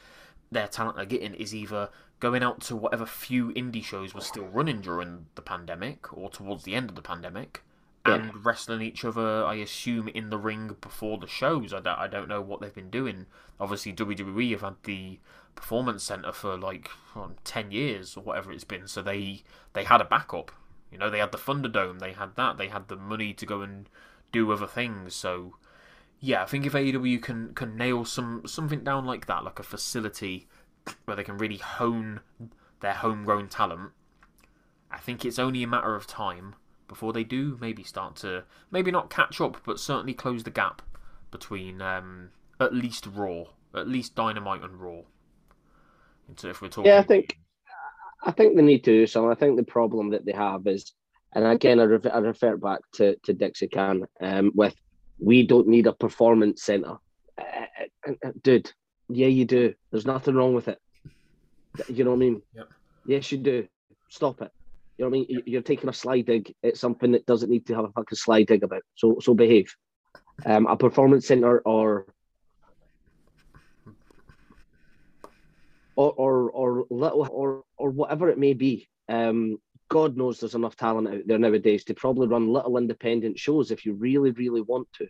their 0.52 0.68
talent 0.68 0.98
are 0.98 1.04
getting 1.04 1.34
is 1.34 1.54
either 1.54 1.88
going 2.24 2.42
out 2.42 2.58
to 2.58 2.74
whatever 2.74 3.04
few 3.04 3.50
indie 3.50 3.84
shows 3.84 4.14
were 4.14 4.20
still 4.22 4.46
running 4.46 4.80
during 4.80 5.26
the 5.34 5.42
pandemic 5.42 6.10
or 6.10 6.30
towards 6.30 6.64
the 6.64 6.74
end 6.74 6.88
of 6.88 6.96
the 6.96 7.02
pandemic. 7.02 7.62
Yeah. 8.06 8.14
And 8.14 8.44
wrestling 8.46 8.80
each 8.80 9.04
other, 9.04 9.44
I 9.44 9.56
assume, 9.56 10.08
in 10.08 10.30
the 10.30 10.38
ring 10.38 10.74
before 10.80 11.18
the 11.18 11.26
shows. 11.26 11.74
I 11.74 11.80
don't, 11.80 11.98
I 11.98 12.06
don't 12.06 12.28
know 12.28 12.40
what 12.40 12.62
they've 12.62 12.74
been 12.74 12.88
doing. 12.88 13.26
Obviously, 13.60 13.92
WWE 13.92 14.52
have 14.52 14.62
had 14.62 14.76
the 14.84 15.18
performance 15.54 16.02
center 16.02 16.32
for 16.32 16.56
like 16.56 16.88
um, 17.14 17.34
ten 17.44 17.70
years 17.70 18.16
or 18.16 18.22
whatever 18.22 18.52
it's 18.52 18.64
been. 18.64 18.88
So 18.88 19.02
they 19.02 19.42
they 19.74 19.84
had 19.84 20.00
a 20.00 20.06
backup. 20.06 20.50
You 20.90 20.96
know, 20.96 21.10
they 21.10 21.18
had 21.18 21.32
the 21.32 21.38
Thunderdome, 21.38 21.98
they 21.98 22.12
had 22.12 22.36
that, 22.36 22.56
they 22.56 22.68
had 22.68 22.88
the 22.88 22.96
money 22.96 23.34
to 23.34 23.44
go 23.44 23.60
and 23.60 23.88
do 24.32 24.50
other 24.50 24.66
things. 24.66 25.14
So 25.14 25.56
yeah, 26.20 26.42
I 26.42 26.46
think 26.46 26.64
if 26.64 26.72
AEW 26.72 27.20
can 27.22 27.52
can 27.52 27.76
nail 27.76 28.06
some 28.06 28.46
something 28.46 28.82
down 28.82 29.04
like 29.04 29.26
that, 29.26 29.44
like 29.44 29.58
a 29.58 29.62
facility 29.62 30.46
where 31.04 31.16
they 31.16 31.24
can 31.24 31.38
really 31.38 31.58
hone 31.58 32.20
their 32.80 32.94
homegrown 32.94 33.48
talent, 33.48 33.90
I 34.90 34.98
think 34.98 35.24
it's 35.24 35.38
only 35.38 35.62
a 35.62 35.66
matter 35.66 35.94
of 35.94 36.06
time 36.06 36.54
before 36.88 37.12
they 37.12 37.24
do 37.24 37.58
maybe 37.60 37.82
start 37.82 38.16
to 38.16 38.44
maybe 38.70 38.90
not 38.90 39.10
catch 39.10 39.40
up, 39.40 39.58
but 39.64 39.80
certainly 39.80 40.14
close 40.14 40.44
the 40.44 40.50
gap 40.50 40.82
between 41.30 41.82
um, 41.82 42.30
at 42.60 42.74
least 42.74 43.06
Raw, 43.12 43.44
at 43.74 43.88
least 43.88 44.14
Dynamite 44.14 44.62
and 44.62 44.80
Raw 44.80 45.02
So 46.36 46.48
if 46.48 46.62
we're 46.62 46.68
talking. 46.68 46.90
Yeah, 46.90 47.00
I 47.00 47.02
think 47.02 47.38
I 48.22 48.30
think 48.30 48.56
they 48.56 48.62
need 48.62 48.84
to 48.84 48.92
do 48.92 49.06
so. 49.06 49.30
I 49.30 49.34
think 49.34 49.56
the 49.56 49.64
problem 49.64 50.10
that 50.10 50.24
they 50.24 50.32
have 50.32 50.66
is, 50.66 50.92
and 51.32 51.46
again, 51.46 51.80
I, 51.80 51.84
refer, 51.84 52.10
I 52.10 52.18
refer 52.18 52.56
back 52.56 52.80
to 52.92 53.16
to 53.24 53.32
Dixie 53.32 53.68
Can 53.68 54.04
um, 54.20 54.52
with 54.54 54.74
we 55.18 55.46
don't 55.46 55.68
need 55.68 55.86
a 55.86 55.92
performance 55.92 56.62
center, 56.62 56.96
uh, 57.38 57.66
uh, 58.08 58.30
dude. 58.42 58.72
Yeah, 59.08 59.26
you 59.26 59.44
do. 59.44 59.74
There's 59.90 60.06
nothing 60.06 60.34
wrong 60.34 60.54
with 60.54 60.68
it. 60.68 60.80
You 61.88 62.04
know 62.04 62.10
what 62.10 62.16
I 62.16 62.20
mean? 62.20 62.42
Yep. 62.54 62.68
Yes, 63.06 63.32
you 63.32 63.38
do. 63.38 63.66
Stop 64.08 64.42
it. 64.42 64.50
You 64.96 65.04
know 65.04 65.10
what 65.10 65.16
I 65.16 65.18
mean? 65.18 65.26
Yep. 65.28 65.42
You're 65.46 65.62
taking 65.62 65.88
a 65.88 65.92
slide 65.92 66.26
dig 66.26 66.54
at 66.62 66.76
something 66.76 67.12
that 67.12 67.26
doesn't 67.26 67.50
need 67.50 67.66
to 67.66 67.74
have 67.74 67.84
a 67.84 67.92
fucking 67.92 68.16
slide 68.16 68.46
dig 68.46 68.62
about. 68.62 68.82
So 68.94 69.18
so 69.20 69.34
behave. 69.34 69.74
Um, 70.46 70.66
a 70.66 70.76
performance 70.76 71.26
center 71.26 71.58
or 71.60 72.06
or 75.96 76.12
or 76.12 76.50
or 76.50 76.86
little 76.90 77.28
or 77.30 77.64
or 77.76 77.90
whatever 77.90 78.28
it 78.28 78.38
may 78.38 78.54
be. 78.54 78.88
Um, 79.08 79.58
God 79.88 80.16
knows 80.16 80.40
there's 80.40 80.54
enough 80.54 80.76
talent 80.76 81.08
out 81.08 81.22
there 81.26 81.38
nowadays 81.38 81.84
to 81.84 81.94
probably 81.94 82.26
run 82.26 82.48
little 82.48 82.78
independent 82.78 83.38
shows 83.38 83.70
if 83.70 83.84
you 83.84 83.94
really, 83.94 84.30
really 84.32 84.62
want 84.62 84.88
to. 84.94 85.08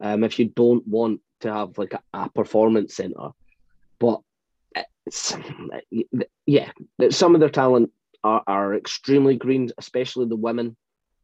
Um, 0.00 0.24
if 0.24 0.38
you 0.38 0.46
don't 0.46 0.86
want 0.88 1.20
to 1.40 1.52
have 1.52 1.78
like 1.78 1.92
a, 1.92 2.02
a 2.12 2.30
performance 2.30 2.96
center, 2.96 3.30
but 4.00 4.20
yeah, 6.46 6.70
some 7.10 7.34
of 7.34 7.40
their 7.40 7.50
talent 7.50 7.90
are, 8.22 8.42
are 8.46 8.74
extremely 8.74 9.36
green, 9.36 9.70
especially 9.78 10.26
the 10.26 10.36
women. 10.36 10.76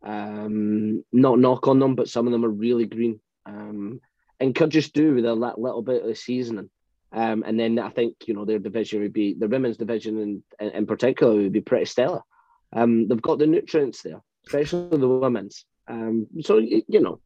Um, 0.02 1.04
not 1.12 1.38
knock 1.38 1.68
on 1.68 1.78
them, 1.78 1.94
but 1.94 2.08
some 2.08 2.26
of 2.26 2.32
them 2.32 2.44
are 2.44 2.50
really 2.50 2.86
green. 2.86 3.20
Um, 3.46 4.00
and 4.38 4.54
could 4.54 4.70
just 4.70 4.94
do 4.94 5.14
with 5.14 5.26
a 5.26 5.34
little 5.34 5.82
bit 5.82 6.04
of 6.04 6.18
seasoning. 6.18 6.70
Um, 7.12 7.42
and 7.46 7.58
then 7.58 7.78
I 7.78 7.90
think 7.90 8.14
you 8.26 8.34
know 8.34 8.44
their 8.44 8.58
division 8.58 9.02
would 9.02 9.12
be 9.12 9.34
the 9.34 9.48
women's 9.48 9.76
division 9.76 10.42
in, 10.60 10.70
in, 10.70 10.86
particular 10.86 11.34
would 11.34 11.52
be 11.52 11.60
pretty 11.60 11.86
stellar. 11.86 12.22
Um, 12.72 13.08
they've 13.08 13.20
got 13.20 13.38
the 13.38 13.46
nutrients 13.46 14.02
there, 14.02 14.22
especially 14.46 14.96
the 14.96 15.08
women's. 15.08 15.64
Um, 15.88 16.28
so 16.40 16.58
you 16.58 17.00
know, 17.00 17.20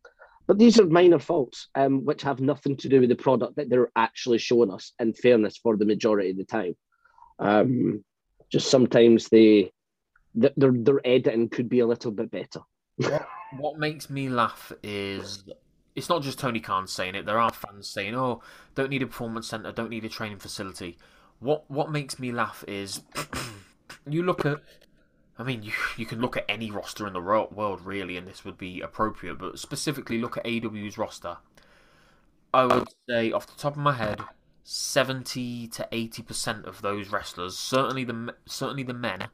but 0.47 0.59
these 0.59 0.79
are 0.79 0.87
minor 0.87 1.19
faults, 1.19 1.69
um, 1.75 2.05
which 2.05 2.23
have 2.23 2.41
nothing 2.41 2.77
to 2.79 2.89
do 2.89 3.01
with 3.01 3.09
the 3.09 3.17
product 3.17 3.57
that 3.57 3.71
they're 3.71 3.91
actually 3.97 4.39
showing 4.39 4.71
us. 4.71 4.93
In 4.99 5.13
fairness, 5.13 5.57
for 5.57 5.77
the 5.77 5.87
majority 5.87 6.31
of 6.31 6.37
the 6.37 6.45
time, 6.45 6.77
um, 7.39 8.05
just 8.51 8.71
sometimes 8.71 9.29
they 9.29 9.73
their 10.35 10.73
their 10.73 11.07
editing 11.07 11.49
could 11.49 11.69
be 11.69 11.81
a 11.81 11.87
little 11.87 12.11
bit 12.11 12.31
better. 12.31 12.61
what, 12.97 13.27
what 13.57 13.79
makes 13.79 14.11
me 14.11 14.29
laugh 14.29 14.73
is 14.83 15.45
it's 15.95 16.09
not 16.09 16.23
just 16.23 16.39
Tony 16.39 16.61
Khan 16.61 16.87
saying 16.87 17.15
it. 17.15 17.25
There 17.25 17.39
are 17.39 17.53
fans 17.53 17.89
saying, 17.89 18.15
"Oh, 18.15 18.43
don't 18.75 18.91
need 18.91 19.03
a 19.03 19.07
performance 19.07 19.49
center, 19.49 19.73
don't 19.73 19.91
need 19.91 20.05
a 20.05 20.09
training 20.09 20.39
facility." 20.39 20.99
What 21.41 21.71
what 21.71 21.91
makes 21.91 22.19
me 22.19 22.33
laugh 22.33 22.65
is 22.69 23.03
you 24.09 24.23
look 24.23 24.45
at. 24.45 24.61
I 25.39 25.43
mean, 25.43 25.63
you, 25.63 25.73
you 25.97 26.07
can 26.07 26.21
look 26.21 26.37
at 26.37 26.45
any 26.49 26.71
roster 26.71 27.07
in 27.07 27.13
the 27.13 27.21
world, 27.21 27.81
really, 27.85 28.17
and 28.17 28.27
this 28.27 28.45
would 28.45 28.57
be 28.57 28.81
appropriate, 28.81 29.39
but 29.39 29.59
specifically 29.59 30.19
look 30.19 30.37
at 30.37 30.47
AW's 30.47 30.97
roster. 30.97 31.39
I 32.53 32.67
would 32.67 32.89
say, 33.09 33.33
off 33.33 33.47
the 33.49 33.61
top 33.61 33.73
of 33.73 33.83
my 33.83 33.95
head, 33.95 34.21
70 34.63 35.67
to 35.69 35.89
80% 35.91 36.65
of 36.65 36.83
those 36.83 37.11
wrestlers, 37.11 37.59
certainly 37.59 38.05
the 38.05 38.35
certainly 38.47 38.85
the 38.85 38.95
men, 38.95 39.29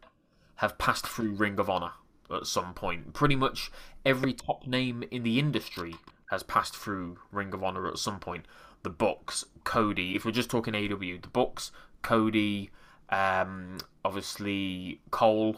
have 0.57 0.79
passed 0.79 1.07
through 1.07 1.33
Ring 1.33 1.59
of 1.59 1.69
Honor 1.69 1.93
at 2.31 2.47
some 2.47 2.73
point. 2.73 3.13
Pretty 3.13 3.37
much 3.37 3.71
every 4.05 4.33
top 4.33 4.67
name 4.67 5.05
in 5.11 5.23
the 5.23 5.39
industry 5.39 5.97
has 6.31 6.43
passed 6.43 6.77
through 6.77 7.19
Ring 7.31 7.53
of 7.53 7.63
Honor 7.63 7.87
at 7.89 7.99
some 7.99 8.21
point. 8.21 8.47
The 8.83 8.91
Bucks, 8.91 9.45
Cody. 9.65 10.17
If 10.17 10.25
we're 10.25 10.31
just 10.31 10.51
talking 10.51 10.75
AW, 10.75 10.99
the 10.99 11.29
Bucks, 11.33 11.73
Cody, 12.03 12.71
um, 13.11 13.79
obviously 14.05 15.01
Cole, 15.11 15.57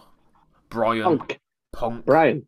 Bryan, 0.73 1.19
Punk, 1.19 1.41
Punk. 1.73 2.05
Bryan. 2.07 2.47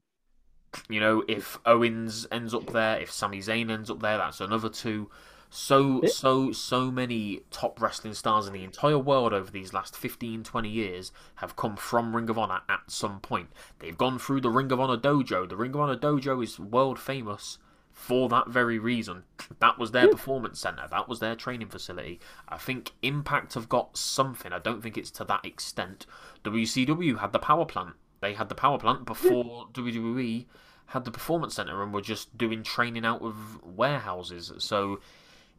You 0.89 0.99
know, 1.01 1.23
if 1.29 1.59
Owens 1.65 2.27
ends 2.33 2.53
up 2.53 2.73
there, 2.73 2.99
if 2.99 3.11
Sami 3.13 3.39
Zayn 3.39 3.71
ends 3.71 3.91
up 3.91 4.01
there, 4.01 4.19
that's 4.19 4.41
another 4.41 4.69
two. 4.69 5.11
So, 5.51 6.01
Yeah. 6.03 6.09
so, 6.09 6.51
so 6.51 6.91
many 6.91 7.43
top 7.53 7.81
wrestling 7.81 8.15
stars 8.15 8.49
in 8.49 8.53
the 8.53 8.65
entire 8.65 8.99
world 8.99 9.33
over 9.33 9.53
these 9.53 9.73
last 9.73 9.97
15, 9.97 10.43
20 10.43 10.69
years 10.69 11.13
have 11.37 11.55
come 11.55 11.77
from 11.77 12.17
Ring 12.17 12.29
of 12.29 12.37
Honor 12.37 12.63
at 12.69 12.91
some 12.91 13.21
point. 13.21 13.51
They've 13.79 13.97
gone 13.97 14.19
through 14.19 14.41
the 14.41 14.51
Ring 14.51 14.73
of 14.73 14.81
Honor 14.81 14.97
dojo. 14.97 15.49
The 15.49 15.57
Ring 15.57 15.75
of 15.75 15.81
Honor 15.81 15.97
dojo 15.97 16.43
is 16.43 16.59
world 16.59 16.99
famous 16.99 17.59
for 17.93 18.29
that 18.31 18.49
very 18.49 18.81
reason. 18.81 19.23
That 19.61 19.79
was 19.79 19.93
their 19.93 20.09
performance 20.09 20.59
center. 20.59 20.89
That 20.91 21.09
was 21.09 21.21
their 21.21 21.37
training 21.37 21.69
facility. 21.69 22.19
I 22.49 22.59
think 22.59 22.91
Impact 23.03 23.55
have 23.55 23.69
got 23.69 23.97
something. 23.97 24.53
I 24.53 24.59
don't 24.59 24.83
think 24.83 24.99
it's 24.99 25.13
to 25.13 25.25
that 25.25 25.45
extent. 25.45 26.05
WCW 26.43 27.19
had 27.19 27.33
the 27.33 27.39
power 27.39 27.65
plant. 27.65 27.95
They 28.25 28.33
had 28.33 28.49
the 28.49 28.55
power 28.55 28.79
plant 28.79 29.05
before 29.05 29.69
WWE 29.75 30.47
had 30.87 31.05
the 31.05 31.11
performance 31.11 31.57
center 31.57 31.83
and 31.83 31.93
were 31.93 32.01
just 32.01 32.39
doing 32.39 32.63
training 32.63 33.05
out 33.05 33.21
of 33.21 33.63
warehouses. 33.63 34.51
So 34.61 35.01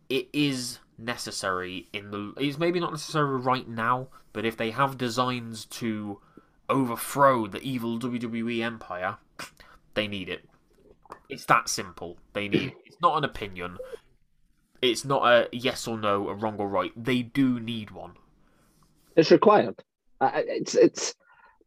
it 0.09 0.29
is 0.33 0.79
necessary 0.97 1.87
in 1.93 2.09
the. 2.09 2.33
It's 2.37 2.57
maybe 2.57 2.79
not 2.79 2.89
necessary 2.89 3.37
right 3.37 3.67
now, 3.67 4.07
but 4.33 4.45
if 4.45 4.57
they 4.57 4.71
have 4.71 4.97
designs 4.97 5.65
to 5.65 6.19
overthrow 6.67 7.45
the 7.45 7.61
evil 7.61 7.99
WWE 7.99 8.63
empire, 8.63 9.17
they 9.93 10.07
need 10.07 10.27
it. 10.27 10.49
It's 11.29 11.45
that 11.45 11.69
simple. 11.69 12.17
They 12.33 12.47
need. 12.47 12.73
It's 12.95 13.01
not 13.01 13.17
an 13.17 13.25
opinion. 13.25 13.77
It's 14.81 15.03
not 15.03 15.27
a 15.27 15.49
yes 15.51 15.85
or 15.85 15.99
no, 15.99 16.29
a 16.29 16.33
wrong 16.33 16.55
or 16.57 16.67
right. 16.69 16.93
They 16.95 17.21
do 17.21 17.59
need 17.59 17.91
one. 17.91 18.13
It's 19.17 19.29
required. 19.29 19.83
Uh, 20.21 20.31
it's 20.33 20.75
it's 20.75 21.13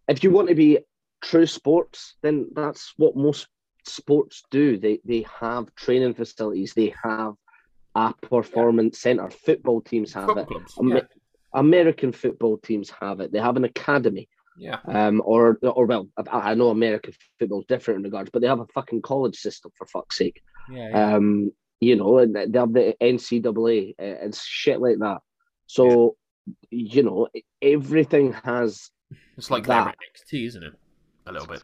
if 0.08 0.24
you 0.24 0.30
want 0.30 0.48
to 0.48 0.54
be 0.54 0.78
true 1.22 1.46
sports, 1.46 2.16
then 2.22 2.48
that's 2.54 2.94
what 2.96 3.16
most 3.16 3.48
sports 3.86 4.42
do. 4.50 4.76
They 4.78 5.00
they 5.04 5.24
have 5.40 5.74
training 5.74 6.14
facilities. 6.14 6.74
They 6.74 6.94
have 7.02 7.34
a 7.94 8.12
performance 8.22 8.98
center. 9.00 9.30
Football 9.30 9.80
teams 9.80 10.12
have 10.14 10.26
Football 10.26 10.42
it. 10.44 10.48
clubs. 10.48 10.74
Amer- 10.80 10.96
Yeah. 10.96 11.02
American 11.54 12.12
football 12.12 12.58
teams 12.58 12.90
have 13.00 13.20
it. 13.20 13.32
They 13.32 13.38
have 13.40 13.56
an 13.56 13.64
academy. 13.64 14.28
Yeah. 14.58 14.78
Um, 14.86 15.22
or 15.24 15.58
or 15.62 15.86
well, 15.86 16.08
I, 16.16 16.50
I 16.50 16.54
know 16.54 16.68
American 16.70 17.14
football 17.38 17.60
is 17.60 17.66
different 17.66 17.98
in 17.98 18.04
regards, 18.04 18.30
but 18.30 18.42
they 18.42 18.48
have 18.48 18.60
a 18.60 18.66
fucking 18.74 19.02
college 19.02 19.36
system 19.36 19.70
for 19.76 19.86
fuck's 19.86 20.18
sake. 20.18 20.42
Yeah. 20.70 21.14
Um, 21.14 21.52
you 21.80 21.94
know, 21.96 22.18
and 22.18 22.34
they 22.34 22.58
have 22.58 22.72
the 22.72 22.94
NCAA 23.00 23.94
uh, 23.98 24.02
and 24.02 24.34
shit 24.34 24.80
like 24.80 24.98
that. 24.98 25.18
So, 25.66 26.16
you 26.70 27.02
know, 27.04 27.28
everything 27.62 28.32
has 28.44 28.90
It's 29.36 29.50
like 29.50 29.66
that. 29.68 29.94
NXT, 29.96 30.46
isn't 30.48 30.64
it? 30.64 30.72
A 31.28 31.32
little 31.32 31.46
bit. 31.46 31.62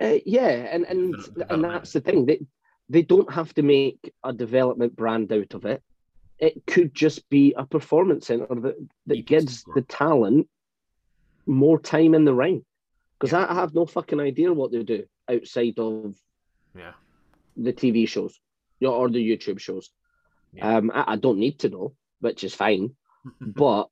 Uh, 0.00 0.18
yeah, 0.26 0.48
and 0.48 0.84
and 0.84 1.14
and 1.48 1.64
that's 1.64 1.92
the 1.92 2.00
thing. 2.00 2.26
They 2.26 2.40
they 2.88 3.02
don't 3.02 3.32
have 3.32 3.54
to 3.54 3.62
make 3.62 4.12
a 4.24 4.32
development 4.32 4.96
brand 4.96 5.32
out 5.32 5.54
of 5.54 5.64
it. 5.64 5.82
It 6.38 6.66
could 6.66 6.92
just 6.92 7.28
be 7.30 7.54
a 7.56 7.64
performance 7.64 8.26
center 8.26 8.46
that, 8.48 8.88
that 9.06 9.26
gives 9.26 9.62
the 9.74 9.82
talent 9.82 10.48
more 11.46 11.78
time 11.78 12.14
in 12.14 12.24
the 12.24 12.34
ring. 12.34 12.64
Because 13.18 13.32
I, 13.32 13.48
I 13.48 13.54
have 13.54 13.74
no 13.74 13.86
fucking 13.86 14.18
idea 14.20 14.52
what 14.52 14.72
they 14.72 14.82
do 14.82 15.04
outside 15.30 15.78
of 15.78 16.16
Yeah. 16.76 16.92
the 17.56 17.72
TV 17.72 18.08
shows 18.08 18.40
or 18.84 19.08
the 19.08 19.20
YouTube 19.30 19.60
shows. 19.60 19.90
Yeah. 20.52 20.78
Um, 20.78 20.90
I, 20.92 21.12
I 21.12 21.16
don't 21.16 21.38
need 21.38 21.60
to 21.60 21.68
know, 21.68 21.94
which 22.18 22.42
is 22.42 22.54
fine. 22.54 22.96
but 23.40 23.88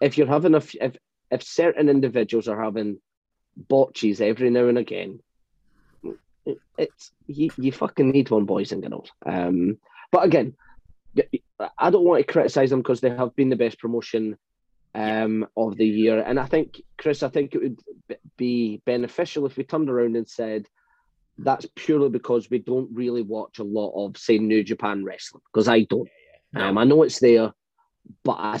if 0.00 0.18
you're 0.18 0.26
having 0.26 0.54
a 0.54 0.58
f- 0.58 0.74
if 0.80 0.96
if 1.30 1.42
certain 1.44 1.88
individuals 1.88 2.48
are 2.48 2.60
having 2.60 2.98
botches 3.68 4.20
every 4.20 4.50
now 4.50 4.68
and 4.68 4.78
again, 4.78 5.20
it- 6.46 6.60
it's 6.76 7.10
you, 7.26 7.50
you 7.58 7.72
fucking 7.72 8.10
need 8.10 8.30
one, 8.30 8.44
boys 8.44 8.72
and 8.72 8.82
girls. 8.82 9.10
Um, 9.26 9.78
but 10.12 10.24
again, 10.24 10.56
I 11.78 11.90
don't 11.90 12.04
want 12.04 12.24
to 12.24 12.32
criticize 12.32 12.70
them 12.70 12.80
because 12.80 13.00
they 13.00 13.10
have 13.10 13.34
been 13.34 13.48
the 13.50 13.56
best 13.56 13.78
promotion 13.78 14.38
um 14.94 15.46
of 15.56 15.76
the 15.76 15.86
year, 15.86 16.20
and 16.20 16.40
I 16.40 16.46
think 16.46 16.80
Chris, 16.96 17.22
I 17.22 17.28
think 17.28 17.54
it 17.54 17.62
would 17.62 17.80
be 18.36 18.80
beneficial 18.86 19.44
if 19.46 19.56
we 19.56 19.64
turned 19.64 19.90
around 19.90 20.16
and 20.16 20.28
said. 20.28 20.66
That's 21.40 21.66
purely 21.76 22.08
because 22.08 22.50
we 22.50 22.58
don't 22.58 22.90
really 22.92 23.22
watch 23.22 23.60
a 23.60 23.62
lot 23.62 23.92
of, 23.94 24.16
say, 24.16 24.38
New 24.38 24.64
Japan 24.64 25.04
wrestling. 25.04 25.42
Because 25.52 25.68
I 25.68 25.82
don't. 25.84 26.08
Um, 26.56 26.76
I 26.76 26.82
know 26.82 27.04
it's 27.04 27.20
there, 27.20 27.52
but 28.24 28.32
I 28.32 28.60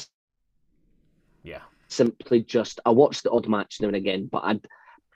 yeah. 1.42 1.62
simply 1.88 2.42
just 2.42 2.78
I 2.86 2.90
watch 2.90 3.22
the 3.22 3.32
odd 3.32 3.48
match 3.48 3.80
now 3.80 3.88
and 3.88 3.96
again, 3.96 4.28
but 4.30 4.44
I 4.44 4.60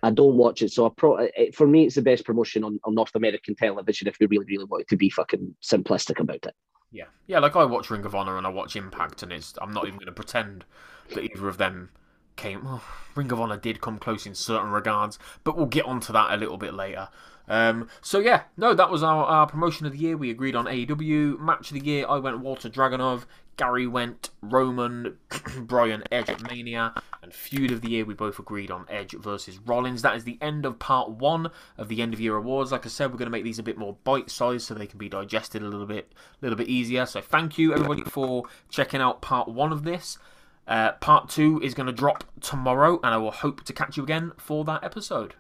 I 0.02 0.10
don't 0.10 0.36
watch 0.36 0.62
it. 0.62 0.72
So 0.72 0.86
I 0.86 0.90
pro 0.96 1.16
it, 1.16 1.54
for 1.54 1.66
me, 1.66 1.84
it's 1.84 1.94
the 1.94 2.02
best 2.02 2.24
promotion 2.24 2.64
on, 2.64 2.80
on 2.84 2.94
North 2.94 3.14
American 3.14 3.54
television. 3.54 4.08
If 4.08 4.16
we 4.20 4.26
really 4.26 4.46
really 4.46 4.64
want 4.64 4.86
to 4.88 4.96
be 4.96 5.10
fucking 5.10 5.54
simplistic 5.62 6.20
about 6.20 6.44
it. 6.46 6.54
Yeah, 6.90 7.04
yeah. 7.26 7.38
Like 7.38 7.56
I 7.56 7.64
watch 7.64 7.90
Ring 7.90 8.04
of 8.04 8.14
Honor 8.14 8.36
and 8.36 8.46
I 8.46 8.50
watch 8.50 8.76
Impact, 8.76 9.22
and 9.22 9.32
it's 9.32 9.54
I'm 9.60 9.72
not 9.72 9.86
even 9.86 9.98
going 9.98 10.06
to 10.06 10.12
pretend 10.12 10.64
that 11.14 11.22
either 11.22 11.48
of 11.48 11.58
them 11.58 11.90
came. 12.36 12.62
Oh, 12.66 12.84
Ring 13.14 13.30
of 13.32 13.40
Honor 13.40 13.56
did 13.56 13.80
come 13.80 13.98
close 13.98 14.26
in 14.26 14.34
certain 14.34 14.70
regards, 14.70 15.18
but 15.44 15.56
we'll 15.56 15.66
get 15.66 15.84
onto 15.84 16.12
that 16.12 16.32
a 16.32 16.36
little 16.36 16.58
bit 16.58 16.74
later. 16.74 17.08
Um, 17.48 17.88
so 18.00 18.18
yeah, 18.18 18.44
no, 18.56 18.74
that 18.74 18.90
was 18.90 19.02
our, 19.02 19.24
our 19.24 19.46
promotion 19.46 19.86
of 19.86 19.92
the 19.92 19.98
year. 19.98 20.16
We 20.16 20.30
agreed 20.30 20.54
on 20.54 20.66
AEW 20.66 21.38
match 21.38 21.70
of 21.70 21.78
the 21.78 21.84
year. 21.84 22.06
I 22.08 22.18
went 22.18 22.40
Walter 22.40 22.68
Dragunov. 22.68 23.24
Gary 23.56 23.86
went 23.86 24.30
Roman, 24.40 25.18
Bryan 25.60 26.02
Edge 26.10 26.28
at 26.28 26.42
Mania, 26.50 26.94
and 27.22 27.32
feud 27.32 27.70
of 27.70 27.80
the 27.80 27.90
year. 27.90 28.04
We 28.04 28.14
both 28.14 28.38
agreed 28.38 28.70
on 28.70 28.86
Edge 28.88 29.12
versus 29.12 29.58
Rollins. 29.58 30.02
That 30.02 30.16
is 30.16 30.24
the 30.24 30.38
end 30.40 30.64
of 30.64 30.78
part 30.78 31.10
one 31.10 31.50
of 31.76 31.88
the 31.88 32.02
end 32.02 32.14
of 32.14 32.20
year 32.20 32.36
awards. 32.36 32.72
Like 32.72 32.86
I 32.86 32.88
said, 32.88 33.10
we're 33.10 33.18
going 33.18 33.26
to 33.26 33.32
make 33.32 33.44
these 33.44 33.58
a 33.58 33.62
bit 33.62 33.78
more 33.78 33.96
bite 34.04 34.30
sized 34.30 34.66
so 34.66 34.74
they 34.74 34.86
can 34.86 34.98
be 34.98 35.08
digested 35.08 35.62
a 35.62 35.68
little 35.68 35.86
bit, 35.86 36.12
a 36.40 36.44
little 36.44 36.56
bit 36.56 36.68
easier. 36.68 37.06
So 37.06 37.20
thank 37.20 37.58
you 37.58 37.72
everybody 37.74 38.02
for 38.02 38.44
checking 38.68 39.00
out 39.00 39.22
part 39.22 39.48
one 39.48 39.72
of 39.72 39.84
this. 39.84 40.18
Uh, 40.66 40.92
part 40.92 41.28
two 41.28 41.60
is 41.62 41.74
going 41.74 41.86
to 41.86 41.92
drop 41.92 42.24
tomorrow, 42.40 43.00
and 43.02 43.12
I 43.12 43.16
will 43.16 43.32
hope 43.32 43.64
to 43.64 43.72
catch 43.72 43.96
you 43.96 44.02
again 44.02 44.32
for 44.36 44.64
that 44.64 44.84
episode. 44.84 45.34